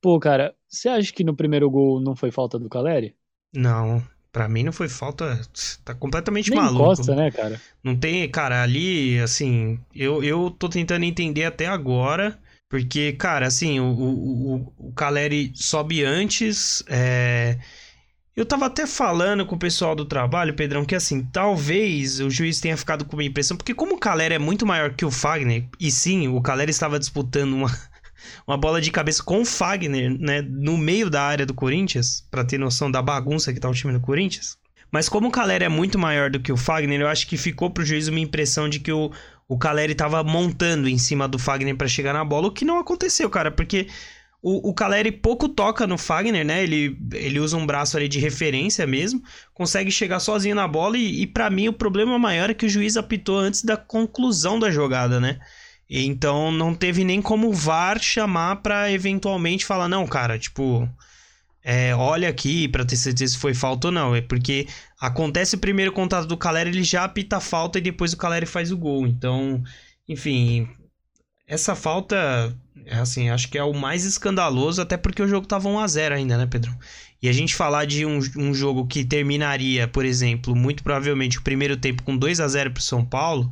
Pô, 0.01 0.19
cara, 0.21 0.55
você 0.69 0.89
acha 0.89 1.13
que 1.13 1.25
no 1.25 1.35
primeiro 1.37 1.71
gol 1.71 2.01
não 2.01 2.15
foi 2.17 2.31
falta 2.31 2.59
do 2.59 2.69
Caleri? 2.69 3.17
Não, 3.55 4.03
para 4.33 4.49
mim 4.49 4.63
não 4.63 4.73
foi 4.73 4.89
falta. 4.89 5.41
Tá 5.85 5.95
completamente 5.95 6.51
Nem 6.51 6.59
maluco. 6.59 6.83
Encosta, 6.83 7.15
né, 7.15 7.31
cara? 7.31 7.61
Não 7.83 7.97
tem, 7.97 8.29
cara, 8.31 8.63
ali, 8.63 9.19
assim, 9.21 9.79
eu, 9.95 10.23
eu 10.23 10.51
tô 10.51 10.69
tentando 10.69 11.05
entender 11.05 11.45
até 11.45 11.67
agora. 11.67 12.39
Porque, 12.69 13.13
cara, 13.13 13.47
assim, 13.47 13.81
o, 13.81 13.85
o, 13.93 14.73
o 14.89 14.93
Caleri 14.95 15.53
sobe 15.55 16.03
antes, 16.05 16.83
é, 16.89 17.59
eu 18.35 18.47
tava 18.47 18.67
até 18.67 18.87
falando 18.87 19.45
com 19.45 19.55
o 19.55 19.59
pessoal 19.59 19.95
do 19.95 20.07
trabalho, 20.07 20.55
Pedrão, 20.55 20.85
que 20.85 20.95
assim, 20.95 21.23
talvez 21.25 22.19
o 22.19 22.31
juiz 22.31 22.61
tenha 22.61 22.77
ficado 22.77 23.05
com 23.05 23.17
uma 23.17 23.25
impressão, 23.25 23.57
porque 23.57 23.75
como 23.75 23.95
o 23.95 23.99
Calera 23.99 24.35
é 24.35 24.39
muito 24.39 24.65
maior 24.65 24.95
que 24.95 25.05
o 25.05 25.11
Fagner, 25.11 25.69
e 25.79 25.91
sim, 25.91 26.29
o 26.29 26.41
Calera 26.41 26.71
estava 26.71 26.99
disputando 26.99 27.53
uma, 27.53 27.71
uma 28.49 28.57
bola 28.57 28.81
de 28.81 28.91
cabeça 28.91 29.23
com 29.23 29.43
o 29.43 29.45
Fagner, 29.45 30.11
né, 30.19 30.41
no 30.41 30.79
meio 30.79 31.11
da 31.11 31.23
área 31.23 31.45
do 31.45 31.53
Corinthians, 31.53 32.27
para 32.31 32.45
ter 32.45 32.59
noção 32.59 32.91
da 32.91 33.03
bagunça 33.03 33.53
que 33.53 33.61
tá 33.61 33.69
o 33.69 33.75
time 33.75 33.93
do 33.93 34.01
Corinthians. 34.01 34.57
Mas 34.91 35.09
como 35.09 35.29
o 35.29 35.31
Caleri 35.31 35.65
é 35.65 35.71
muito 35.71 35.99
maior 35.99 36.31
do 36.31 36.41
que 36.41 36.53
o 36.53 36.57
Fagner, 36.57 37.01
eu 37.01 37.09
acho 37.09 37.27
que 37.27 37.37
ficou 37.37 37.71
pro 37.71 37.85
juiz 37.85 38.09
uma 38.09 38.21
impressão 38.21 38.69
de 38.69 38.79
que 38.79 38.93
o, 38.93 39.11
o 39.49 39.59
Caleri 39.59 39.95
tava 39.95 40.23
montando 40.25 40.89
em 40.89 40.99
cima 40.99 41.29
do 41.29 41.39
Fagner 41.39 41.77
para 41.77 41.89
chegar 41.89 42.13
na 42.13 42.25
bola, 42.25 42.49
o 42.49 42.53
que 42.53 42.65
não 42.65 42.79
aconteceu, 42.79 43.29
cara, 43.29 43.51
porque 43.51 43.89
o, 44.43 44.71
o 44.71 44.75
Caleri 44.75 45.13
pouco 45.13 45.49
toca 45.49 45.87
no 45.87 45.97
Fagner, 45.97 46.45
né? 46.45 46.65
Ele, 46.65 46.99
ele 47.15 47.39
usa 47.39 47.57
um 47.57 47.65
braço 47.65 47.97
ali 47.97 48.09
de 48.09 48.19
referência 48.19 48.87
mesmo, 48.87 49.23
consegue 49.55 49.91
chegar 49.91 50.19
sozinho 50.19 50.57
na 50.57 50.67
bola 50.67 50.99
e, 50.99 51.23
e 51.23 51.27
para 51.27 51.49
mim 51.49 51.69
o 51.69 51.73
problema 51.73 52.19
maior 52.19 52.51
é 52.51 52.55
que 52.55 52.67
o 52.67 52.69
juiz 52.69 52.97
apitou 52.97 53.39
antes 53.39 53.63
da 53.63 53.77
conclusão 53.77 54.59
da 54.59 54.71
jogada, 54.71 55.21
né? 55.21 55.39
Então 55.89 56.51
não 56.51 56.75
teve 56.75 57.05
nem 57.05 57.23
como 57.23 57.49
o 57.49 57.53
VAR 57.53 58.01
chamar 58.01 58.57
para 58.57 58.91
eventualmente 58.91 59.65
falar, 59.65 59.89
não, 59.89 60.07
cara, 60.07 60.39
tipo, 60.39 60.89
é, 61.63 61.95
olha 61.95 62.29
aqui 62.29 62.67
para 62.67 62.85
ter 62.85 62.97
certeza 62.97 63.35
se 63.35 63.39
foi 63.39 63.55
falta 63.55 63.89
ou 63.89 63.93
não. 63.93 64.15
É 64.17 64.21
porque 64.21 64.67
acontece 65.01 65.55
o 65.55 65.59
primeiro 65.59 65.93
contato 65.93 66.27
do 66.27 66.37
Caleri, 66.37 66.71
ele 66.71 66.83
já 66.83 67.05
apita 67.05 67.37
a 67.37 67.41
falta 67.41 67.79
e 67.79 67.83
depois 67.83 68.13
o 68.13 68.17
Caleri 68.17 68.47
faz 68.47 68.73
o 68.73 68.77
gol. 68.77 69.07
Então, 69.07 69.63
enfim, 70.09 70.69
essa 71.53 71.77
falta, 71.77 72.57
é 72.87 72.97
assim, 72.97 73.29
acho 73.29 73.51
que 73.51 73.59
é 73.59 73.63
o 73.63 73.75
mais 73.75 74.07
escandaloso, 74.07 74.81
até 74.81 74.97
porque 74.97 75.23
o 75.23 75.29
jogo 75.29 75.47
tava 75.47 75.69
1 75.69 75.79
a 75.81 75.87
0 75.87 76.15
ainda, 76.15 76.39
né, 76.39 76.47
Pedro? 76.47 76.75
E 77.21 77.29
a 77.29 77.33
gente 77.33 77.55
falar 77.55 77.85
de 77.85 78.07
um, 78.07 78.21
um 78.39 78.55
jogo 78.55 78.87
que 78.87 79.05
terminaria, 79.05 79.87
por 79.87 80.07
exemplo, 80.07 80.57
muito 80.57 80.83
provavelmente 80.83 81.39
o 81.39 81.43
primeiro 81.43 81.77
tempo 81.77 82.03
com 82.05 82.17
2 82.17 82.41
a 82.41 82.49
0 82.49 82.71
pro 82.71 82.83
São 82.83 83.05
Paulo, 83.05 83.51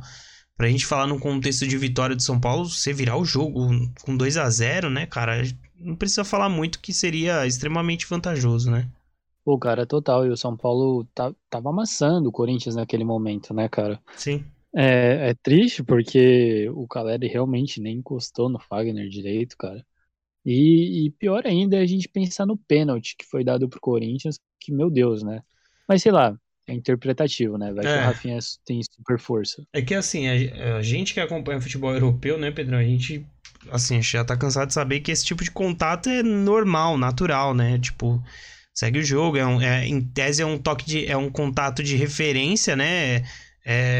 pra 0.57 0.67
gente 0.67 0.83
falar 0.83 1.05
num 1.05 1.19
contexto 1.19 1.67
de 1.67 1.77
vitória 1.77 2.15
do 2.15 2.23
São 2.23 2.39
Paulo, 2.39 2.67
você 2.67 2.91
virar 2.91 3.17
o 3.17 3.23
jogo 3.23 3.69
com 4.01 4.17
2 4.17 4.35
a 4.35 4.49
0 4.49 4.89
né, 4.89 5.05
cara? 5.05 5.43
Não 5.79 5.95
precisa 5.95 6.23
falar 6.23 6.49
muito 6.49 6.79
que 6.79 6.91
seria 6.91 7.45
extremamente 7.45 8.07
vantajoso, 8.07 8.71
né? 8.71 8.87
Pô, 9.45 9.59
cara, 9.59 9.85
total. 9.85 10.25
E 10.25 10.29
o 10.29 10.37
São 10.37 10.57
Paulo 10.57 11.05
tá, 11.13 11.31
tava 11.51 11.69
amassando 11.69 12.29
o 12.29 12.31
Corinthians 12.31 12.75
naquele 12.75 13.03
momento, 13.03 13.53
né, 13.53 13.69
cara? 13.69 13.99
Sim. 14.15 14.43
É, 14.73 15.29
é 15.29 15.33
triste 15.33 15.83
porque 15.83 16.69
o 16.73 16.87
Caleri 16.87 17.27
realmente 17.27 17.81
nem 17.81 17.97
encostou 17.97 18.49
no 18.49 18.59
Fagner 18.59 19.09
direito, 19.09 19.57
cara. 19.57 19.85
E, 20.45 21.05
e, 21.05 21.11
pior 21.11 21.45
ainda 21.45 21.77
é 21.77 21.81
a 21.81 21.85
gente 21.85 22.09
pensar 22.09 22.45
no 22.45 22.57
pênalti 22.57 23.15
que 23.17 23.25
foi 23.25 23.43
dado 23.43 23.69
pro 23.69 23.79
Corinthians, 23.79 24.39
que, 24.59 24.71
meu 24.71 24.89
Deus, 24.89 25.21
né? 25.21 25.41
Mas 25.87 26.01
sei 26.01 26.11
lá, 26.11 26.35
é 26.67 26.73
interpretativo, 26.73 27.57
né? 27.57 27.71
Vai 27.73 27.85
é. 27.85 27.87
que 27.87 27.99
o 27.99 28.05
Rafinha 28.05 28.39
tem 28.65 28.81
super 28.83 29.19
força. 29.19 29.63
É 29.73 29.81
que 29.81 29.93
assim, 29.93 30.27
a, 30.27 30.77
a, 30.77 30.81
gente 30.81 31.13
que 31.13 31.19
acompanha 31.19 31.59
o 31.59 31.61
futebol 31.61 31.93
europeu, 31.93 32.37
né, 32.37 32.49
Pedro? 32.49 32.75
A 32.75 32.83
gente, 32.83 33.25
assim, 33.69 34.01
já 34.01 34.23
tá 34.23 34.37
cansado 34.37 34.69
de 34.69 34.73
saber 34.73 35.01
que 35.01 35.11
esse 35.11 35.25
tipo 35.25 35.43
de 35.43 35.51
contato 35.51 36.09
é 36.09 36.23
normal, 36.23 36.97
natural, 36.97 37.53
né? 37.53 37.77
Tipo, 37.77 38.23
segue 38.73 38.99
o 38.99 39.03
jogo, 39.03 39.37
é, 39.37 39.45
um, 39.45 39.61
é 39.61 39.85
em 39.85 40.01
tese 40.01 40.41
é 40.41 40.45
um 40.45 40.57
toque 40.57 40.85
de. 40.85 41.05
é 41.05 41.17
um 41.17 41.29
contato 41.29 41.83
de 41.83 41.95
referência, 41.95 42.75
né? 42.75 43.17
É, 43.17 43.23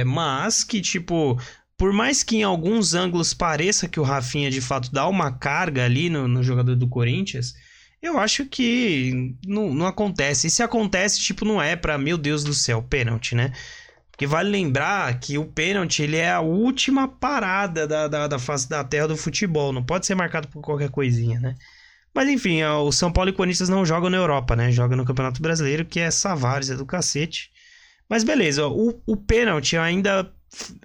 mas 0.05 0.63
que, 0.63 0.81
tipo, 0.81 1.39
por 1.77 1.93
mais 1.93 2.23
que 2.23 2.37
em 2.37 2.43
alguns 2.43 2.93
ângulos 2.93 3.33
pareça 3.33 3.87
que 3.87 3.99
o 3.99 4.03
Rafinha 4.03 4.49
de 4.49 4.61
fato 4.61 4.91
dá 4.91 5.07
uma 5.07 5.31
carga 5.31 5.85
ali 5.85 6.09
no, 6.09 6.27
no 6.27 6.43
jogador 6.43 6.75
do 6.75 6.87
Corinthians 6.87 7.53
eu 8.01 8.17
acho 8.17 8.45
que 8.45 9.35
não, 9.45 9.73
não 9.73 9.85
acontece. 9.85 10.47
E 10.47 10.49
se 10.49 10.63
acontece, 10.63 11.19
tipo, 11.19 11.45
não 11.45 11.61
é 11.61 11.75
pra, 11.75 11.97
meu 11.97 12.17
Deus 12.17 12.43
do 12.43 12.53
céu, 12.53 12.81
pênalti, 12.81 13.35
né? 13.35 13.53
Porque 14.09 14.25
vale 14.25 14.49
lembrar 14.49 15.19
que 15.19 15.37
o 15.37 15.45
pênalti 15.45 16.01
ele 16.01 16.17
é 16.17 16.31
a 16.31 16.41
última 16.41 17.07
parada 17.07 17.87
da, 17.87 18.07
da, 18.07 18.27
da 18.27 18.39
face 18.39 18.67
da 18.67 18.83
terra 18.83 19.07
do 19.07 19.17
futebol. 19.17 19.71
Não 19.71 19.83
pode 19.83 20.05
ser 20.05 20.15
marcado 20.15 20.47
por 20.47 20.61
qualquer 20.61 20.89
coisinha, 20.89 21.39
né? 21.39 21.55
Mas 22.13 22.27
enfim, 22.27 22.63
o 22.63 22.91
São 22.91 23.11
Paulo 23.11 23.29
e 23.29 23.33
o 23.33 23.35
Corinthians 23.35 23.69
não 23.69 23.85
jogam 23.85 24.09
na 24.09 24.17
Europa, 24.17 24.55
né? 24.55 24.71
Jogam 24.71 24.97
no 24.97 25.05
Campeonato 25.05 25.41
Brasileiro, 25.41 25.85
que 25.85 25.99
é 25.99 26.11
Savares, 26.11 26.69
é 26.69 26.75
do 26.75 26.85
cacete. 26.85 27.51
Mas 28.11 28.23
beleza, 28.25 28.67
o, 28.67 29.01
o 29.07 29.17
pênalti 29.17 29.77
ainda, 29.77 30.31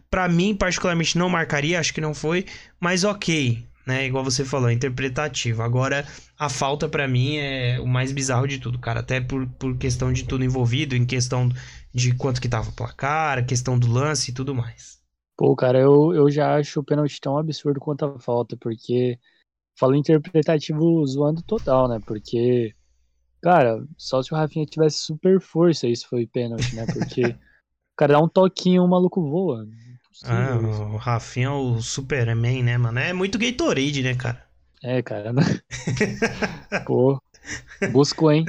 para 0.09 0.29
mim, 0.29 0.55
particularmente, 0.55 1.19
não 1.19 1.29
marcaria, 1.29 1.81
acho 1.81 1.93
que 1.93 2.01
não 2.01 2.15
foi, 2.15 2.47
mas 2.81 3.05
ok 3.05 3.67
né? 3.87 4.05
Igual 4.05 4.25
você 4.25 4.45
falou, 4.45 4.69
é 4.69 4.73
interpretativo. 4.73 5.63
Agora, 5.63 6.05
a 6.37 6.49
falta 6.49 6.89
para 6.89 7.07
mim 7.07 7.37
é 7.37 7.79
o 7.81 7.87
mais 7.87 8.11
bizarro 8.11 8.49
de 8.49 8.59
tudo, 8.59 8.81
cara. 8.81 9.01
Até 9.01 9.21
por, 9.21 9.47
por 9.51 9.79
questão 9.79 10.13
de 10.13 10.25
tudo 10.25 10.45
envolvido, 10.45 10.97
em 10.97 11.07
questão 11.07 11.49
de 11.95 12.13
quanto 12.13 12.41
que 12.41 12.49
tava 12.49 12.69
o 12.69 12.75
placar, 12.75 13.47
questão 13.47 13.79
do 13.79 13.91
lance 13.91 14.33
e 14.33 14.35
tudo 14.35 14.55
mais. 14.55 15.01
Pô, 15.39 15.55
cara, 15.55 15.79
eu, 15.79 16.13
eu 16.13 16.29
já 16.31 16.57
acho 16.57 16.81
o 16.81 16.85
pênalti 16.85 17.21
tão 17.21 17.39
absurdo 17.39 17.79
quanto 17.79 18.05
a 18.05 18.19
falta, 18.19 18.57
porque 18.57 19.19
falo 19.79 19.95
interpretativo 19.95 21.07
zoando 21.07 21.43
total, 21.43 21.89
né? 21.89 22.01
Porque, 22.05 22.75
cara, 23.47 23.81
só 23.97 24.21
se 24.21 24.35
o 24.35 24.37
Rafinha 24.37 24.67
tivesse 24.67 24.99
super 24.99 25.41
força, 25.41 25.87
isso 25.87 26.09
foi 26.09 26.27
pênalti, 26.27 26.75
né? 26.75 26.85
Porque 26.93 27.27
o 27.27 27.97
cara 27.97 28.15
dá 28.15 28.19
um 28.21 28.29
toquinho, 28.29 28.83
o 28.83 28.89
maluco 28.89 29.23
voa. 29.23 29.65
Ah, 30.25 30.59
o 30.93 30.97
Rafinha 30.97 31.47
é 31.47 31.51
o 31.51 31.81
Superman, 31.81 32.65
né, 32.65 32.77
mano? 32.77 32.99
É 32.99 33.13
muito 33.13 33.39
Gatorade, 33.39 34.03
né, 34.03 34.17
cara? 34.17 34.45
É, 34.83 35.01
cara. 35.01 35.33
Né? 35.33 35.43
Pô, 36.85 37.23
busco, 37.93 38.33
hein? 38.33 38.45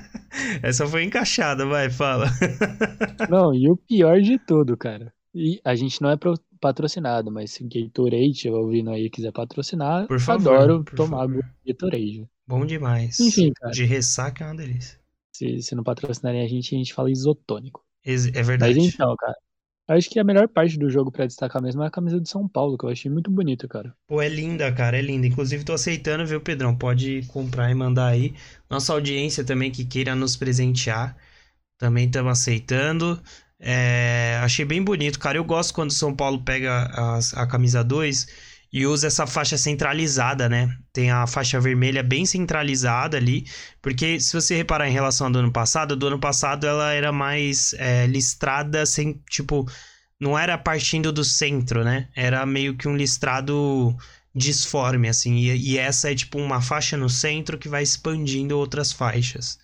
Essa 0.62 0.86
foi 0.86 1.04
encaixada, 1.04 1.66
vai, 1.66 1.90
fala. 1.90 2.24
Não, 3.28 3.52
e 3.52 3.68
o 3.68 3.76
pior 3.76 4.22
de 4.22 4.38
tudo, 4.38 4.74
cara. 4.74 5.12
E 5.34 5.60
a 5.62 5.74
gente 5.74 6.00
não 6.00 6.10
é 6.10 6.16
patrocinado, 6.58 7.30
mas 7.30 7.52
se 7.52 7.62
Gatorade, 7.62 8.48
eu 8.48 8.54
ouvindo 8.54 8.90
aí, 8.90 9.10
quiser 9.10 9.32
patrocinar, 9.32 10.06
por 10.06 10.18
favor, 10.18 10.54
adoro 10.54 10.84
por 10.84 10.94
tomar 10.94 11.28
favor. 11.28 11.44
Gatorade. 11.66 12.26
Bom 12.50 12.66
demais. 12.66 13.20
Enfim, 13.20 13.52
cara. 13.52 13.72
De 13.72 13.84
ressaca 13.84 14.44
é 14.44 14.46
uma 14.48 14.56
delícia. 14.56 14.98
Se, 15.32 15.62
se 15.62 15.74
não 15.74 15.84
patrocinarem 15.84 16.42
a 16.42 16.48
gente, 16.48 16.74
a 16.74 16.78
gente 16.78 16.92
fala 16.92 17.10
isotônico. 17.10 17.84
É 18.04 18.42
verdade. 18.42 18.76
Mas 18.76 18.94
então, 18.94 19.14
cara, 19.16 19.36
Acho 19.90 20.08
que 20.08 20.20
a 20.20 20.24
melhor 20.24 20.46
parte 20.46 20.78
do 20.78 20.88
jogo 20.88 21.10
para 21.10 21.26
destacar 21.26 21.60
mesmo 21.60 21.82
é 21.82 21.86
a 21.88 21.90
camisa 21.90 22.20
de 22.20 22.28
São 22.28 22.46
Paulo, 22.46 22.78
que 22.78 22.84
eu 22.84 22.90
achei 22.90 23.10
muito 23.10 23.28
bonita, 23.28 23.66
cara. 23.66 23.92
Pô, 24.06 24.22
é 24.22 24.28
linda, 24.28 24.70
cara, 24.70 24.96
é 24.96 25.02
linda. 25.02 25.26
Inclusive, 25.26 25.64
tô 25.64 25.72
aceitando, 25.72 26.24
viu, 26.24 26.40
Pedrão? 26.40 26.76
Pode 26.76 27.22
comprar 27.26 27.68
e 27.72 27.74
mandar 27.74 28.06
aí. 28.06 28.32
Nossa 28.70 28.92
audiência 28.92 29.42
também 29.42 29.68
que 29.68 29.84
queira 29.84 30.14
nos 30.14 30.36
presentear, 30.36 31.16
também 31.76 32.06
estamos 32.06 32.30
aceitando. 32.30 33.20
É... 33.58 34.38
Achei 34.44 34.64
bem 34.64 34.80
bonito, 34.80 35.18
cara. 35.18 35.38
Eu 35.38 35.44
gosto 35.44 35.74
quando 35.74 35.90
São 35.90 36.14
Paulo 36.14 36.40
pega 36.44 36.88
a, 36.92 37.18
a 37.42 37.46
camisa 37.48 37.82
2 37.82 38.28
e 38.72 38.86
usa 38.86 39.08
essa 39.08 39.26
faixa 39.26 39.58
centralizada, 39.58 40.48
né? 40.48 40.76
Tem 40.92 41.10
a 41.10 41.26
faixa 41.26 41.60
vermelha 41.60 42.02
bem 42.02 42.24
centralizada 42.24 43.16
ali, 43.16 43.44
porque 43.82 44.20
se 44.20 44.32
você 44.32 44.56
reparar 44.56 44.88
em 44.88 44.92
relação 44.92 45.26
ao 45.26 45.32
do 45.32 45.38
ano 45.40 45.52
passado, 45.52 45.96
do 45.96 46.06
ano 46.06 46.18
passado 46.18 46.66
ela 46.66 46.92
era 46.92 47.10
mais 47.10 47.74
é, 47.74 48.06
listrada 48.06 48.86
sem, 48.86 49.20
tipo, 49.28 49.68
não 50.20 50.38
era 50.38 50.56
partindo 50.56 51.12
do 51.12 51.24
centro, 51.24 51.82
né? 51.82 52.08
Era 52.14 52.46
meio 52.46 52.76
que 52.76 52.86
um 52.86 52.96
listrado 52.96 53.96
disforme, 54.34 55.08
assim, 55.08 55.36
e, 55.36 55.72
e 55.72 55.78
essa 55.78 56.12
é 56.12 56.14
tipo 56.14 56.38
uma 56.38 56.60
faixa 56.60 56.96
no 56.96 57.08
centro 57.08 57.58
que 57.58 57.68
vai 57.68 57.82
expandindo 57.82 58.56
outras 58.56 58.92
faixas. 58.92 59.58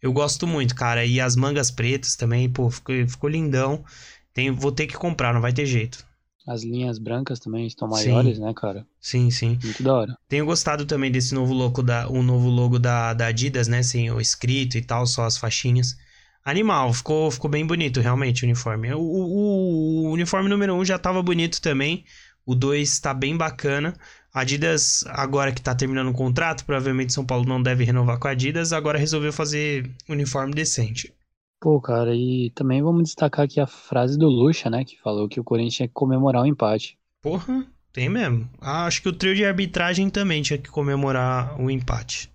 Eu 0.00 0.12
gosto 0.12 0.46
muito, 0.46 0.74
cara, 0.74 1.04
e 1.04 1.20
as 1.20 1.36
mangas 1.36 1.70
pretas 1.70 2.16
também, 2.16 2.48
pô, 2.48 2.70
ficou, 2.70 2.94
ficou 3.06 3.30
lindão. 3.30 3.84
Tem, 4.32 4.50
vou 4.50 4.70
ter 4.72 4.86
que 4.86 4.96
comprar, 4.96 5.34
não 5.34 5.40
vai 5.40 5.52
ter 5.52 5.66
jeito. 5.66 6.06
As 6.48 6.62
linhas 6.62 6.98
brancas 6.98 7.38
também 7.38 7.66
estão 7.66 7.86
maiores, 7.86 8.38
sim. 8.38 8.42
né, 8.42 8.54
cara? 8.56 8.86
Sim, 8.98 9.30
sim. 9.30 9.58
Muito 9.62 9.82
da 9.82 9.94
hora. 9.94 10.18
Tenho 10.26 10.46
gostado 10.46 10.86
também 10.86 11.12
desse 11.12 11.34
novo 11.34 11.52
logo 11.52 11.82
da, 11.82 12.08
o 12.08 12.22
novo 12.22 12.48
logo 12.48 12.78
da, 12.78 13.12
da 13.12 13.26
Adidas, 13.26 13.68
né? 13.68 13.82
Sem 13.82 14.10
o 14.10 14.18
escrito 14.18 14.78
e 14.78 14.80
tal, 14.80 15.06
só 15.06 15.26
as 15.26 15.36
faixinhas. 15.36 15.94
Animal, 16.42 16.90
ficou, 16.94 17.30
ficou 17.30 17.50
bem 17.50 17.66
bonito, 17.66 18.00
realmente, 18.00 18.44
o 18.44 18.46
uniforme. 18.46 18.94
O, 18.94 18.98
o, 18.98 20.06
o 20.06 20.10
uniforme 20.10 20.48
número 20.48 20.72
1 20.72 20.78
um 20.78 20.84
já 20.86 20.98
tava 20.98 21.22
bonito 21.22 21.60
também. 21.60 22.06
O 22.46 22.54
2 22.54 22.98
tá 22.98 23.12
bem 23.12 23.36
bacana. 23.36 23.94
Adidas, 24.32 25.04
agora 25.08 25.52
que 25.52 25.60
tá 25.60 25.74
terminando 25.74 26.08
o 26.08 26.14
contrato, 26.14 26.64
provavelmente 26.64 27.12
São 27.12 27.26
Paulo 27.26 27.44
não 27.44 27.62
deve 27.62 27.84
renovar 27.84 28.18
com 28.18 28.26
a 28.26 28.30
Adidas, 28.30 28.72
agora 28.72 28.98
resolveu 28.98 29.34
fazer 29.34 29.90
uniforme 30.08 30.54
decente. 30.54 31.12
Pô, 31.60 31.80
cara, 31.80 32.14
e 32.14 32.50
também 32.54 32.80
vamos 32.80 33.02
destacar 33.02 33.44
aqui 33.44 33.58
a 33.58 33.66
frase 33.66 34.16
do 34.16 34.28
Lucha, 34.28 34.70
né? 34.70 34.84
Que 34.84 34.96
falou 35.00 35.28
que 35.28 35.40
o 35.40 35.44
Corinthians 35.44 35.74
tinha 35.74 35.88
que 35.88 35.94
comemorar 35.94 36.42
o 36.42 36.46
empate. 36.46 36.96
Porra, 37.20 37.66
tem 37.92 38.08
mesmo. 38.08 38.48
Ah, 38.60 38.86
acho 38.86 39.02
que 39.02 39.08
o 39.08 39.12
trio 39.12 39.34
de 39.34 39.44
arbitragem 39.44 40.08
também 40.08 40.40
tinha 40.40 40.58
que 40.58 40.70
comemorar 40.70 41.60
o 41.60 41.68
empate. 41.68 42.30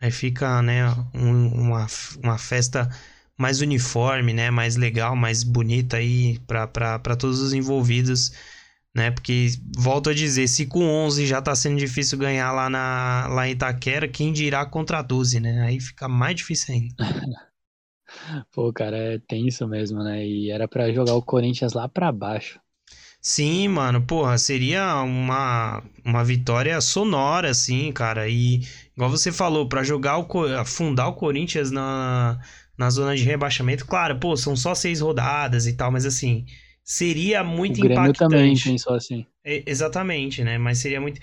Aí 0.00 0.10
fica, 0.12 0.62
né, 0.62 0.88
um, 1.12 1.48
uma, 1.48 1.86
uma 2.22 2.38
festa 2.38 2.88
mais 3.36 3.60
uniforme, 3.60 4.32
né? 4.32 4.50
Mais 4.52 4.76
legal, 4.76 5.16
mais 5.16 5.42
bonita 5.42 5.96
aí 5.96 6.38
para 6.46 7.16
todos 7.16 7.40
os 7.40 7.52
envolvidos, 7.52 8.32
né? 8.94 9.10
Porque, 9.10 9.48
volto 9.76 10.10
a 10.10 10.14
dizer, 10.14 10.46
se 10.46 10.66
com 10.66 10.84
11 10.84 11.26
já 11.26 11.42
tá 11.42 11.56
sendo 11.56 11.76
difícil 11.76 12.18
ganhar 12.18 12.52
lá, 12.52 12.70
na, 12.70 13.26
lá 13.30 13.48
em 13.48 13.52
Itaquera, 13.52 14.06
quem 14.06 14.32
dirá 14.32 14.64
contra 14.64 15.02
12, 15.02 15.40
né? 15.40 15.62
Aí 15.62 15.80
fica 15.80 16.06
mais 16.06 16.36
difícil 16.36 16.72
ainda. 16.74 16.94
Pô, 18.52 18.72
cara, 18.72 18.96
é 18.96 19.18
tenso 19.18 19.66
mesmo, 19.68 20.02
né? 20.02 20.26
E 20.26 20.50
era 20.50 20.66
para 20.68 20.92
jogar 20.92 21.14
o 21.14 21.22
Corinthians 21.22 21.72
lá 21.72 21.88
para 21.88 22.10
baixo. 22.12 22.60
Sim, 23.20 23.68
mano, 23.68 24.02
porra, 24.02 24.36
seria 24.36 25.00
uma, 25.02 25.82
uma 26.04 26.22
vitória 26.24 26.78
sonora, 26.80 27.50
assim, 27.50 27.90
cara. 27.92 28.28
E, 28.28 28.60
igual 28.94 29.08
você 29.10 29.32
falou, 29.32 29.68
para 29.68 29.82
jogar 29.82 30.18
o. 30.18 30.44
afundar 30.58 31.08
o 31.08 31.14
Corinthians 31.14 31.70
na, 31.70 32.38
na 32.76 32.90
zona 32.90 33.16
de 33.16 33.22
rebaixamento, 33.24 33.86
claro, 33.86 34.18
pô, 34.18 34.36
são 34.36 34.54
só 34.54 34.74
seis 34.74 35.00
rodadas 35.00 35.66
e 35.66 35.72
tal, 35.74 35.90
mas 35.90 36.04
assim, 36.04 36.44
seria 36.82 37.42
muito 37.42 37.78
o 37.78 37.82
Grêmio 37.82 38.10
impactante. 38.10 38.18
também 38.18 38.54
pensou 38.58 38.94
assim. 38.94 39.26
É, 39.42 39.62
exatamente, 39.66 40.44
né? 40.44 40.58
Mas 40.58 40.78
seria 40.78 41.00
muito, 41.00 41.20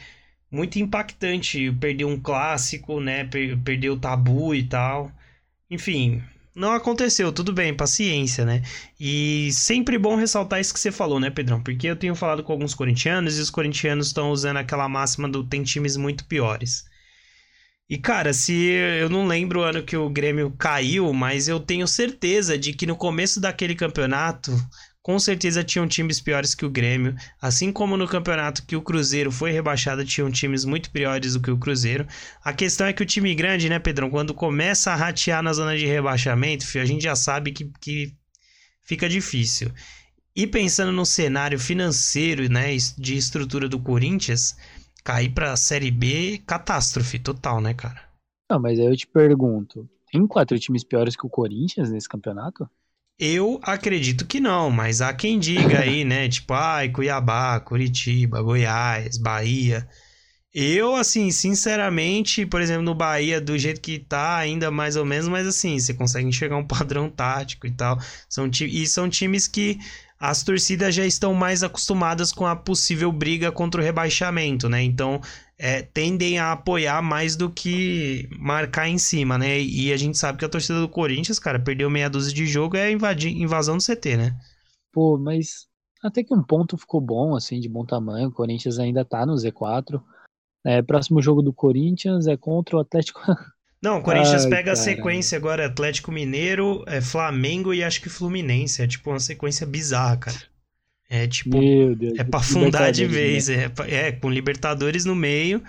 muito 0.51 0.79
impactante 0.79 1.71
perder 1.73 2.05
um 2.05 2.19
clássico, 2.19 2.99
né? 2.99 3.25
Per 3.25 3.57
perder 3.59 3.89
o 3.91 3.99
tabu 3.99 4.55
e 4.55 4.63
tal. 4.67 5.11
Enfim, 5.69 6.23
não 6.55 6.73
aconteceu, 6.73 7.31
tudo 7.31 7.53
bem, 7.53 7.73
paciência, 7.73 8.45
né? 8.45 8.61
E 8.99 9.49
sempre 9.53 9.97
bom 9.97 10.15
ressaltar 10.15 10.59
isso 10.59 10.73
que 10.73 10.79
você 10.79 10.91
falou, 10.91 11.19
né, 11.19 11.29
Pedrão? 11.29 11.61
Porque 11.63 11.87
eu 11.87 11.95
tenho 11.95 12.15
falado 12.15 12.43
com 12.43 12.51
alguns 12.51 12.73
corintianos 12.73 13.37
e 13.37 13.41
os 13.41 13.49
corintianos 13.49 14.07
estão 14.07 14.31
usando 14.31 14.57
aquela 14.57 14.89
máxima 14.89 15.29
do 15.29 15.43
tem 15.43 15.63
times 15.63 15.95
muito 15.95 16.25
piores. 16.25 16.83
E 17.89 17.97
cara, 17.97 18.31
se 18.31 18.53
eu 18.53 19.09
não 19.09 19.27
lembro 19.27 19.59
o 19.59 19.63
ano 19.63 19.83
que 19.83 19.97
o 19.97 20.09
Grêmio 20.09 20.51
caiu, 20.57 21.11
mas 21.11 21.49
eu 21.49 21.59
tenho 21.59 21.85
certeza 21.87 22.57
de 22.57 22.73
que 22.73 22.85
no 22.85 22.95
começo 22.95 23.41
daquele 23.41 23.75
campeonato, 23.75 24.51
com 25.01 25.17
certeza 25.17 25.63
tinham 25.63 25.87
times 25.87 26.21
piores 26.21 26.53
que 26.53 26.65
o 26.65 26.69
Grêmio, 26.69 27.15
assim 27.41 27.71
como 27.71 27.97
no 27.97 28.07
campeonato 28.07 28.63
que 28.65 28.75
o 28.75 28.81
Cruzeiro 28.81 29.31
foi 29.31 29.51
rebaixado, 29.51 30.05
tinham 30.05 30.29
times 30.29 30.63
muito 30.63 30.91
piores 30.91 31.33
do 31.33 31.41
que 31.41 31.49
o 31.49 31.57
Cruzeiro. 31.57 32.07
A 32.43 32.53
questão 32.53 32.85
é 32.85 32.93
que 32.93 33.01
o 33.01 33.05
time 33.05 33.33
grande, 33.33 33.67
né, 33.67 33.79
Pedrão, 33.79 34.09
quando 34.09 34.33
começa 34.33 34.91
a 34.91 34.95
ratear 34.95 35.41
na 35.41 35.53
zona 35.53 35.75
de 35.75 35.87
rebaixamento, 35.87 36.65
a 36.75 36.85
gente 36.85 37.03
já 37.03 37.15
sabe 37.15 37.51
que, 37.51 37.71
que 37.81 38.13
fica 38.83 39.09
difícil. 39.09 39.71
E 40.35 40.45
pensando 40.45 40.91
no 40.91 41.05
cenário 41.05 41.59
financeiro, 41.59 42.47
né, 42.49 42.75
de 42.97 43.17
estrutura 43.17 43.67
do 43.67 43.79
Corinthians, 43.79 44.55
cair 45.03 45.29
para 45.29 45.51
a 45.51 45.57
Série 45.57 45.91
B, 45.91 46.41
catástrofe 46.45 47.17
total, 47.17 47.59
né, 47.59 47.73
cara? 47.73 48.01
Não, 48.49 48.59
mas 48.59 48.79
aí 48.79 48.85
eu 48.85 48.95
te 48.95 49.07
pergunto, 49.07 49.89
tem 50.11 50.27
quatro 50.27 50.59
times 50.59 50.83
piores 50.83 51.15
que 51.15 51.25
o 51.25 51.29
Corinthians 51.29 51.89
nesse 51.89 52.07
campeonato? 52.07 52.69
Eu 53.19 53.59
acredito 53.63 54.25
que 54.25 54.39
não, 54.39 54.71
mas 54.71 54.99
há 55.01 55.13
quem 55.13 55.37
diga 55.39 55.79
aí, 55.81 56.03
né? 56.03 56.27
Tipo, 56.29 56.53
ai, 56.53 56.89
Cuiabá, 56.89 57.59
Curitiba, 57.59 58.41
Goiás, 58.41 59.17
Bahia. 59.17 59.87
Eu, 60.53 60.95
assim, 60.95 61.31
sinceramente, 61.31 62.45
por 62.45 62.61
exemplo, 62.61 62.83
no 62.83 62.93
Bahia, 62.93 63.39
do 63.39 63.57
jeito 63.57 63.79
que 63.79 63.99
tá, 63.99 64.35
ainda 64.37 64.69
mais 64.69 64.97
ou 64.97 65.05
menos, 65.05 65.27
mas 65.29 65.47
assim, 65.47 65.79
você 65.79 65.93
consegue 65.93 66.27
enxergar 66.27 66.57
um 66.57 66.65
padrão 66.67 67.09
tático 67.09 67.65
e 67.67 67.71
tal. 67.71 67.97
São 68.27 68.49
e 68.61 68.85
são 68.87 69.09
times 69.09 69.47
que 69.47 69.79
as 70.19 70.43
torcidas 70.43 70.93
já 70.93 71.05
estão 71.05 71.33
mais 71.33 71.63
acostumadas 71.63 72.31
com 72.31 72.45
a 72.45 72.55
possível 72.55 73.11
briga 73.11 73.51
contra 73.51 73.81
o 73.81 73.83
rebaixamento, 73.83 74.69
né? 74.69 74.83
Então, 74.83 75.21
é, 75.63 75.83
tendem 75.83 76.39
a 76.39 76.53
apoiar 76.53 77.03
mais 77.03 77.35
do 77.35 77.47
que 77.47 78.27
marcar 78.39 78.89
em 78.89 78.97
cima, 78.97 79.37
né? 79.37 79.61
E 79.61 79.93
a 79.93 79.97
gente 79.97 80.17
sabe 80.17 80.39
que 80.39 80.45
a 80.45 80.49
torcida 80.49 80.81
do 80.81 80.89
Corinthians, 80.89 81.37
cara, 81.37 81.59
perdeu 81.59 81.87
meia 81.87 82.09
dúzia 82.09 82.33
de 82.33 82.47
jogo 82.47 82.75
é 82.75 82.91
invadir, 82.91 83.31
invasão 83.31 83.77
do 83.77 83.83
CT, 83.83 84.17
né? 84.17 84.35
Pô, 84.91 85.19
mas 85.19 85.67
até 86.03 86.23
que 86.23 86.33
um 86.33 86.41
ponto 86.41 86.75
ficou 86.75 86.99
bom, 86.99 87.35
assim, 87.35 87.59
de 87.59 87.69
bom 87.69 87.85
tamanho. 87.85 88.29
O 88.29 88.33
Corinthians 88.33 88.79
ainda 88.79 89.05
tá 89.05 89.23
no 89.23 89.35
Z4. 89.35 90.01
É, 90.65 90.81
próximo 90.81 91.21
jogo 91.21 91.43
do 91.43 91.53
Corinthians 91.53 92.25
é 92.25 92.35
contra 92.35 92.77
o 92.77 92.79
Atlético. 92.79 93.21
Não, 93.83 93.99
o 93.99 94.03
Corinthians 94.03 94.45
Ai, 94.45 94.49
pega 94.49 94.71
a 94.71 94.75
sequência 94.75 95.37
agora, 95.37 95.67
Atlético 95.67 96.11
Mineiro, 96.11 96.83
é 96.87 97.01
Flamengo 97.01 97.71
e 97.71 97.83
acho 97.83 98.01
que 98.01 98.09
Fluminense. 98.09 98.81
É 98.81 98.87
tipo 98.87 99.11
uma 99.11 99.19
sequência 99.19 99.65
bizarra, 99.65 100.17
cara. 100.17 100.37
É 101.13 101.27
tipo, 101.27 101.59
é 102.17 102.23
pra 102.23 102.39
afundar 102.39 102.89
de 102.89 103.05
vez. 103.05 103.49
Né? 103.49 103.69
É, 103.85 104.07
é, 104.07 104.11
com 104.13 104.29
Libertadores 104.29 105.03
no 105.03 105.13
meio. 105.13 105.61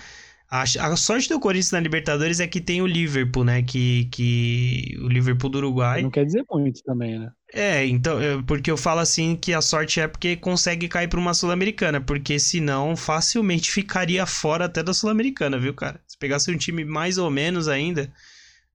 A, 0.48 0.62
a, 0.62 0.96
sorte 0.96 1.28
do 1.28 1.40
Corinthians 1.40 1.72
na 1.72 1.80
Libertadores 1.80 2.38
é 2.38 2.46
que 2.46 2.60
tem 2.60 2.80
o 2.80 2.86
Liverpool, 2.86 3.42
né? 3.42 3.60
Que, 3.60 4.04
que 4.12 4.96
o 5.00 5.08
Liverpool 5.08 5.50
do 5.50 5.58
Uruguai. 5.58 6.00
Não 6.00 6.12
quer 6.12 6.24
dizer 6.24 6.44
muito 6.48 6.80
também, 6.84 7.18
né? 7.18 7.32
É, 7.52 7.84
então, 7.84 8.20
porque 8.46 8.70
eu 8.70 8.76
falo 8.76 9.00
assim 9.00 9.34
que 9.34 9.52
a 9.52 9.60
sorte 9.60 9.98
é 9.98 10.06
porque 10.06 10.36
consegue 10.36 10.86
cair 10.86 11.08
para 11.08 11.18
uma 11.18 11.34
Sul-Americana, 11.34 12.00
porque 12.00 12.38
senão 12.38 12.94
facilmente 12.94 13.68
ficaria 13.72 14.24
fora 14.26 14.66
até 14.66 14.80
da 14.80 14.94
Sul-Americana, 14.94 15.58
viu, 15.58 15.74
cara? 15.74 16.00
Se 16.06 16.16
pegasse 16.16 16.52
um 16.52 16.56
time 16.56 16.84
mais 16.84 17.18
ou 17.18 17.28
menos 17.32 17.66
ainda, 17.66 18.12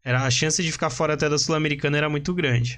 era 0.04 0.22
a 0.22 0.30
chance 0.30 0.62
de 0.62 0.70
ficar 0.70 0.90
fora 0.90 1.14
até 1.14 1.30
da 1.30 1.38
Sul-Americana 1.38 1.98
era 1.98 2.10
muito 2.10 2.34
grande. 2.34 2.78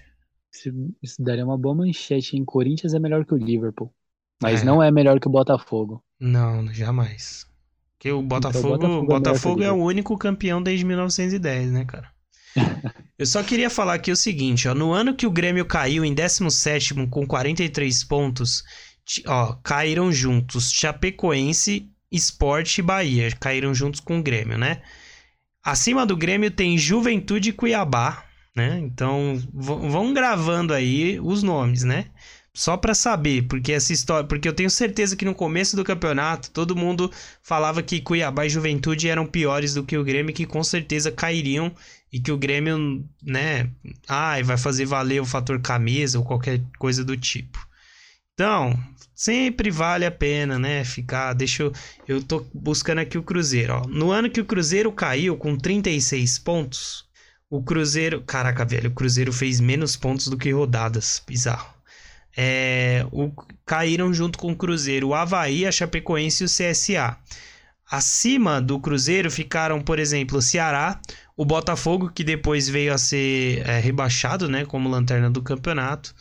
Isso, 0.53 0.69
isso 1.01 1.23
daria 1.23 1.45
uma 1.45 1.57
boa 1.57 1.75
manchete 1.75 2.37
em 2.37 2.43
Corinthians 2.43 2.93
é 2.93 2.99
melhor 2.99 3.25
que 3.25 3.33
o 3.33 3.37
Liverpool, 3.37 3.93
mas 4.41 4.61
é. 4.61 4.65
não 4.65 4.81
é 4.81 4.91
melhor 4.91 5.19
que 5.19 5.27
o 5.27 5.31
Botafogo. 5.31 6.03
Não, 6.19 6.71
jamais. 6.73 7.47
Porque 7.97 8.11
o 8.11 8.21
Botafogo, 8.21 8.75
então, 8.75 8.99
o 8.99 9.05
Botafogo, 9.05 9.13
é 9.13 9.19
Botafogo 9.19 9.63
é, 9.63 9.65
é 9.65 9.71
o 9.71 9.83
único 9.83 10.17
campeão 10.17 10.61
desde 10.63 10.85
1910, 10.85 11.71
né, 11.71 11.85
cara? 11.85 12.09
Eu 13.19 13.25
só 13.25 13.43
queria 13.43 13.69
falar 13.69 13.95
aqui 13.95 14.11
o 14.11 14.15
seguinte, 14.15 14.67
ó, 14.67 14.73
no 14.73 14.93
ano 14.93 15.13
que 15.13 15.27
o 15.27 15.31
Grêmio 15.31 15.65
caiu 15.65 16.05
em 16.05 16.15
17º 16.15 17.09
com 17.09 17.27
43 17.27 18.03
pontos, 18.05 18.63
ó, 19.27 19.53
caíram 19.61 20.11
juntos 20.11 20.71
Chapecoense, 20.71 21.91
Sport 22.09 22.77
e 22.77 22.81
Bahia, 22.81 23.29
caíram 23.37 23.73
juntos 23.73 23.99
com 23.99 24.19
o 24.19 24.23
Grêmio, 24.23 24.57
né? 24.57 24.81
Acima 25.61 26.05
do 26.05 26.15
Grêmio 26.15 26.49
tem 26.49 26.77
Juventude 26.77 27.49
e 27.49 27.53
Cuiabá, 27.53 28.23
né? 28.55 28.79
Então, 28.79 29.41
vão 29.53 30.13
gravando 30.13 30.73
aí 30.73 31.19
os 31.19 31.43
nomes, 31.43 31.83
né? 31.83 32.05
Só 32.53 32.75
para 32.75 32.93
saber, 32.93 33.43
porque 33.43 33.71
essa 33.71 33.93
história, 33.93 34.27
porque 34.27 34.47
eu 34.47 34.53
tenho 34.53 34.69
certeza 34.69 35.15
que 35.15 35.23
no 35.23 35.35
começo 35.35 35.75
do 35.75 35.83
campeonato 35.83 36.51
todo 36.51 36.75
mundo 36.75 37.11
falava 37.41 37.81
que 37.81 38.01
Cuiabá 38.01 38.45
e 38.45 38.49
Juventude 38.49 39.07
eram 39.07 39.25
piores 39.25 39.73
do 39.73 39.83
que 39.83 39.97
o 39.97 40.03
Grêmio, 40.03 40.33
que 40.33 40.45
com 40.45 40.63
certeza 40.63 41.11
cairiam 41.11 41.71
e 42.11 42.19
que 42.19 42.31
o 42.31 42.37
Grêmio, 42.37 43.05
né, 43.23 43.69
ai, 44.07 44.43
vai 44.43 44.57
fazer 44.57 44.85
valer 44.85 45.21
o 45.21 45.25
fator 45.25 45.61
camisa 45.61 46.17
ou 46.17 46.25
qualquer 46.25 46.61
coisa 46.77 47.05
do 47.05 47.15
tipo. 47.15 47.65
Então, 48.33 48.77
sempre 49.13 49.69
vale 49.69 50.05
a 50.05 50.11
pena, 50.11 50.57
né, 50.57 50.83
ficar, 50.83 51.33
deixa 51.33 51.63
eu, 51.63 51.73
eu 52.07 52.23
tô 52.23 52.45
buscando 52.53 52.99
aqui 52.99 53.17
o 53.17 53.23
Cruzeiro, 53.23 53.73
ó. 53.73 53.87
No 53.87 54.11
ano 54.11 54.29
que 54.29 54.41
o 54.41 54.45
Cruzeiro 54.45 54.91
caiu 54.91 55.37
com 55.37 55.55
36 55.55 56.39
pontos, 56.39 57.05
o 57.49 57.63
Cruzeiro, 57.63 58.21
caraca, 58.21 58.63
velho, 58.65 58.89
o 58.89 58.93
Cruzeiro 58.93 59.33
fez 59.33 59.59
menos 59.59 59.95
pontos 59.95 60.27
do 60.27 60.37
que 60.37 60.51
rodadas, 60.51 61.21
bizarro 61.27 61.79
é, 62.41 63.05
o, 63.11 63.31
caíram 63.65 64.13
junto 64.13 64.39
com 64.39 64.53
o 64.53 64.55
Cruzeiro 64.55 65.09
o 65.09 65.13
Havaí, 65.13 65.65
a 65.65 65.71
Chapecoense 65.71 66.43
e 66.43 66.45
o 66.45 66.49
CSA. 66.49 67.17
Acima 67.91 68.61
do 68.61 68.79
Cruzeiro 68.79 69.29
ficaram, 69.29 69.81
por 69.81 69.99
exemplo, 69.99 70.37
o 70.37 70.41
Ceará, 70.41 71.01
o 71.35 71.43
Botafogo, 71.43 72.09
que 72.09 72.23
depois 72.23 72.69
veio 72.69 72.93
a 72.93 72.97
ser 72.97 73.67
é, 73.67 73.79
rebaixado, 73.79 74.47
né, 74.47 74.63
como 74.63 74.87
lanterna 74.87 75.29
do 75.29 75.41
campeonato. 75.41 76.15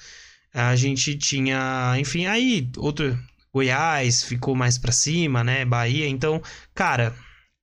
A 0.53 0.75
gente 0.75 1.17
tinha, 1.17 1.95
enfim, 1.99 2.27
aí 2.27 2.69
outro 2.79 3.17
Goiás 3.53 4.25
ficou 4.25 4.57
mais 4.57 4.77
para 4.77 4.91
cima, 4.93 5.45
né, 5.45 5.65
Bahia. 5.65 6.09
Então, 6.09 6.43
cara, 6.75 7.15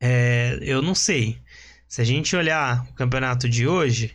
é, 0.01 0.59
eu 0.61 0.81
não 0.81 0.95
sei. 0.95 1.41
Se 1.95 2.01
a 2.01 2.03
gente 2.03 2.35
olhar 2.35 2.85
o 2.89 2.93
campeonato 2.93 3.47
de 3.47 3.65
hoje, 3.65 4.11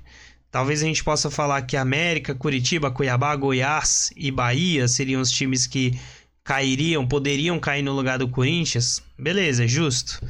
Talvez 0.51 0.83
a 0.83 0.85
gente 0.85 1.03
possa 1.03 1.31
falar 1.31 1.63
que 1.63 1.79
América, 1.79 2.35
Curitiba, 2.35 2.91
Cuiabá, 2.91 3.35
Goiás 3.37 4.13
e 4.15 4.31
Bahia 4.31 4.87
seriam 4.87 5.23
os 5.23 5.31
times 5.31 5.67
que 5.67 5.93
cairiam, 6.45 7.07
poderiam 7.09 7.59
cair 7.59 7.83
no 7.83 7.93
lugar 7.93 8.19
do 8.19 8.29
Corinthians. 8.29 9.03
Beleza, 9.19 9.67
justo. 9.67 10.21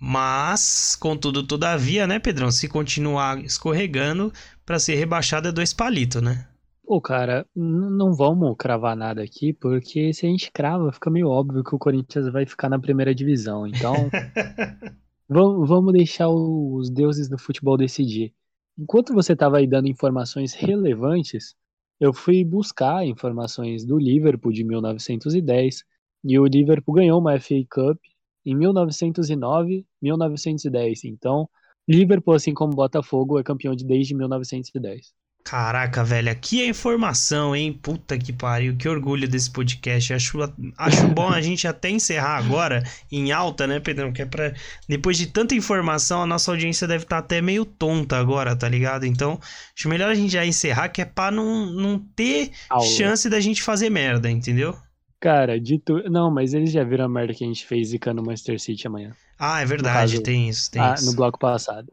Mas, 0.00 0.96
contudo, 0.96 1.46
todavia, 1.46 2.04
né, 2.04 2.18
Pedrão? 2.18 2.50
Se 2.50 2.66
continuar 2.66 3.38
escorregando, 3.44 4.32
para 4.66 4.80
ser 4.80 4.96
rebaixado 4.96 5.48
é 5.48 5.52
dois 5.52 5.72
palitos, 5.72 6.20
né? 6.20 6.48
Pô, 6.84 7.00
cara, 7.00 7.46
não 7.54 8.12
vamos 8.12 8.56
cravar 8.58 8.96
nada 8.96 9.22
aqui, 9.22 9.52
porque 9.52 10.12
se 10.12 10.26
a 10.26 10.28
gente 10.28 10.50
crava, 10.50 10.90
fica 10.90 11.10
meio 11.10 11.28
óbvio 11.28 11.62
que 11.62 11.76
o 11.76 11.78
Corinthians 11.78 12.32
vai 12.32 12.44
ficar 12.44 12.68
na 12.68 12.80
primeira 12.80 13.14
divisão. 13.14 13.68
Então, 13.68 14.10
vamos 15.28 15.92
deixar 15.92 16.28
os 16.28 16.90
deuses 16.90 17.28
do 17.28 17.38
futebol 17.38 17.76
decidir. 17.76 18.32
Enquanto 18.78 19.12
você 19.12 19.32
estava 19.32 19.58
aí 19.58 19.66
dando 19.66 19.88
informações 19.88 20.54
relevantes, 20.54 21.54
eu 22.00 22.12
fui 22.12 22.44
buscar 22.44 23.04
informações 23.04 23.84
do 23.84 23.98
Liverpool 23.98 24.52
de 24.52 24.64
1910 24.64 25.84
e 26.24 26.38
o 26.38 26.46
Liverpool 26.46 26.94
ganhou 26.94 27.20
uma 27.20 27.38
FA 27.40 27.56
Cup 27.70 27.98
em 28.46 28.54
1909, 28.54 29.84
1910. 30.00 31.04
Então, 31.04 31.48
Liverpool, 31.88 32.34
assim 32.34 32.54
como 32.54 32.72
Botafogo, 32.72 33.38
é 33.38 33.42
campeão 33.42 33.74
de 33.74 33.84
desde 33.84 34.14
1910. 34.14 35.12
Caraca, 35.48 36.04
velho, 36.04 36.30
aqui 36.30 36.60
é 36.60 36.68
informação, 36.68 37.56
hein? 37.56 37.72
Puta 37.72 38.18
que 38.18 38.34
pariu, 38.34 38.76
que 38.76 38.86
orgulho 38.86 39.26
desse 39.26 39.50
podcast. 39.50 40.12
Acho, 40.12 40.38
acho 40.76 41.08
bom 41.08 41.26
a 41.30 41.40
gente 41.40 41.66
até 41.66 41.88
encerrar 41.88 42.36
agora 42.36 42.82
em 43.10 43.32
alta, 43.32 43.66
né, 43.66 43.80
Pedrão? 43.80 44.12
Que 44.12 44.20
é 44.20 44.26
pra. 44.26 44.52
Depois 44.86 45.16
de 45.16 45.26
tanta 45.26 45.54
informação, 45.54 46.20
a 46.20 46.26
nossa 46.26 46.50
audiência 46.50 46.86
deve 46.86 47.04
estar 47.04 47.16
tá 47.16 47.20
até 47.24 47.40
meio 47.40 47.64
tonta 47.64 48.18
agora, 48.18 48.54
tá 48.54 48.68
ligado? 48.68 49.06
Então, 49.06 49.40
acho 49.74 49.88
melhor 49.88 50.10
a 50.10 50.14
gente 50.14 50.30
já 50.30 50.44
encerrar, 50.44 50.90
que 50.90 51.00
é 51.00 51.06
pra 51.06 51.30
não, 51.30 51.64
não 51.64 51.98
ter 51.98 52.50
Aula. 52.68 52.84
chance 52.84 53.30
da 53.30 53.40
gente 53.40 53.62
fazer 53.62 53.88
merda, 53.88 54.30
entendeu? 54.30 54.76
Cara, 55.18 55.58
dito. 55.58 56.02
Não, 56.10 56.30
mas 56.30 56.52
eles 56.52 56.70
já 56.70 56.84
viram 56.84 57.06
a 57.06 57.08
merda 57.08 57.32
que 57.32 57.42
a 57.42 57.46
gente 57.46 57.66
fez 57.66 57.88
zicando 57.88 58.20
o 58.20 58.26
Manchester 58.26 58.60
City 58.60 58.86
amanhã. 58.86 59.16
Ah, 59.38 59.62
é 59.62 59.64
verdade, 59.64 60.12
caso, 60.12 60.22
tem 60.22 60.46
isso, 60.46 60.70
tem 60.70 60.82
ah, 60.82 60.92
isso. 60.92 61.06
No 61.06 61.16
bloco 61.16 61.38
passado. 61.38 61.90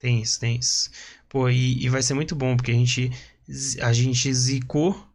Tem 0.00 0.22
isso, 0.22 0.40
tem 0.40 0.56
isso. 0.56 0.90
Pô, 1.30 1.48
e, 1.48 1.82
e 1.82 1.88
vai 1.88 2.02
ser 2.02 2.12
muito 2.14 2.34
bom, 2.34 2.56
porque 2.56 2.72
a 2.72 2.74
gente, 2.74 3.10
a 3.80 3.92
gente 3.92 4.34
zicou 4.34 5.08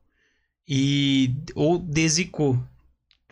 e. 0.68 1.36
ou 1.54 1.78
desicou. 1.78 2.58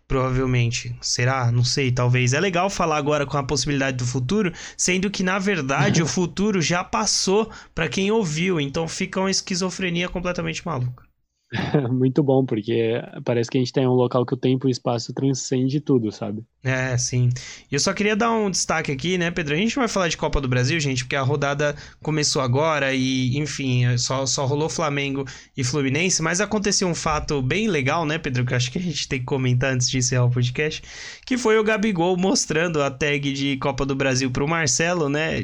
Provavelmente. 0.06 0.96
Será? 1.02 1.50
Não 1.50 1.64
sei, 1.64 1.92
talvez. 1.92 2.34
É 2.34 2.40
legal 2.40 2.70
falar 2.70 2.98
agora 2.98 3.26
com 3.26 3.38
a 3.38 3.44
possibilidade 3.44 3.98
do 3.98 4.06
futuro, 4.06 4.54
sendo 4.78 5.10
que, 5.10 5.24
na 5.24 5.40
verdade, 5.40 6.04
o 6.04 6.06
futuro 6.08 6.62
já 6.62 6.84
passou 6.84 7.50
para 7.74 7.88
quem 7.88 8.12
ouviu. 8.12 8.60
Então 8.60 8.88
fica 8.88 9.20
uma 9.20 9.32
esquizofrenia 9.32 10.10
completamente 10.10 10.64
maluca. 10.66 11.08
Muito 11.91 12.24
bom, 12.24 12.45
porque 12.45 13.01
parece 13.24 13.49
que 13.49 13.58
a 13.58 13.62
gente 13.62 13.72
tem 13.72 13.88
um 13.88 13.93
local 13.93 14.26
que 14.26 14.34
o 14.34 14.38
tempo 14.38 14.68
e 14.68 14.70
o 14.70 14.72
espaço 14.72 15.14
transcende 15.14 15.80
tudo, 15.80 16.12
sabe? 16.12 16.43
É, 16.64 16.97
sim. 16.97 17.30
E 17.72 17.76
eu 17.76 17.80
só 17.80 17.93
queria 17.93 18.16
dar 18.16 18.32
um 18.32 18.49
destaque 18.49 18.91
aqui, 18.91 19.18
né, 19.18 19.30
Pedro? 19.30 19.54
A 19.54 19.58
gente 19.58 19.76
vai 19.76 19.88
falar 19.88 20.08
de 20.08 20.18
Copa 20.18 20.41
do 20.41 20.47
Brasil, 20.47 20.80
gente, 20.80 21.04
porque 21.04 21.16
a 21.16 21.22
rodada 21.22 21.76
começou 22.01 22.41
agora 22.41 22.93
e, 22.93 23.38
enfim, 23.38 23.97
só, 23.97 24.26
só 24.26 24.45
rolou 24.45 24.68
Flamengo 24.70 25.26
e 25.56 25.64
Fluminense, 25.64 26.22
mas 26.22 26.41
aconteceu 26.41 26.88
um 26.88 26.95
fato 26.95 27.41
bem 27.41 27.68
legal, 27.68 28.06
né, 28.06 28.18
Pedro? 28.18 28.45
Que 28.45 28.54
eu 28.54 28.58
acho 28.58 28.72
que 28.72 28.80
a 28.80 28.82
gente 28.82 29.08
tem 29.08 29.20
que 29.20 29.26
comentar 29.26 29.74
antes 29.74 29.89
de 29.89 29.97
encerrar 29.97 30.26
o 30.26 30.32
podcast, 30.32 30.82
que 31.26 31.38
foi 31.38 31.60
o 31.60 31.64
Gabigol 31.64 32.18
mostrando 32.18 32.82
a 32.82 32.89
tag 32.89 33.32
de 33.32 33.58
Copa 33.58 33.86
do 33.86 33.95
Brasil 33.95 34.32
pro 34.32 34.47
Marcelo, 34.47 35.10
né? 35.10 35.43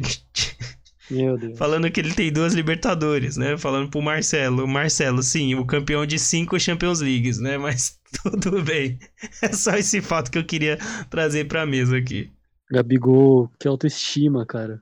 Meu 1.10 1.38
Deus. 1.38 1.58
Falando 1.58 1.90
que 1.90 2.00
ele 2.00 2.14
tem 2.14 2.32
duas 2.32 2.54
Libertadores, 2.54 3.36
né? 3.36 3.58
Falando 3.58 3.90
pro 3.90 4.02
Marcelo. 4.02 4.68
Marcelo, 4.68 5.24
sim, 5.24 5.56
o 5.56 5.66
campeão 5.66 6.06
de 6.06 6.20
cinco 6.20 6.60
Champions 6.60 7.02
Leagues, 7.02 7.40
né? 7.40 7.58
Mas 7.58 8.00
tudo 8.24 8.62
bem. 8.62 9.00
É 9.42 9.52
só 9.54 9.76
esse 9.76 10.02
fato 10.02 10.30
que 10.30 10.38
eu 10.38 10.46
queria 10.46 10.78
trazer 11.10 11.48
pra 11.48 11.66
mesa 11.66 11.98
aqui. 11.98 12.32
Gabigol, 12.72 13.50
que 13.60 13.68
autoestima, 13.68 14.46
cara. 14.46 14.82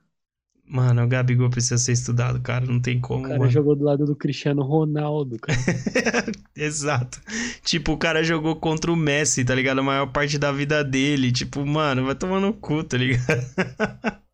Mano, 0.68 1.02
o 1.02 1.08
Gabigol 1.08 1.48
precisa 1.48 1.78
ser 1.78 1.92
estudado, 1.92 2.40
cara. 2.40 2.66
Não 2.66 2.78
tem 2.78 3.00
como. 3.00 3.20
O 3.20 3.28
cara 3.28 3.38
mano. 3.38 3.50
jogou 3.50 3.74
do 3.74 3.84
lado 3.84 4.04
do 4.04 4.14
Cristiano 4.14 4.62
Ronaldo, 4.62 5.38
cara. 5.38 5.58
Exato. 6.54 7.20
Tipo, 7.62 7.92
o 7.92 7.96
cara 7.96 8.22
jogou 8.22 8.56
contra 8.56 8.92
o 8.92 8.96
Messi, 8.96 9.44
tá 9.44 9.54
ligado? 9.54 9.78
A 9.80 9.82
maior 9.82 10.06
parte 10.08 10.38
da 10.38 10.52
vida 10.52 10.84
dele. 10.84 11.32
Tipo, 11.32 11.64
mano, 11.64 12.04
vai 12.04 12.14
tomar 12.14 12.40
no 12.40 12.52
cu, 12.52 12.84
tá 12.84 12.98
ligado? 12.98 13.24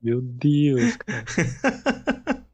Meu 0.02 0.20
Deus, 0.20 0.96
cara. 0.96 1.24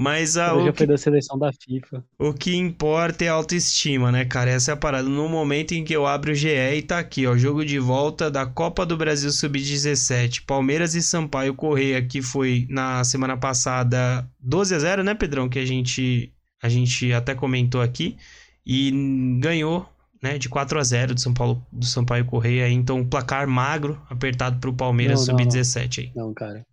Mas 0.00 0.36
a, 0.36 0.50
já 0.50 0.54
o, 0.54 0.72
que, 0.72 0.78
foi 0.78 0.86
da 0.86 0.96
seleção 0.96 1.36
da 1.36 1.52
FIFA. 1.52 2.04
o 2.16 2.32
que 2.32 2.54
importa 2.54 3.24
é 3.24 3.28
a 3.28 3.32
autoestima, 3.32 4.12
né, 4.12 4.24
cara? 4.24 4.48
Essa 4.48 4.70
é 4.70 4.74
a 4.74 4.76
parada. 4.76 5.08
No 5.08 5.28
momento 5.28 5.72
em 5.72 5.82
que 5.82 5.92
eu 5.92 6.06
abro 6.06 6.30
o 6.30 6.34
GE 6.36 6.46
e 6.48 6.82
tá 6.82 7.00
aqui, 7.00 7.26
ó. 7.26 7.36
Jogo 7.36 7.64
de 7.64 7.80
volta 7.80 8.30
da 8.30 8.46
Copa 8.46 8.86
do 8.86 8.96
Brasil 8.96 9.32
Sub-17. 9.32 10.44
Palmeiras 10.46 10.94
e 10.94 11.02
Sampaio 11.02 11.52
Correia, 11.52 12.00
que 12.00 12.22
foi 12.22 12.64
na 12.70 13.02
semana 13.02 13.36
passada 13.36 14.24
12 14.38 14.72
a 14.72 14.78
0 14.78 15.02
né, 15.02 15.14
Pedrão? 15.14 15.48
Que 15.48 15.58
a 15.58 15.66
gente, 15.66 16.32
a 16.62 16.68
gente 16.68 17.12
até 17.12 17.34
comentou 17.34 17.82
aqui. 17.82 18.16
E 18.64 18.92
ganhou 19.40 19.84
né, 20.22 20.38
de 20.38 20.48
4 20.48 20.78
a 20.78 20.84
0 20.84 21.14
do 21.16 21.20
São 21.20 21.34
Paulo, 21.34 21.60
do 21.72 21.86
Sampaio 21.86 22.24
Correia, 22.24 22.68
então 22.68 23.04
placar 23.04 23.48
magro, 23.48 24.00
apertado 24.08 24.60
pro 24.60 24.72
Palmeiras 24.72 25.26
Não, 25.26 25.34
não, 25.34 25.44
sub-17 25.44 25.98
aí. 25.98 26.12
Não, 26.14 26.32
cara. 26.32 26.64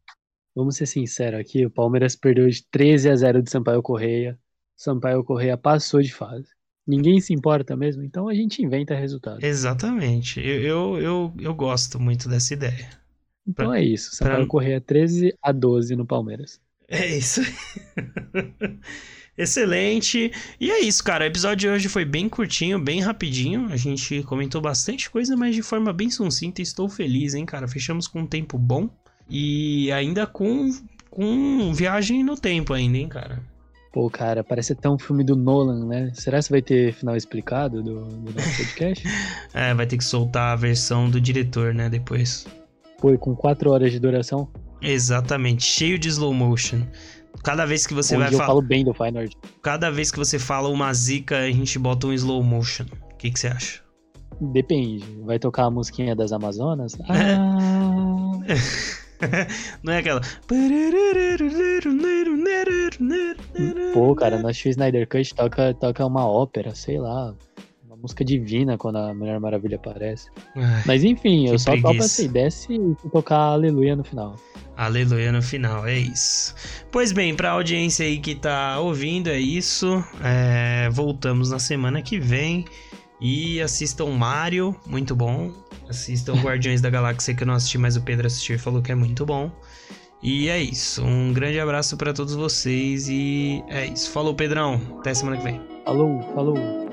Vamos 0.55 0.77
ser 0.77 0.85
sinceros 0.85 1.39
aqui, 1.39 1.65
o 1.65 1.69
Palmeiras 1.69 2.15
perdeu 2.15 2.47
de 2.49 2.63
13 2.71 3.09
a 3.09 3.15
0 3.15 3.43
do 3.43 3.49
Sampaio 3.49 3.81
Correia. 3.81 4.39
Sampaio 4.75 5.23
Correia 5.23 5.57
passou 5.57 6.01
de 6.01 6.13
fase. 6.13 6.47
Ninguém 6.87 7.19
se 7.19 7.33
importa 7.33 7.75
mesmo, 7.75 8.03
então 8.03 8.29
a 8.29 8.33
gente 8.33 8.61
inventa 8.61 8.95
resultado. 8.95 9.43
Exatamente. 9.43 10.39
Eu, 10.39 10.61
eu, 10.61 10.97
eu, 11.01 11.33
eu 11.39 11.53
gosto 11.55 11.99
muito 11.99 12.29
dessa 12.29 12.53
ideia. 12.53 12.89
Então 13.47 13.67
pra- 13.69 13.79
é 13.79 13.83
isso. 13.83 14.15
Sampaio 14.15 14.37
pra- 14.39 14.47
Correia 14.47 14.79
13 14.79 15.35
a 15.41 15.51
12 15.51 15.95
no 15.95 16.05
Palmeiras. 16.05 16.61
É 16.87 17.05
isso. 17.17 17.41
Excelente. 19.37 20.31
E 20.59 20.71
é 20.71 20.79
isso, 20.81 21.03
cara. 21.03 21.25
O 21.25 21.27
episódio 21.27 21.57
de 21.69 21.75
hoje 21.75 21.89
foi 21.89 22.05
bem 22.05 22.29
curtinho, 22.29 22.79
bem 22.79 23.01
rapidinho. 23.01 23.67
A 23.67 23.75
gente 23.75 24.23
comentou 24.23 24.61
bastante 24.61 25.09
coisa, 25.09 25.35
mas 25.35 25.53
de 25.55 25.61
forma 25.61 25.91
bem 25.91 26.09
sucinta. 26.09 26.61
Estou 26.61 26.87
feliz, 26.87 27.33
hein, 27.33 27.45
cara. 27.45 27.67
Fechamos 27.67 28.07
com 28.07 28.21
um 28.21 28.27
tempo 28.27 28.57
bom 28.57 28.89
e 29.29 29.91
ainda 29.91 30.25
com, 30.25 30.69
com 31.09 31.73
viagem 31.73 32.23
no 32.23 32.35
tempo 32.35 32.73
ainda, 32.73 32.97
hein, 32.97 33.07
cara. 33.07 33.41
Pô, 33.91 34.09
cara, 34.09 34.43
parece 34.43 34.73
até 34.73 34.89
um 34.89 34.99
filme 34.99 35.23
do 35.23 35.35
Nolan, 35.35 35.85
né? 35.85 36.11
Será 36.13 36.41
que 36.41 36.49
vai 36.49 36.61
ter 36.61 36.93
final 36.93 37.15
explicado 37.15 37.81
do, 37.81 38.03
do 38.03 38.33
nosso 38.33 38.57
podcast? 38.57 39.07
É, 39.53 39.73
vai 39.73 39.87
ter 39.87 39.97
que 39.97 40.03
soltar 40.03 40.51
a 40.51 40.55
versão 40.55 41.09
do 41.09 41.19
diretor, 41.21 41.73
né, 41.73 41.89
depois. 41.89 42.45
Pô, 42.99 43.17
com 43.17 43.35
4 43.35 43.71
horas 43.71 43.91
de 43.91 43.99
duração, 43.99 44.49
Exatamente, 44.81 45.63
cheio 45.63 45.97
de 45.97 46.07
slow 46.09 46.33
motion. 46.33 46.81
Cada 47.43 47.65
vez 47.65 47.87
que 47.87 47.93
você 47.93 48.15
onde 48.15 48.25
vai 48.25 48.33
eu 48.33 48.37
falar, 48.37 48.47
falo 48.47 48.61
bem 48.61 48.83
do 48.83 48.93
Feyenoord. 48.93 49.35
cada 49.61 49.89
vez 49.89 50.11
que 50.11 50.17
você 50.17 50.37
fala 50.37 50.69
uma 50.69 50.93
zica, 50.93 51.39
a 51.39 51.51
gente 51.51 51.77
bota 51.79 52.07
um 52.07 52.13
slow 52.13 52.43
motion. 52.43 52.85
O 53.11 53.15
que 53.17 53.31
que 53.31 53.39
você 53.39 53.47
acha? 53.47 53.81
Depende. 54.39 55.05
Vai 55.23 55.39
tocar 55.39 55.65
a 55.65 55.71
musiquinha 55.71 56.15
das 56.15 56.31
Amazonas? 56.31 56.97
Ah, 57.07 58.39
Não 59.83 59.93
é 59.93 59.99
aquela. 59.99 60.21
pô, 63.93 64.15
cara, 64.15 64.39
no 64.39 64.49
Snyder 64.49 65.07
Cut 65.07 65.33
toca, 65.33 65.73
toca 65.73 66.05
uma 66.05 66.27
ópera, 66.27 66.73
sei 66.75 66.99
lá. 66.99 67.33
Uma 67.85 67.95
música 67.97 68.25
divina 68.25 68.77
quando 68.77 68.97
a 68.97 69.13
Mulher 69.13 69.39
Maravilha 69.39 69.77
aparece. 69.77 70.29
Ai, 70.55 70.83
Mas 70.85 71.03
enfim, 71.03 71.47
eu 71.47 71.57
só 71.57 71.71
topo 71.71 71.83
preguiça. 71.83 72.05
assim, 72.05 72.31
desce 72.31 72.73
e 72.73 73.09
tocar 73.09 73.37
Aleluia 73.37 73.95
no 73.95 74.03
final. 74.03 74.35
Aleluia 74.77 75.31
no 75.31 75.41
final, 75.41 75.87
é 75.87 75.97
isso. 75.97 76.53
Pois 76.91 77.13
bem, 77.13 77.33
pra 77.33 77.51
audiência 77.51 78.05
aí 78.05 78.19
que 78.19 78.35
tá 78.35 78.79
ouvindo, 78.79 79.29
é 79.29 79.39
isso. 79.39 80.03
É, 80.21 80.89
voltamos 80.91 81.51
na 81.51 81.59
semana 81.59 82.01
que 82.01 82.19
vem. 82.19 82.65
E 83.21 83.61
assistam 83.61 84.07
Mario, 84.07 84.75
muito 84.85 85.15
bom. 85.15 85.51
Assistam 85.89 86.33
Guardiões 86.41 86.81
da 86.81 86.89
Galáxia, 86.89 87.33
que 87.33 87.43
eu 87.43 87.47
não 87.47 87.53
assisti, 87.53 87.77
mas 87.77 87.95
o 87.95 88.01
Pedro 88.01 88.27
assistiu 88.27 88.55
e 88.55 88.59
falou 88.59 88.81
que 88.81 88.91
é 88.91 88.95
muito 88.95 89.25
bom. 89.25 89.51
E 90.21 90.49
é 90.49 90.59
isso. 90.59 91.03
Um 91.03 91.31
grande 91.33 91.59
abraço 91.59 91.95
pra 91.97 92.11
todos 92.11 92.33
vocês. 92.33 93.07
E 93.07 93.63
é 93.67 93.85
isso. 93.85 94.09
Falou, 94.11 94.33
Pedrão. 94.33 94.81
Até 94.99 95.13
semana 95.13 95.37
que 95.37 95.43
vem. 95.43 95.61
Falou, 95.85 96.21
falou. 96.33 96.84